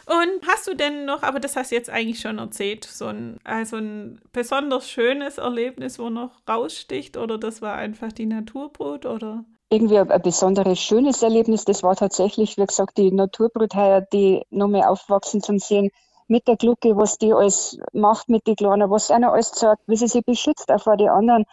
Und 0.05 0.45
hast 0.47 0.67
du 0.67 0.75
denn 0.75 1.05
noch, 1.05 1.23
aber 1.23 1.39
das 1.39 1.55
hast 1.55 1.71
du 1.71 1.75
jetzt 1.75 1.89
eigentlich 1.89 2.19
schon 2.19 2.37
erzählt, 2.37 2.83
so 2.83 3.05
ein, 3.05 3.39
also 3.43 3.77
ein 3.77 4.19
besonders 4.33 4.89
schönes 4.89 5.37
Erlebnis, 5.37 5.97
wo 5.97 6.09
noch 6.09 6.31
raussticht 6.47 7.15
oder 7.15 7.37
das 7.37 7.61
war 7.61 7.75
einfach 7.75 8.11
die 8.11 8.25
Naturbrut 8.25 9.05
oder? 9.05 9.45
Irgendwie 9.69 9.97
ein, 9.97 10.21
besonderes 10.21 10.79
schönes 10.79 11.23
Erlebnis, 11.23 11.63
das 11.63 11.83
war 11.83 11.95
tatsächlich, 11.95 12.57
wie 12.57 12.65
gesagt, 12.65 12.97
die 12.97 13.11
Naturbrut 13.11 13.75
heuer, 13.75 14.01
die 14.01 14.43
noch 14.49 14.67
mehr 14.67 14.89
aufwachsen 14.89 15.41
zum 15.41 15.57
Sehen 15.57 15.89
mit 16.27 16.47
der 16.47 16.57
Glucke, 16.57 16.97
was 16.97 17.17
die 17.17 17.33
alles 17.33 17.77
macht 17.93 18.27
mit 18.27 18.45
den 18.45 18.55
Kleinen, 18.55 18.89
was 18.89 19.09
einer 19.09 19.31
alles 19.31 19.51
sagt, 19.51 19.83
wie 19.87 19.95
sie 19.95 20.07
sich 20.07 20.25
beschützt 20.25 20.69
auch 20.69 20.81
vor 20.81 20.97
den 20.97 21.09
anderen. 21.09 21.45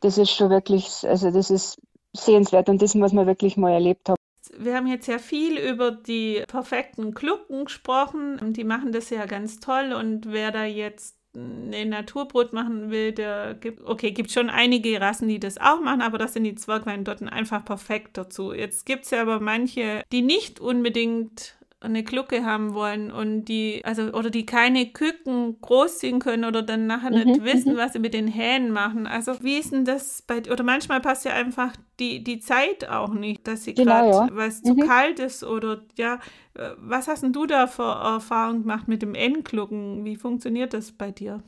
Das 0.00 0.16
ist 0.16 0.30
schon 0.30 0.50
wirklich, 0.50 1.06
also 1.06 1.30
das 1.30 1.50
ist 1.50 1.78
sehenswert 2.14 2.68
und 2.68 2.80
das 2.80 2.94
muss 2.94 3.12
man 3.12 3.26
wirklich 3.26 3.56
mal 3.56 3.72
erlebt 3.72 4.08
haben 4.08 4.23
wir 4.58 4.74
haben 4.74 4.86
jetzt 4.86 5.06
ja 5.06 5.18
viel 5.18 5.58
über 5.58 5.90
die 5.90 6.42
perfekten 6.46 7.12
Glucken 7.12 7.64
gesprochen. 7.64 8.52
Die 8.52 8.64
machen 8.64 8.92
das 8.92 9.10
ja 9.10 9.26
ganz 9.26 9.60
toll 9.60 9.92
und 9.92 10.32
wer 10.32 10.50
da 10.50 10.64
jetzt 10.64 11.16
eine 11.34 11.86
Naturbrot 11.86 12.52
machen 12.52 12.90
will, 12.90 13.12
der 13.12 13.54
gibt, 13.54 13.82
okay, 13.82 14.12
gibt 14.12 14.30
schon 14.30 14.50
einige 14.50 15.00
Rassen, 15.00 15.28
die 15.28 15.40
das 15.40 15.58
auch 15.58 15.80
machen, 15.80 16.00
aber 16.00 16.16
das 16.16 16.32
sind 16.32 16.44
die 16.44 16.54
Zwergweindotten 16.54 17.28
einfach 17.28 17.64
perfekt 17.64 18.16
dazu. 18.16 18.52
Jetzt 18.52 18.86
gibt 18.86 19.04
es 19.04 19.10
ja 19.10 19.22
aber 19.22 19.40
manche, 19.40 20.02
die 20.12 20.22
nicht 20.22 20.60
unbedingt 20.60 21.56
eine 21.84 22.02
Glucke 22.02 22.44
haben 22.44 22.74
wollen 22.74 23.10
und 23.10 23.44
die, 23.44 23.82
also, 23.84 24.12
oder 24.12 24.30
die 24.30 24.46
keine 24.46 24.86
Küken 24.86 25.60
großziehen 25.60 26.18
können 26.18 26.44
oder 26.44 26.62
dann 26.62 26.86
nachher 26.86 27.10
mhm, 27.10 27.16
nicht 27.16 27.44
wissen, 27.44 27.74
mhm. 27.74 27.76
was 27.76 27.92
sie 27.92 27.98
mit 27.98 28.14
den 28.14 28.28
Hähnen 28.28 28.70
machen. 28.70 29.06
Also 29.06 29.42
wie 29.42 29.58
ist 29.58 29.72
denn 29.72 29.84
das 29.84 30.22
bei, 30.22 30.38
oder 30.50 30.64
manchmal 30.64 31.00
passt 31.00 31.24
ja 31.24 31.32
einfach 31.32 31.72
die, 32.00 32.24
die 32.24 32.40
Zeit 32.40 32.88
auch 32.88 33.12
nicht, 33.12 33.46
dass 33.46 33.64
sie 33.64 33.74
gerade, 33.74 34.10
genau, 34.10 34.26
ja. 34.26 34.28
weil 34.32 34.48
es 34.48 34.62
mhm. 34.62 34.68
zu 34.68 34.86
kalt 34.86 35.18
ist 35.18 35.44
oder 35.44 35.82
ja, 35.96 36.14
äh, 36.54 36.70
was 36.78 37.08
hast 37.08 37.22
denn 37.22 37.32
du 37.32 37.46
da 37.46 37.66
für 37.66 37.82
Erfahrung 37.82 38.62
gemacht 38.62 38.88
mit 38.88 39.02
dem 39.02 39.14
Endglucken? 39.14 40.04
Wie 40.04 40.16
funktioniert 40.16 40.74
das 40.74 40.92
bei 40.92 41.10
dir? 41.10 41.42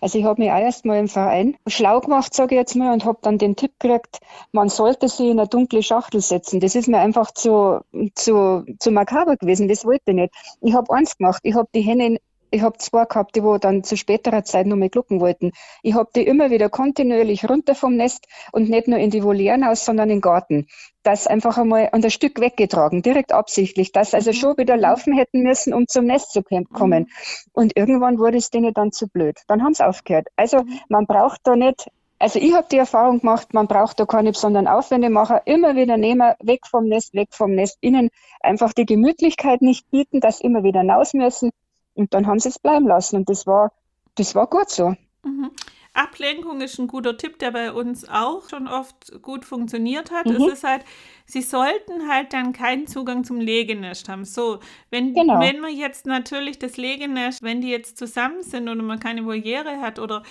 Also 0.00 0.18
ich 0.18 0.24
habe 0.24 0.40
mich 0.42 0.50
auch 0.50 0.58
erst 0.58 0.84
mal 0.84 0.98
im 0.98 1.08
Verein 1.08 1.56
schlau 1.66 2.00
gemacht, 2.00 2.34
sage 2.34 2.54
ich 2.54 2.58
jetzt 2.58 2.74
mal, 2.74 2.92
und 2.92 3.04
habe 3.04 3.18
dann 3.22 3.38
den 3.38 3.56
Tipp 3.56 3.72
gekriegt, 3.78 4.18
man 4.52 4.68
sollte 4.68 5.08
sie 5.08 5.30
in 5.30 5.38
eine 5.38 5.48
dunkle 5.48 5.82
Schachtel 5.82 6.20
setzen. 6.20 6.60
Das 6.60 6.74
ist 6.74 6.88
mir 6.88 6.98
einfach 6.98 7.30
zu, 7.32 7.80
zu, 8.14 8.64
zu 8.78 8.90
makaber 8.90 9.36
gewesen, 9.36 9.68
das 9.68 9.84
wollte 9.84 10.02
ich 10.06 10.14
nicht. 10.14 10.34
Ich 10.60 10.74
habe 10.74 10.92
eins 10.94 11.16
gemacht, 11.16 11.40
ich 11.44 11.54
habe 11.54 11.68
die 11.74 11.82
Hände 11.82 12.18
ich 12.52 12.62
habe 12.62 12.76
zwei 12.76 13.06
gehabt, 13.06 13.34
die 13.34 13.42
wo 13.42 13.56
dann 13.56 13.82
zu 13.82 13.96
späterer 13.96 14.44
Zeit 14.44 14.66
noch 14.66 14.76
mal 14.76 14.90
glucken 14.90 15.20
wollten. 15.20 15.52
Ich 15.82 15.94
habe 15.94 16.10
die 16.14 16.22
immer 16.22 16.50
wieder 16.50 16.68
kontinuierlich 16.68 17.48
runter 17.48 17.74
vom 17.74 17.96
Nest 17.96 18.26
und 18.52 18.68
nicht 18.68 18.88
nur 18.88 18.98
in 18.98 19.10
die 19.10 19.24
Volieren 19.24 19.64
aus, 19.64 19.84
sondern 19.84 20.10
in 20.10 20.16
den 20.16 20.20
Garten. 20.20 20.68
Das 21.02 21.26
einfach 21.26 21.56
einmal 21.56 21.88
ein 21.92 22.10
Stück 22.10 22.40
weggetragen, 22.40 23.02
direkt 23.02 23.32
absichtlich, 23.32 23.90
dass 23.90 24.14
also 24.14 24.30
mhm. 24.30 24.34
schon 24.34 24.58
wieder 24.58 24.76
laufen 24.76 25.14
hätten 25.14 25.42
müssen, 25.42 25.72
um 25.72 25.88
zum 25.88 26.04
Nest 26.04 26.32
zu 26.32 26.42
kommen. 26.42 27.04
Mhm. 27.04 27.08
Und 27.52 27.76
irgendwann 27.76 28.18
wurde 28.18 28.36
es 28.36 28.50
denen 28.50 28.74
dann 28.74 28.92
zu 28.92 29.08
blöd. 29.08 29.40
Dann 29.46 29.62
haben 29.64 29.74
sie 29.74 29.86
aufgehört. 29.86 30.28
Also 30.36 30.58
mhm. 30.58 30.78
man 30.88 31.06
braucht 31.06 31.40
da 31.44 31.56
nicht 31.56 31.86
also 32.18 32.38
ich 32.38 32.54
habe 32.54 32.68
die 32.70 32.76
Erfahrung 32.76 33.18
gemacht, 33.18 33.52
man 33.52 33.66
braucht 33.66 33.98
da 33.98 34.06
keine 34.06 34.30
besonderen 34.30 34.68
Aufwände 34.68 35.10
machen, 35.10 35.40
immer 35.44 35.74
wieder 35.74 35.96
nehmen, 35.96 36.34
weg 36.40 36.68
vom 36.68 36.84
Nest, 36.84 37.14
weg 37.14 37.30
vom 37.32 37.52
Nest, 37.52 37.78
ihnen 37.80 38.10
einfach 38.38 38.72
die 38.72 38.86
Gemütlichkeit 38.86 39.60
nicht 39.60 39.90
bieten, 39.90 40.20
dass 40.20 40.40
immer 40.40 40.62
wieder 40.62 40.82
hinaus 40.82 41.14
müssen 41.14 41.50
und 41.94 42.14
dann 42.14 42.26
haben 42.26 42.38
sie 42.38 42.48
es 42.48 42.58
bleiben 42.58 42.86
lassen 42.86 43.16
und 43.16 43.28
das 43.28 43.46
war, 43.46 43.72
das 44.14 44.34
war 44.34 44.46
gut 44.46 44.70
so. 44.70 44.94
Mhm. 45.24 45.50
Ablenkung 45.94 46.62
ist 46.62 46.78
ein 46.78 46.86
guter 46.86 47.18
Tipp, 47.18 47.38
der 47.38 47.50
bei 47.50 47.70
uns 47.70 48.08
auch 48.08 48.48
schon 48.48 48.66
oft 48.66 49.20
gut 49.20 49.44
funktioniert 49.44 50.10
hat. 50.10 50.26
Mhm. 50.26 50.36
Es 50.36 50.52
ist 50.54 50.64
halt, 50.64 50.84
sie 51.26 51.42
sollten 51.42 52.08
halt 52.08 52.32
dann 52.32 52.54
keinen 52.54 52.86
Zugang 52.86 53.24
zum 53.24 53.40
Legenest 53.40 54.08
haben. 54.08 54.24
So, 54.24 54.60
wenn, 54.90 55.12
genau. 55.12 55.38
wenn 55.40 55.60
man 55.60 55.74
jetzt 55.74 56.06
natürlich 56.06 56.58
das 56.58 56.78
Legenest, 56.78 57.42
wenn 57.42 57.60
die 57.60 57.68
jetzt 57.68 57.98
zusammen 57.98 58.42
sind 58.42 58.68
und 58.68 58.84
man 58.84 59.00
keine 59.00 59.26
Voliere 59.26 59.80
hat 59.80 59.98
oder 59.98 60.22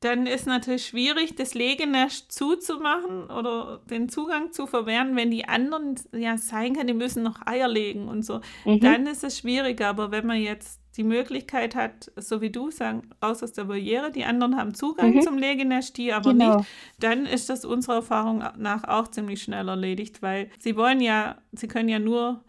dann 0.00 0.26
ist 0.26 0.46
natürlich 0.46 0.86
schwierig, 0.86 1.34
das 1.36 1.54
Legenest 1.54 2.30
zuzumachen 2.30 3.30
oder 3.30 3.80
den 3.88 4.10
Zugang 4.10 4.52
zu 4.52 4.66
verwehren, 4.66 5.16
wenn 5.16 5.30
die 5.30 5.48
anderen 5.48 5.94
ja 6.12 6.36
sein 6.36 6.76
kann, 6.76 6.86
die 6.86 6.92
müssen 6.92 7.22
noch 7.22 7.46
Eier 7.46 7.68
legen 7.68 8.06
und 8.08 8.22
so. 8.22 8.40
Mhm. 8.66 8.80
Dann 8.80 9.06
ist 9.06 9.24
es 9.24 9.38
schwieriger. 9.38 9.88
Aber 9.88 10.10
wenn 10.10 10.26
man 10.26 10.40
jetzt 10.40 10.80
die 10.96 11.04
Möglichkeit 11.04 11.74
hat, 11.74 12.10
so 12.16 12.40
wie 12.40 12.50
du 12.50 12.70
sagen, 12.70 13.10
raus 13.22 13.42
aus 13.42 13.52
der 13.52 13.68
Voliere, 13.68 14.10
die 14.10 14.24
anderen 14.24 14.56
haben 14.56 14.74
Zugang 14.74 15.14
mhm. 15.14 15.22
zum 15.22 15.38
Legenest, 15.38 15.96
die 15.98 16.12
aber 16.12 16.32
genau. 16.32 16.58
nicht, 16.58 16.68
dann 16.98 17.26
ist 17.26 17.50
das 17.50 17.64
unserer 17.64 17.96
Erfahrung 17.96 18.42
nach 18.56 18.84
auch 18.84 19.08
ziemlich 19.08 19.42
schnell 19.42 19.68
erledigt, 19.68 20.22
weil 20.22 20.50
sie 20.58 20.76
wollen 20.76 21.00
ja, 21.00 21.36
sie 21.52 21.68
können 21.68 21.88
ja 21.88 21.98
nur 21.98 22.44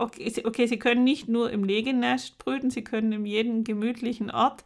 Okay, 0.00 0.32
okay, 0.44 0.68
sie 0.68 0.78
können 0.78 1.02
nicht 1.02 1.28
nur 1.28 1.50
im 1.50 1.64
Legenest 1.64 2.38
brüten, 2.38 2.70
sie 2.70 2.84
können 2.84 3.10
in 3.10 3.26
jedem 3.26 3.64
gemütlichen 3.64 4.30
Ort 4.30 4.64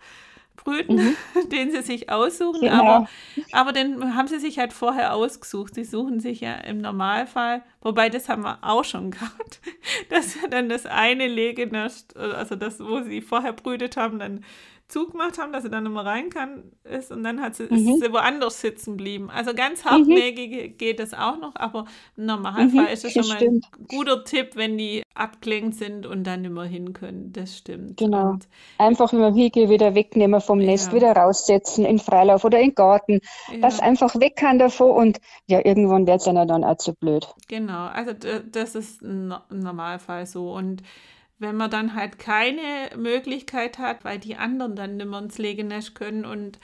brüten, 0.56 0.96
mhm. 0.96 1.16
den 1.50 1.70
sie 1.70 1.82
sich 1.82 2.10
aussuchen, 2.10 2.62
genau. 2.62 2.74
aber, 2.74 3.08
aber 3.52 3.72
den 3.72 4.14
haben 4.14 4.28
sie 4.28 4.38
sich 4.38 4.58
halt 4.58 4.72
vorher 4.72 5.14
ausgesucht. 5.14 5.74
Sie 5.74 5.84
suchen 5.84 6.20
sich 6.20 6.40
ja 6.40 6.54
im 6.54 6.80
Normalfall, 6.80 7.62
wobei 7.80 8.08
das 8.08 8.28
haben 8.28 8.42
wir 8.42 8.58
auch 8.62 8.84
schon 8.84 9.10
gehabt, 9.12 9.60
dass 10.08 10.36
dann 10.50 10.68
das 10.68 10.86
eine 10.86 11.26
Legenest, 11.26 12.16
also 12.16 12.54
das, 12.54 12.80
wo 12.80 13.02
sie 13.02 13.20
vorher 13.20 13.52
brütet 13.52 13.96
haben, 13.96 14.18
dann 14.18 14.44
zugemacht 14.92 15.38
haben, 15.38 15.52
dass 15.52 15.62
sie 15.62 15.70
dann 15.70 15.86
immer 15.86 16.04
rein 16.04 16.28
kann, 16.28 16.64
ist 16.84 17.10
und 17.10 17.24
dann 17.24 17.40
hat 17.40 17.54
sie, 17.54 17.64
mhm. 17.64 17.94
ist 17.94 18.04
sie 18.04 18.12
woanders 18.12 18.60
sitzen 18.60 18.98
geblieben. 18.98 19.30
Also 19.30 19.54
ganz 19.54 19.84
mhm. 19.84 19.90
hartnäckig 19.90 20.50
mhm. 20.50 20.76
geht 20.76 21.00
das 21.00 21.14
auch 21.14 21.38
noch, 21.38 21.56
aber 21.56 21.86
im 22.16 22.26
Normalfall 22.26 22.68
mhm, 22.84 22.88
ist 22.88 23.04
es 23.04 23.12
schon 23.14 23.26
mal 23.26 23.38
ein 23.38 23.62
guter 23.88 24.22
Tipp, 24.24 24.50
wenn 24.54 24.76
die 24.76 25.02
abgelenkt 25.14 25.76
sind 25.76 26.06
und 26.06 26.24
dann 26.24 26.44
immer 26.44 26.64
hin 26.64 26.92
können. 26.92 27.32
Das 27.32 27.56
stimmt. 27.56 27.96
Genau. 27.96 28.30
Und, 28.30 28.48
einfach 28.76 29.12
immer 29.12 29.34
Wiege 29.34 29.70
wieder 29.70 29.94
wegnehmen 29.94 30.40
vom 30.40 30.58
Nest, 30.58 30.88
ja. 30.88 30.94
wieder 30.94 31.12
raussetzen 31.12 31.86
in 31.86 31.98
Freilauf 31.98 32.44
oder 32.44 32.60
in 32.60 32.74
Garten. 32.74 33.20
Ja. 33.50 33.58
Das 33.60 33.80
einfach 33.80 34.14
weg 34.20 34.36
kann 34.36 34.58
davor 34.58 34.94
und 34.94 35.20
ja, 35.46 35.64
irgendwann 35.64 36.06
wird 36.06 36.20
es 36.20 36.26
ja 36.26 36.44
dann 36.44 36.64
auch 36.64 36.76
zu 36.76 36.94
blöd. 36.94 37.26
Genau, 37.48 37.86
also 37.86 38.12
das 38.50 38.74
ist 38.74 39.02
im 39.02 39.34
Normalfall 39.50 40.26
so 40.26 40.52
und 40.52 40.82
wenn 41.42 41.56
man 41.56 41.70
dann 41.70 41.94
halt 41.94 42.18
keine 42.18 42.96
Möglichkeit 42.96 43.78
hat, 43.78 44.04
weil 44.04 44.18
die 44.18 44.36
anderen 44.36 44.76
dann 44.76 44.96
nimmer 44.96 45.18
ins 45.18 45.36
Legenest 45.38 45.94
können 45.94 46.24
und 46.24 46.58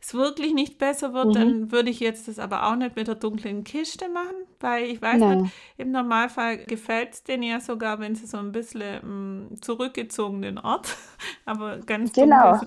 es 0.00 0.12
wirklich 0.12 0.52
nicht 0.52 0.76
besser 0.76 1.14
wird, 1.14 1.28
mhm. 1.28 1.32
dann 1.32 1.72
würde 1.72 1.88
ich 1.88 1.98
jetzt 1.98 2.28
das 2.28 2.38
aber 2.38 2.66
auch 2.66 2.76
nicht 2.76 2.94
mit 2.94 3.08
der 3.08 3.14
dunklen 3.14 3.64
Kiste 3.64 4.08
machen, 4.10 4.36
weil 4.60 4.84
ich 4.84 5.00
weiß 5.00 5.18
Nein. 5.20 5.42
nicht, 5.42 5.54
im 5.78 5.92
Normalfall 5.92 6.58
gefällt 6.58 7.14
es 7.14 7.24
denen 7.24 7.42
ja 7.42 7.58
sogar, 7.58 8.00
wenn 8.00 8.14
sie 8.14 8.26
so 8.26 8.36
ein 8.36 8.52
bisschen 8.52 9.02
m, 9.02 9.44
mm, 9.44 9.62
zurückgezogenen 9.62 10.58
Ort, 10.58 10.94
aber 11.46 11.78
ganz 11.78 12.12
genau. 12.12 12.60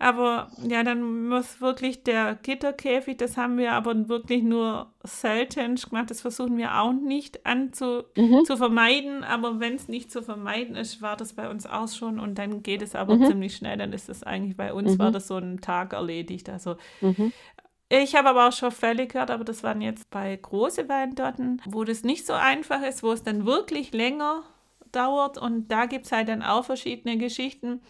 Aber 0.00 0.50
ja, 0.66 0.82
dann 0.82 1.28
muss 1.28 1.60
wirklich 1.60 2.02
der 2.02 2.34
Gitterkäfig, 2.42 3.16
das 3.16 3.36
haben 3.36 3.58
wir 3.58 3.72
aber 3.72 4.08
wirklich 4.08 4.42
nur 4.42 4.91
selten 5.04 5.76
gemacht. 5.76 6.10
Das 6.10 6.20
versuchen 6.20 6.56
wir 6.56 6.80
auch 6.80 6.92
nicht 6.92 7.44
anzu, 7.46 8.04
mhm. 8.16 8.44
zu 8.44 8.56
vermeiden. 8.56 9.24
Aber 9.24 9.60
wenn 9.60 9.74
es 9.74 9.88
nicht 9.88 10.10
zu 10.10 10.22
vermeiden 10.22 10.76
ist, 10.76 11.02
war 11.02 11.16
das 11.16 11.32
bei 11.32 11.48
uns 11.48 11.66
auch 11.66 11.88
schon. 11.88 12.20
Und 12.20 12.36
dann 12.38 12.62
geht 12.62 12.82
es 12.82 12.94
aber 12.94 13.16
mhm. 13.16 13.26
ziemlich 13.26 13.56
schnell. 13.56 13.78
Dann 13.78 13.92
ist 13.92 14.08
das 14.08 14.22
eigentlich 14.22 14.56
bei 14.56 14.72
uns, 14.72 14.92
mhm. 14.92 14.98
war 14.98 15.10
das 15.10 15.26
so 15.26 15.36
ein 15.36 15.60
Tag 15.60 15.92
erledigt. 15.92 16.48
Also 16.48 16.76
mhm. 17.00 17.32
ich 17.88 18.14
habe 18.14 18.30
aber 18.30 18.48
auch 18.48 18.52
schon 18.52 18.70
Fälle 18.70 19.06
gehört, 19.06 19.30
aber 19.30 19.44
das 19.44 19.62
waren 19.62 19.80
jetzt 19.80 20.10
bei 20.10 20.36
großen 20.36 20.88
Weindotten, 20.88 21.60
wo 21.66 21.84
das 21.84 22.04
nicht 22.04 22.26
so 22.26 22.32
einfach 22.32 22.82
ist, 22.82 23.02
wo 23.02 23.12
es 23.12 23.22
dann 23.22 23.44
wirklich 23.44 23.92
länger 23.92 24.42
dauert. 24.92 25.38
Und 25.38 25.68
da 25.68 25.86
gibt 25.86 26.06
es 26.06 26.12
halt 26.12 26.28
dann 26.28 26.42
auch 26.42 26.64
verschiedene 26.64 27.18
Geschichten. 27.18 27.80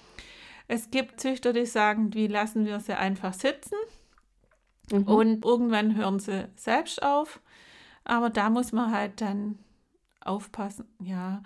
Es 0.69 0.91
gibt 0.91 1.21
Züchter, 1.21 1.53
die 1.53 1.67
sagen, 1.67 2.15
wie 2.15 2.29
lassen 2.29 2.65
wir 2.65 2.81
sie 2.81 2.97
einfach 2.97 3.35
sitzen. 3.35 3.77
Mhm. 4.93 5.09
Und 5.09 5.45
irgendwann 5.45 5.97
hören 5.97 6.19
sie 6.19 6.49
selbst 6.57 7.03
auf. 7.03 7.41
Aber 8.05 8.31
da 8.31 8.51
muss 8.51 8.73
man 8.73 8.93
halt 8.93 9.21
dann 9.21 9.59
aufpassen, 10.25 10.87
ja, 11.01 11.43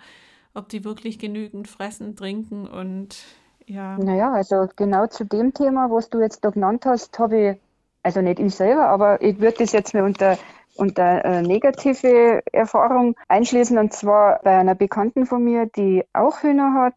ob 0.53 0.69
die 0.69 0.83
wirklich 0.83 1.19
genügend 1.19 1.67
fressen, 1.67 2.15
trinken 2.15 2.67
und 2.67 3.23
ja. 3.65 3.97
Naja, 3.97 4.31
also 4.31 4.67
genau 4.75 5.07
zu 5.07 5.25
dem 5.25 5.53
Thema, 5.53 5.91
was 5.91 6.09
du 6.09 6.19
jetzt 6.19 6.43
da 6.45 6.49
genannt 6.49 6.85
hast, 6.85 7.19
habe 7.19 7.51
ich, 7.51 7.57
also 8.01 8.21
nicht 8.21 8.39
ich 8.39 8.55
selber, 8.55 8.87
aber 8.87 9.21
ich 9.21 9.39
würde 9.39 9.57
das 9.59 9.73
jetzt 9.73 9.93
mal 9.93 10.03
unter, 10.03 10.37
unter 10.75 11.25
äh, 11.25 11.41
negative 11.41 12.41
Erfahrung 12.53 13.15
einschließen. 13.27 13.77
Und 13.77 13.93
zwar 13.93 14.39
bei 14.43 14.57
einer 14.57 14.73
Bekannten 14.73 15.25
von 15.25 15.43
mir, 15.43 15.65
die 15.65 16.05
auch 16.13 16.43
Hühner 16.43 16.73
hat, 16.73 16.95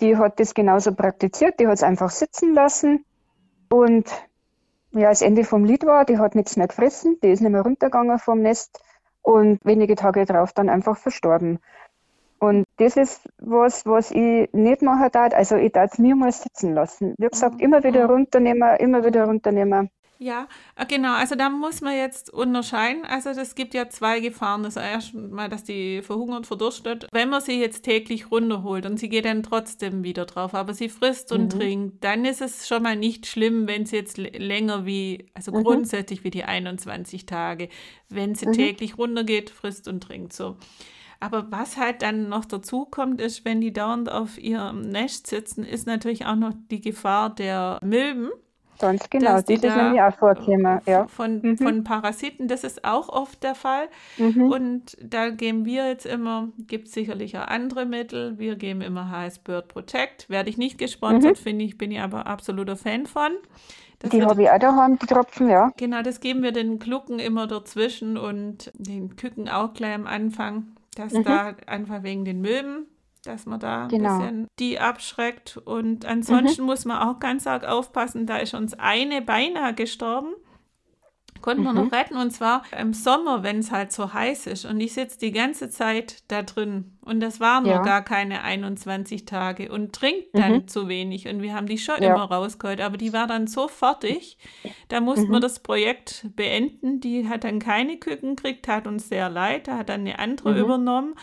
die 0.00 0.16
hat 0.16 0.38
das 0.40 0.54
genauso 0.54 0.92
praktiziert, 0.94 1.58
die 1.58 1.66
hat 1.66 1.74
es 1.74 1.82
einfach 1.82 2.10
sitzen 2.10 2.52
lassen 2.52 3.04
und 3.70 4.10
ja, 4.94 5.10
das 5.10 5.22
Ende 5.22 5.44
vom 5.44 5.64
Lied 5.64 5.84
war, 5.84 6.04
die 6.04 6.18
hat 6.18 6.34
nichts 6.34 6.56
mehr 6.56 6.68
gefressen, 6.68 7.18
die 7.22 7.28
ist 7.28 7.40
nicht 7.40 7.50
mehr 7.50 7.62
runtergegangen 7.62 8.18
vom 8.18 8.40
Nest 8.40 8.80
und 9.22 9.64
wenige 9.64 9.96
Tage 9.96 10.24
darauf 10.24 10.52
dann 10.52 10.68
einfach 10.68 10.96
verstorben. 10.96 11.58
Und 12.38 12.66
das 12.76 12.96
ist 12.96 13.28
was, 13.38 13.86
was 13.86 14.10
ich 14.10 14.52
nicht 14.52 14.82
machen 14.82 15.08
darf. 15.12 15.32
Also 15.34 15.56
ich 15.56 15.72
darf 15.72 15.92
es 15.92 15.98
niemals 15.98 16.42
sitzen 16.42 16.74
lassen. 16.74 17.14
Wie 17.18 17.28
gesagt, 17.28 17.60
immer 17.60 17.82
wieder 17.84 18.06
runternehmen, 18.06 18.76
immer 18.76 19.04
wieder 19.04 19.24
runternehmen. 19.24 19.90
Ja, 20.18 20.48
äh, 20.76 20.86
genau. 20.86 21.14
Also 21.14 21.34
da 21.34 21.50
muss 21.50 21.80
man 21.80 21.96
jetzt 21.96 22.32
unterscheiden. 22.32 23.04
Also 23.04 23.30
es 23.30 23.54
gibt 23.54 23.74
ja 23.74 23.88
zwei 23.88 24.20
Gefahren. 24.20 24.62
Das 24.62 24.76
erste 24.76 25.18
Mal, 25.18 25.48
dass 25.48 25.64
die 25.64 26.02
verhungert, 26.02 26.46
verdurstet. 26.46 27.06
Wenn 27.12 27.30
man 27.30 27.40
sie 27.40 27.60
jetzt 27.60 27.82
täglich 27.82 28.30
runterholt 28.30 28.86
und 28.86 28.98
sie 28.98 29.08
geht 29.08 29.24
dann 29.24 29.42
trotzdem 29.42 30.04
wieder 30.04 30.24
drauf, 30.24 30.54
aber 30.54 30.74
sie 30.74 30.88
frisst 30.88 31.32
und 31.32 31.54
mhm. 31.54 31.58
trinkt, 31.58 32.04
dann 32.04 32.24
ist 32.24 32.40
es 32.40 32.68
schon 32.68 32.82
mal 32.82 32.96
nicht 32.96 33.26
schlimm, 33.26 33.66
wenn 33.66 33.86
sie 33.86 33.96
jetzt 33.96 34.16
länger 34.18 34.86
wie, 34.86 35.26
also 35.34 35.52
mhm. 35.52 35.64
grundsätzlich 35.64 36.24
wie 36.24 36.30
die 36.30 36.44
21 36.44 37.26
Tage, 37.26 37.68
wenn 38.08 38.34
sie 38.34 38.46
mhm. 38.46 38.52
täglich 38.52 38.96
runtergeht, 38.98 39.50
frisst 39.50 39.88
und 39.88 40.02
trinkt 40.02 40.32
so. 40.32 40.56
Aber 41.20 41.50
was 41.50 41.76
halt 41.76 42.02
dann 42.02 42.28
noch 42.28 42.44
dazu 42.44 42.84
kommt, 42.84 43.20
ist, 43.20 43.44
wenn 43.44 43.60
die 43.60 43.72
dauernd 43.72 44.10
auf 44.10 44.36
ihrem 44.36 44.82
Nest 44.82 45.26
sitzen, 45.26 45.64
ist 45.64 45.86
natürlich 45.86 46.26
auch 46.26 46.36
noch 46.36 46.52
die 46.70 46.82
Gefahr 46.82 47.34
der 47.34 47.78
Milben. 47.82 48.30
Ganz 48.78 49.08
genau, 49.10 49.32
das 49.32 49.48
ist 49.48 49.62
nämlich 49.62 50.00
auch 50.00 50.14
vorgekommen. 50.16 50.80
Ja. 50.86 51.06
Von, 51.06 51.40
mhm. 51.42 51.58
von 51.58 51.84
Parasiten, 51.84 52.48
das 52.48 52.64
ist 52.64 52.84
auch 52.84 53.08
oft 53.08 53.42
der 53.42 53.54
Fall. 53.54 53.88
Mhm. 54.18 54.50
Und 54.50 54.96
da 55.02 55.30
geben 55.30 55.64
wir 55.64 55.88
jetzt 55.88 56.06
immer, 56.06 56.48
gibt 56.66 56.88
es 56.88 56.94
sicherlich 56.94 57.38
auch 57.38 57.46
andere 57.46 57.86
Mittel, 57.86 58.38
wir 58.38 58.56
geben 58.56 58.80
immer 58.80 59.10
HS 59.10 59.38
Bird 59.38 59.68
Protect. 59.68 60.28
Werde 60.28 60.50
ich 60.50 60.58
nicht 60.58 60.78
gesponsert, 60.78 61.38
mhm. 61.38 61.42
finde 61.42 61.64
ich, 61.64 61.78
bin 61.78 61.90
ich 61.90 62.00
aber 62.00 62.26
absoluter 62.26 62.76
Fan 62.76 63.06
von. 63.06 63.32
Das 64.00 64.10
die 64.10 64.22
habe 64.22 64.42
ich 64.42 64.50
auch 64.50 64.58
daheim, 64.58 64.98
die 64.98 65.06
Tropfen, 65.06 65.48
ja. 65.48 65.70
Genau, 65.76 66.02
das 66.02 66.20
geben 66.20 66.42
wir 66.42 66.52
den 66.52 66.78
Glucken 66.78 67.18
immer 67.18 67.46
dazwischen 67.46 68.18
und 68.18 68.70
den 68.74 69.16
Küken 69.16 69.48
auch 69.48 69.72
gleich 69.72 69.94
am 69.94 70.06
Anfang, 70.06 70.66
dass 70.96 71.12
mhm. 71.12 71.24
da 71.24 71.54
einfach 71.66 72.02
wegen 72.02 72.24
den 72.24 72.40
Milben 72.40 72.86
dass 73.26 73.46
man 73.46 73.60
da 73.60 73.86
genau. 73.88 74.14
ein 74.14 74.20
bisschen 74.20 74.48
die 74.58 74.78
abschreckt. 74.78 75.56
Und 75.56 76.04
ansonsten 76.06 76.62
mhm. 76.62 76.66
muss 76.66 76.84
man 76.84 76.98
auch 76.98 77.20
ganz 77.20 77.46
arg 77.46 77.64
aufpassen, 77.64 78.26
da 78.26 78.38
ist 78.38 78.54
uns 78.54 78.74
eine 78.74 79.22
beinahe 79.22 79.74
gestorben. 79.74 80.34
Konnten 81.40 81.62
mhm. 81.62 81.66
wir 81.66 81.72
noch 81.74 81.84
mhm. 81.84 81.90
retten 81.90 82.16
und 82.16 82.30
zwar 82.30 82.62
im 82.78 82.94
Sommer, 82.94 83.42
wenn 83.42 83.58
es 83.58 83.70
halt 83.70 83.92
so 83.92 84.14
heiß 84.14 84.46
ist. 84.46 84.64
Und 84.64 84.80
ich 84.80 84.94
sitze 84.94 85.18
die 85.18 85.30
ganze 85.30 85.68
Zeit 85.68 86.22
da 86.28 86.42
drin. 86.42 86.96
Und 87.02 87.20
das 87.20 87.38
waren 87.38 87.66
ja. 87.66 87.74
nur 87.74 87.84
gar 87.84 88.02
keine 88.02 88.42
21 88.42 89.26
Tage 89.26 89.70
und 89.70 89.92
trinkt 89.92 90.28
dann 90.32 90.52
mhm. 90.52 90.68
zu 90.68 90.88
wenig. 90.88 91.28
Und 91.28 91.42
wir 91.42 91.54
haben 91.54 91.66
die 91.66 91.76
schon 91.76 92.02
ja. 92.02 92.14
immer 92.14 92.24
rausgeholt. 92.24 92.80
Aber 92.80 92.96
die 92.96 93.12
war 93.12 93.26
dann 93.26 93.46
so 93.46 93.68
fertig, 93.68 94.38
da 94.88 95.02
mussten 95.02 95.30
wir 95.30 95.36
mhm. 95.36 95.42
das 95.42 95.58
Projekt 95.60 96.26
beenden. 96.34 97.00
Die 97.00 97.28
hat 97.28 97.44
dann 97.44 97.58
keine 97.58 97.98
Küken 97.98 98.36
gekriegt, 98.36 98.66
hat 98.66 98.86
uns 98.86 99.10
sehr 99.10 99.28
leid. 99.28 99.68
Da 99.68 99.76
hat 99.76 99.90
dann 99.90 100.00
eine 100.00 100.18
andere 100.18 100.52
mhm. 100.52 100.58
übernommen 100.58 101.14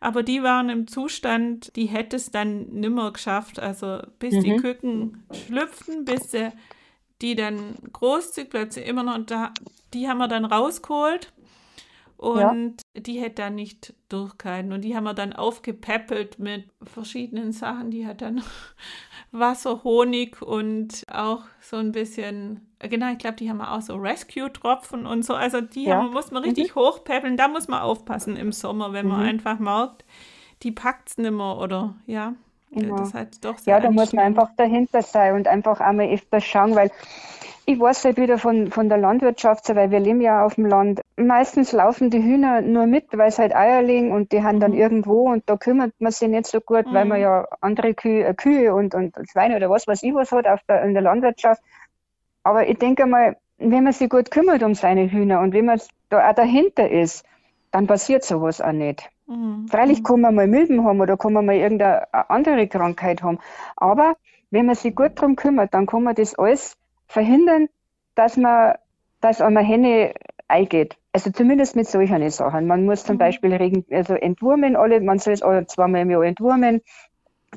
aber 0.00 0.22
die 0.22 0.42
waren 0.42 0.68
im 0.68 0.86
Zustand, 0.86 1.74
die 1.76 1.86
hätte 1.86 2.16
es 2.16 2.30
dann 2.30 2.68
nimmer 2.68 3.12
geschafft. 3.12 3.58
Also 3.58 4.00
bis 4.18 4.34
mhm. 4.34 4.42
die 4.42 4.56
Küken 4.56 5.24
schlüpften, 5.46 6.04
bis 6.04 6.30
sie 6.30 6.52
die 7.20 7.34
dann 7.34 7.74
großzügig 7.92 8.50
plötzlich 8.50 8.86
immer 8.86 9.02
noch 9.02 9.18
da, 9.26 9.52
die 9.92 10.08
haben 10.08 10.18
wir 10.18 10.28
dann 10.28 10.44
rausgeholt 10.44 11.32
und 12.18 12.82
ja. 12.94 13.00
die 13.00 13.20
hätte 13.20 13.42
dann 13.42 13.54
nicht 13.54 13.94
durchgehalten. 14.08 14.72
Und 14.72 14.82
die 14.82 14.96
haben 14.96 15.04
wir 15.04 15.14
dann 15.14 15.32
aufgepäppelt 15.32 16.38
mit 16.38 16.68
verschiedenen 16.82 17.52
Sachen. 17.52 17.90
Die 17.90 18.06
hat 18.06 18.22
dann 18.22 18.42
Wasser, 19.30 19.84
Honig 19.84 20.42
und 20.42 21.04
auch 21.08 21.44
so 21.60 21.76
ein 21.76 21.92
bisschen, 21.92 22.67
genau, 22.80 23.10
ich 23.12 23.18
glaube, 23.18 23.36
die 23.36 23.50
haben 23.50 23.60
auch 23.60 23.80
so 23.80 23.96
Rescue-Tropfen 23.96 25.06
und 25.06 25.24
so. 25.24 25.34
Also 25.34 25.60
die 25.60 25.84
ja. 25.84 25.96
haben, 25.96 26.12
muss 26.12 26.30
man 26.30 26.44
richtig 26.44 26.74
mhm. 26.74 26.80
hochpäppeln. 26.80 27.36
Da 27.36 27.48
muss 27.48 27.68
man 27.68 27.80
aufpassen 27.80 28.36
im 28.36 28.52
Sommer, 28.52 28.92
wenn 28.92 29.06
man 29.08 29.20
mhm. 29.20 29.28
einfach 29.28 29.58
merkt, 29.58 30.04
die 30.62 30.72
packt 30.72 31.10
es 31.10 31.18
nicht 31.18 31.30
mehr 31.30 31.56
oder 31.56 31.94
ja. 32.06 32.34
Genau. 32.70 32.98
Das 32.98 33.14
halt 33.14 33.44
doch 33.44 33.56
ja, 33.64 33.80
da 33.80 33.90
muss 33.90 34.12
man 34.12 34.26
einfach 34.26 34.50
dahinter 34.56 35.00
sein 35.00 35.34
und 35.34 35.48
einfach 35.48 35.80
einmal 35.80 36.10
öfter 36.10 36.40
schauen, 36.40 36.74
weil 36.74 36.90
ich 37.64 37.78
weiß 37.78 38.04
halt 38.06 38.16
wieder 38.16 38.38
von, 38.38 38.70
von 38.70 38.88
der 38.88 38.96
Landwirtschaft, 38.96 39.68
weil 39.74 39.90
wir 39.90 40.00
leben 40.00 40.22
ja 40.22 40.42
auf 40.42 40.54
dem 40.54 40.64
Land. 40.64 41.02
Meistens 41.16 41.72
laufen 41.72 42.08
die 42.08 42.22
Hühner 42.22 42.62
nur 42.62 42.86
mit, 42.86 43.06
weil 43.12 43.30
sie 43.30 43.42
halt 43.42 43.54
Eier 43.54 43.82
legen 43.82 44.10
und 44.12 44.32
die 44.32 44.42
haben 44.42 44.58
dann 44.58 44.72
mhm. 44.72 44.78
irgendwo 44.78 45.30
und 45.30 45.42
da 45.46 45.56
kümmert 45.56 45.92
man 45.98 46.10
sich 46.10 46.28
nicht 46.28 46.46
so 46.46 46.60
gut, 46.60 46.86
mhm. 46.86 46.94
weil 46.94 47.04
man 47.04 47.20
ja 47.20 47.46
andere 47.60 47.92
Kühe, 47.92 48.24
äh, 48.24 48.32
Kühe 48.32 48.74
und, 48.74 48.94
und 48.94 49.14
Schweine 49.30 49.56
oder 49.56 49.68
was 49.68 49.86
weiß 49.86 50.02
ich 50.02 50.14
was 50.14 50.32
hat 50.32 50.46
auf 50.46 50.60
der, 50.66 50.82
in 50.82 50.94
der 50.94 51.02
Landwirtschaft. 51.02 51.62
Aber 52.48 52.66
ich 52.66 52.78
denke 52.78 53.04
mal, 53.04 53.36
wenn 53.58 53.84
man 53.84 53.92
sich 53.92 54.08
gut 54.08 54.30
kümmert 54.30 54.62
um 54.62 54.74
seine 54.74 55.10
Hühner 55.12 55.40
und 55.40 55.52
wenn 55.52 55.66
man 55.66 55.78
da 56.08 56.30
auch 56.30 56.34
dahinter 56.34 56.90
ist, 56.90 57.22
dann 57.72 57.86
passiert 57.86 58.24
sowas 58.24 58.62
auch 58.62 58.72
nicht. 58.72 59.06
Mhm. 59.26 59.68
Freilich 59.68 60.02
kann 60.02 60.22
man 60.22 60.34
mal 60.34 60.46
Milben 60.46 60.82
haben 60.82 60.98
oder 60.98 61.18
kann 61.18 61.34
man 61.34 61.44
mal 61.44 61.56
irgendeine 61.56 62.06
andere 62.30 62.66
Krankheit 62.66 63.22
haben. 63.22 63.38
Aber 63.76 64.16
wenn 64.50 64.64
man 64.64 64.76
sich 64.76 64.96
gut 64.96 65.12
darum 65.16 65.36
kümmert, 65.36 65.74
dann 65.74 65.84
kann 65.84 66.04
man 66.04 66.14
das 66.14 66.38
alles 66.38 66.78
verhindern, 67.06 67.68
dass 68.14 68.38
man, 68.38 68.76
dass 69.20 69.42
eine 69.42 69.60
Henne 69.60 70.14
eingeht. 70.48 70.96
Also 71.12 71.30
zumindest 71.30 71.76
mit 71.76 71.86
solchen 71.86 72.30
Sachen. 72.30 72.66
Man 72.66 72.86
muss 72.86 73.04
zum 73.04 73.16
mhm. 73.16 73.18
Beispiel 73.18 73.52
regen, 73.52 73.84
also 73.90 74.14
entwurmen, 74.14 74.74
alle, 74.74 75.02
man 75.02 75.18
soll 75.18 75.34
es 75.34 75.42
alle 75.42 75.66
zweimal 75.66 76.00
im 76.00 76.10
Jahr 76.12 76.22
entwurmen. 76.22 76.80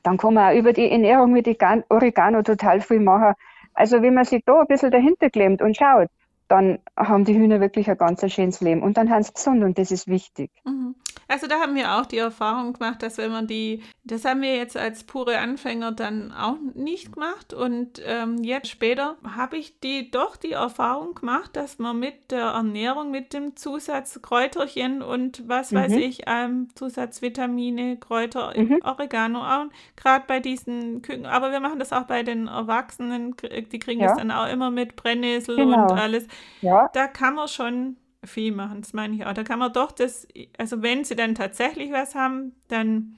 Dann 0.04 0.18
kann 0.18 0.34
man 0.34 0.52
auch 0.52 0.60
über 0.60 0.74
die 0.74 0.92
Ernährung 0.92 1.32
mit 1.32 1.48
Oregano 1.88 2.42
total 2.42 2.82
viel 2.82 3.00
machen. 3.00 3.36
Also 3.74 4.02
wenn 4.02 4.14
man 4.14 4.26
sich 4.26 4.44
da 4.46 4.62
ein 4.62 4.68
bisschen 4.68 4.92
dahinter 4.92 5.30
klemmt 5.30 5.62
und 5.62 5.78
schaut, 5.78 6.10
dann 6.52 6.80
haben 6.98 7.24
die 7.24 7.34
Hühner 7.34 7.62
wirklich 7.62 7.90
ein 7.90 7.98
ganz 7.98 8.30
schönes 8.30 8.60
Leben. 8.60 8.84
Und 8.84 8.98
dann 8.98 9.10
haben 9.10 9.24
sie 9.24 9.34
gesund 9.34 9.64
und 9.64 9.78
das 9.78 9.90
ist 9.90 10.08
wichtig. 10.08 10.52
Mhm. 10.66 10.96
Also 11.32 11.48
da 11.48 11.62
haben 11.62 11.76
wir 11.76 11.96
auch 11.96 12.06
die 12.06 12.18
Erfahrung 12.18 12.74
gemacht, 12.74 13.02
dass 13.02 13.18
wenn 13.18 13.32
man 13.32 13.48
die, 13.48 13.82
das 14.04 14.26
haben 14.26 14.42
wir 14.42 14.58
jetzt 14.58 14.76
als 14.76 15.06
pure 15.06 15.38
Anfänger 15.38 15.94
dann 15.94 16.34
auch 16.34 16.58
nicht 16.76 17.14
gemacht. 17.14 17.54
Und 17.54 18.02
ähm, 18.06 18.44
jetzt 18.44 18.68
später 18.68 19.16
habe 19.26 19.56
ich 19.56 19.80
die 19.80 20.12
doch 20.12 20.36
die 20.36 20.52
Erfahrung 20.52 21.16
gemacht, 21.16 21.56
dass 21.56 21.80
man 21.80 21.98
mit 21.98 22.32
der 22.32 22.48
Ernährung, 22.48 23.12
mit 23.12 23.32
dem 23.32 23.56
Zusatz 23.56 24.22
Kräuterchen 24.22 25.02
und 25.02 25.48
was 25.48 25.72
mhm. 25.72 25.78
weiß 25.78 25.94
ich, 25.94 26.24
ähm, 26.28 26.68
Zusatzvitamine, 26.76 27.96
Kräuter, 27.96 28.54
mhm. 28.54 28.80
Oregano, 28.84 29.40
auch 29.40 29.68
gerade 29.96 30.26
bei 30.28 30.42
diesen 30.42 31.02
Küken, 31.02 31.26
aber 31.26 31.54
wir 31.54 31.62
machen 31.62 31.80
das 31.80 31.94
auch 31.94 32.04
bei 32.04 32.24
den 32.24 32.48
Erwachsenen, 32.48 33.38
die 33.72 33.80
kriegen 33.80 34.02
ja. 34.02 34.08
das 34.08 34.18
dann 34.18 34.32
auch 34.32 34.52
immer 34.52 34.70
mit 34.70 34.98
Brennnessel 34.98 35.56
genau. 35.56 35.84
und 35.84 35.98
alles. 35.98 36.28
Ja. 36.62 36.90
Da 36.94 37.08
kann 37.08 37.36
man 37.36 37.48
schon 37.48 37.98
viel 38.24 38.52
machen, 38.52 38.82
das 38.82 38.94
meine 38.94 39.16
ich 39.16 39.26
auch. 39.26 39.34
Da 39.34 39.44
kann 39.44 39.60
man 39.60 39.74
doch 39.74 39.92
das, 39.92 40.28
also 40.58 40.82
wenn 40.82 41.04
sie 41.04 41.16
dann 41.16 41.36
tatsächlich 41.36 41.92
was 41.92 42.16
haben, 42.16 42.56
dann 42.68 43.18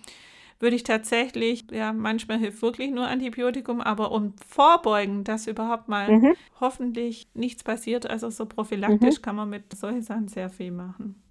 würde 0.60 0.78
ich 0.78 0.84
tatsächlich, 0.84 1.66
ja, 1.72 1.92
manchmal 1.92 2.38
hilft 2.38 2.62
wirklich 2.62 2.90
nur 2.92 3.06
Antibiotikum, 3.06 3.82
aber 3.82 4.12
um 4.12 4.34
vorbeugen, 4.48 5.26
dass 5.26 5.46
überhaupt 5.46 5.90
mal 5.90 6.10
mhm. 6.10 6.36
hoffentlich 6.62 7.30
nichts 7.34 7.64
passiert, 7.64 8.10
also 8.10 8.30
so 8.30 8.46
prophylaktisch 8.46 9.18
mhm. 9.18 9.22
kann 9.22 9.36
man 9.36 9.50
mit 9.50 9.76
solchen 9.76 10.02
Sachen 10.02 10.30
sehr 10.30 10.50
viel 10.50 10.72
machen. 10.72 11.22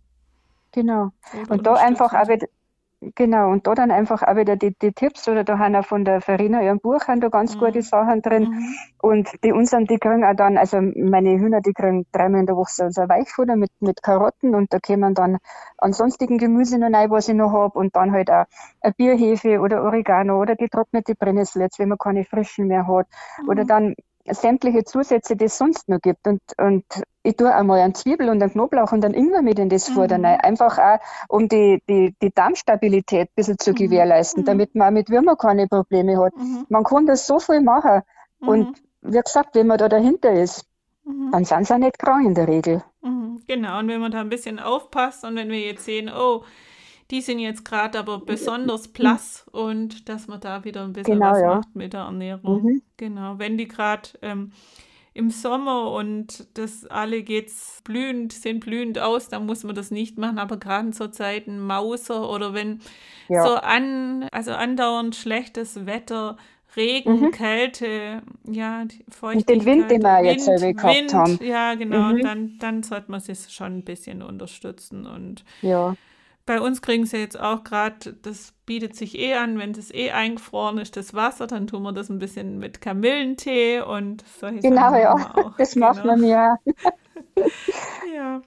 Genau. 0.72 1.12
Und 1.49 1.66
da 1.66 1.74
einfach 1.74 2.12
auch 2.12 2.28
wieder, 2.28 2.47
Genau, 3.17 3.51
und 3.51 3.67
da 3.67 3.75
dann 3.75 3.91
einfach 3.91 4.23
auch 4.23 4.37
wieder 4.37 4.55
die, 4.55 4.77
die 4.79 4.93
Tipps 4.93 5.27
oder 5.27 5.43
da 5.43 5.59
haben 5.59 5.75
auch 5.75 5.85
von 5.85 6.05
der 6.05 6.21
Verena 6.21 6.63
ihrem 6.63 6.79
Buch 6.79 7.09
haben 7.09 7.21
da 7.21 7.31
ganz 7.31 7.57
mhm. 7.57 7.59
gute 7.59 7.83
Sachen 7.83 8.23
drin. 8.23 8.45
Mhm. 8.45 8.75
Und 9.03 9.29
die 9.43 9.53
unseren, 9.53 9.87
die 9.87 9.99
kriegen 9.99 10.25
auch 10.25 10.37
dann, 10.37 10.57
also 10.57 10.81
meine 10.81 11.31
Hühner, 11.31 11.61
die 11.61 11.73
kriegen 11.73 12.07
dreimal 12.13 12.41
in 12.41 12.47
der 12.47 12.55
Woche 12.55 12.71
so, 12.71 12.91
so 12.91 13.03
ein 13.03 13.09
Weichfutter 13.09 13.57
mit, 13.57 13.71
mit 13.81 14.05
Karotten 14.05 14.55
und 14.55 14.73
da 14.73 14.79
kommen 14.79 15.15
dann 15.15 15.39
an 15.79 15.93
sonstigen 15.93 16.39
Gemüse 16.39 16.79
noch 16.79 16.93
rein, 16.93 17.11
was 17.11 17.29
ich 17.29 17.35
noch 17.35 17.53
habe 17.53 17.77
und 17.77 17.97
dann 17.97 18.13
halt 18.13 18.31
auch 18.31 18.45
eine 18.81 18.93
Bierhefe 18.93 19.59
oder 19.59 19.83
Oregano 19.83 20.41
oder 20.41 20.55
getrocknete 20.55 21.17
Brennnessel, 21.17 21.63
jetzt 21.63 21.81
wenn 21.81 21.89
man 21.89 21.99
keine 21.99 22.25
frischen 22.25 22.69
mehr 22.69 22.87
hat. 22.87 23.09
Mhm. 23.43 23.49
Oder 23.49 23.65
dann 23.65 23.95
sämtliche 24.27 24.85
Zusätze, 24.85 25.37
die 25.37 25.47
es 25.47 25.59
sonst 25.59 25.89
noch 25.89 26.01
gibt. 26.01 26.27
Und, 26.27 26.41
und 26.59 26.85
ich 27.23 27.37
tue 27.37 27.53
einmal 27.53 27.81
einen 27.81 27.95
Zwiebel 27.95 28.29
und 28.29 28.43
einen 28.43 28.53
Knoblauch 28.53 28.93
und 28.93 29.05
einen 29.05 29.14
Ingwer 29.14 29.43
mit 29.43 29.59
in 29.59 29.68
das 29.68 29.89
mhm. 29.89 29.95
Futter 29.95 30.14
rein. 30.16 30.41
Einfach 30.41 30.79
auch, 30.79 30.99
um 31.29 31.49
die, 31.49 31.83
die, 31.89 32.14
die 32.20 32.31
Darmstabilität 32.33 33.29
ein 33.29 33.35
bisschen 33.35 33.59
zu 33.59 33.70
mhm. 33.70 33.77
gewährleisten, 33.77 34.43
mhm. 34.43 34.47
damit 34.47 34.75
man 34.75 34.89
auch 34.89 34.93
mit 34.93 35.11
Würmern 35.11 35.37
keine 35.37 35.66
Probleme 35.68 36.18
hat. 36.18 36.37
Mhm. 36.37 36.66
Man 36.68 36.85
kann 36.85 37.07
das 37.07 37.27
so 37.27 37.39
viel 37.39 37.61
machen. 37.61 38.03
Mhm. 38.41 38.49
Und 38.49 38.83
wie 39.03 39.20
gesagt, 39.20 39.55
wenn 39.55 39.66
man 39.66 39.79
da 39.79 39.89
dahinter 39.89 40.33
ist, 40.33 40.64
mhm. 41.05 41.31
dann 41.33 41.45
sind 41.45 41.66
sie 41.66 41.75
auch 41.75 41.79
nicht 41.79 41.99
krank 41.99 42.27
in 42.27 42.35
der 42.35 42.49
Regel. 42.49 42.83
Genau, 43.49 43.81
und 43.81 43.89
wenn 43.89 44.01
man 44.01 44.12
da 44.12 44.20
ein 44.20 44.29
bisschen 44.29 44.61
aufpasst 44.61 45.25
und 45.25 45.35
wenn 45.37 45.51
wir 45.51 45.59
jetzt 45.59 45.85
sehen, 45.85 46.11
oh, 46.14 46.45
die 47.11 47.21
sind 47.21 47.39
jetzt 47.39 47.65
gerade 47.65 47.99
aber 47.99 48.21
besonders 48.21 48.89
blass 48.89 49.47
und 49.53 50.09
dass 50.09 50.29
man 50.29 50.41
da 50.41 50.65
wieder 50.65 50.85
ein 50.85 50.93
bisschen 50.93 51.15
genau, 51.19 51.33
was 51.33 51.41
ja. 51.41 51.55
macht 51.57 51.77
mit 51.77 51.93
der 51.93 52.01
Ernährung. 52.03 52.63
Mhm. 52.63 52.83
Genau, 52.97 53.39
wenn 53.39 53.59
die 53.59 53.69
gerade 53.69 54.09
ähm, 54.23 54.53
im 55.15 55.31
Sommer 55.31 55.93
und 55.93 56.47
das 56.55 56.87
alle 56.87 57.23
geht's 57.23 57.83
blühend, 57.85 58.33
sind 58.33 58.61
blühend 58.61 58.99
aus, 58.99 59.29
dann 59.29 59.45
muss 59.45 59.63
man 59.63 59.75
das 59.75 59.91
nicht 59.91 60.17
machen, 60.17 60.39
aber 60.39 60.57
gerade 60.57 60.91
zur 60.93 61.13
Zeit 61.13 61.47
ein 61.47 61.61
Mauser 61.61 62.31
oder 62.31 62.55
wenn 62.55 62.81
ja. 63.29 63.43
so 63.43 63.55
an, 63.55 64.27
also 64.33 64.53
andauernd 64.53 65.15
schlechtes 65.15 65.85
Wetter, 65.85 66.39
Regen, 66.75 67.21
mhm. 67.21 67.31
Kälte, 67.33 68.23
ja, 68.45 68.85
Feuchtigkeit. 69.11 69.57
Und 69.57 69.67
den 69.67 69.67
Wind, 69.67 69.91
den 69.91 70.03
wir 70.03 70.25
jetzt 70.25 70.49
Wind, 70.49 70.79
gehabt 70.79 70.97
Wind, 70.97 71.15
haben. 71.15 71.39
Ja, 71.43 71.75
genau, 71.75 72.15
mhm. 72.15 72.23
dann, 72.23 72.59
dann 72.59 72.83
sollte 72.83 73.11
man 73.11 73.21
sich 73.21 73.51
schon 73.51 73.79
ein 73.79 73.85
bisschen 73.85 74.23
unterstützen 74.23 75.07
und 75.07 75.45
ja. 75.61 75.95
Bei 76.45 76.61
uns 76.61 76.82
kriegen 76.82 77.07
sie 77.07 77.18
jetzt 77.18 77.38
auch 77.38 77.62
gerade, 77.62 78.14
das 78.22 78.53
bietet 78.66 78.97
sich 78.97 79.16
eh 79.18 79.34
an, 79.34 79.59
wenn 79.59 79.70
es 79.72 79.93
eh 79.95 80.11
eingefroren 80.11 80.78
ist, 80.78 80.97
das 80.97 81.14
Wasser, 81.14 81.47
dann 81.47 81.68
tun 81.68 81.82
wir 81.82 81.93
das 81.93 82.09
ein 82.09 82.18
bisschen 82.18 82.59
mit 82.59 82.80
Kamillentee 82.80 83.80
und 83.80 84.24
solche 84.40 84.61
Genau, 84.61 84.90
Sachen 84.90 85.01
ja, 85.01 85.14
auch. 85.14 85.57
das 85.57 85.74
genau. 85.74 85.88
macht 85.88 86.05
man 86.05 86.24
ja. 86.24 86.57
ja, 88.14 88.43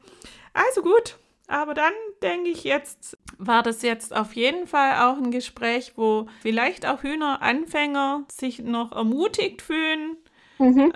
also 0.53 0.81
gut. 0.81 1.17
Aber 1.47 1.73
dann 1.73 1.93
denke 2.23 2.49
ich, 2.49 2.63
jetzt 2.63 3.17
war 3.37 3.61
das 3.61 3.81
jetzt 3.83 4.15
auf 4.15 4.33
jeden 4.33 4.65
Fall 4.67 5.07
auch 5.07 5.17
ein 5.17 5.31
Gespräch, 5.31 5.93
wo 5.95 6.27
vielleicht 6.41 6.87
auch 6.87 7.03
Hühneranfänger 7.03 8.23
sich 8.31 8.59
noch 8.59 8.91
ermutigt 8.91 9.61
fühlen 9.61 10.17
mhm. 10.57 10.91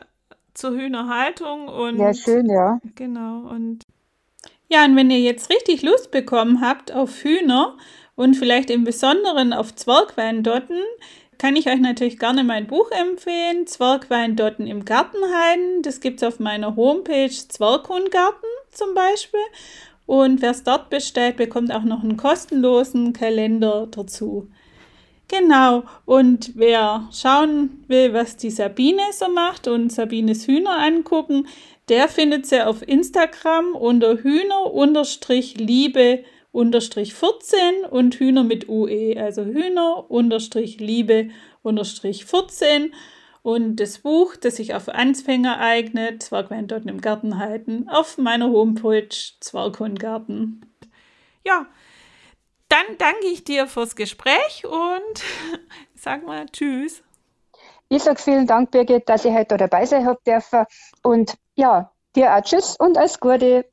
zur 0.54 0.72
Hühnerhaltung 0.72 1.68
und 1.68 2.00
ja 2.00 2.14
schön 2.14 2.50
ja 2.50 2.80
genau 2.96 3.48
und 3.48 3.86
ja, 4.70 4.86
und 4.86 4.96
wenn 4.96 5.12
ihr 5.12 5.20
jetzt 5.20 5.50
richtig 5.50 5.82
Lust 5.82 6.12
bekommen 6.12 6.62
habt 6.62 6.92
auf 6.92 7.24
Hühner 7.24 7.78
und 8.16 8.36
vielleicht 8.36 8.70
im 8.70 8.84
Besonderen 8.84 9.52
auf 9.52 9.74
Zwergweindotten, 9.76 10.80
kann 11.40 11.56
ich 11.56 11.68
euch 11.68 11.80
natürlich 11.80 12.20
gerne 12.20 12.44
mein 12.44 12.68
Buch 12.68 12.92
empfehlen, 12.92 13.66
Zwergweindotten 13.66 14.68
im 14.68 14.86
Gartenhain. 14.86 15.82
Das 15.82 16.02
gibt 16.02 16.22
es 16.22 16.28
auf 16.28 16.40
meiner 16.40 16.76
Homepage 16.76 17.30
Zwerghundgarten 17.30 18.50
zum 18.72 18.94
Beispiel. 18.94 19.40
Und 20.06 20.42
wer 20.42 20.52
es 20.52 20.64
dort 20.64 20.90
bestellt, 20.90 21.38
bekommt 21.38 21.74
auch 21.74 21.84
noch 21.84 22.04
einen 22.04 22.18
kostenlosen 22.18 23.14
Kalender 23.14 23.88
dazu. 23.90 24.50
Genau, 25.30 25.84
und 26.06 26.54
wer 26.56 27.08
schauen 27.14 27.84
will, 27.88 28.14
was 28.14 28.36
die 28.36 28.50
Sabine 28.50 29.04
so 29.14 29.30
macht 29.30 29.68
und 29.68 29.92
Sabines 29.92 30.48
Hühner 30.48 30.80
angucken, 30.80 31.48
der 31.90 32.08
findet 32.08 32.46
sie 32.46 32.66
auf 32.66 32.88
Instagram 32.88 33.76
unter 33.76 34.18
Hühner-Liebe 34.18 36.24
14 36.52 37.86
und 37.90 38.16
Hühner 38.16 38.44
mit 38.44 38.70
UE, 38.70 39.20
also 39.20 39.44
Hühner-Liebe 39.44 41.30
14. 41.64 42.94
Und 43.42 43.78
das 43.78 44.00
Buch, 44.00 44.36
das 44.36 44.58
sich 44.58 44.74
auf 44.74 44.90
Anfänger 44.90 45.60
eignet, 45.60 46.24
Zwergweindotten 46.24 46.90
im 46.90 47.02
Garten 47.02 47.40
halten, 47.40 47.88
auf 47.90 48.18
meiner 48.18 48.50
Homepage 48.50 49.10
Zwerghundgarten. 49.40 50.66
Ja, 51.46 51.66
dann 52.68 52.86
danke 52.98 53.28
ich 53.28 53.44
dir 53.44 53.68
fürs 53.68 53.96
Gespräch 53.96 54.66
und 54.66 55.24
sag 55.96 56.26
mal 56.26 56.46
Tschüss. 56.48 57.02
Ich 57.88 58.04
sage 58.04 58.22
vielen 58.22 58.46
Dank, 58.46 58.70
Birgit, 58.70 59.10
dass 59.10 59.26
ich 59.26 59.34
heute 59.34 59.58
dabei 59.58 59.86
sein 59.86 60.06
habe 60.06 60.20
dürfen. 60.26 60.66
Und 61.02 61.34
ja, 61.60 61.92
dir 62.16 62.34
auch 62.34 62.42
Tschüss 62.42 62.78
und 62.80 62.98
alles 62.98 63.20
Gute. 63.20 63.66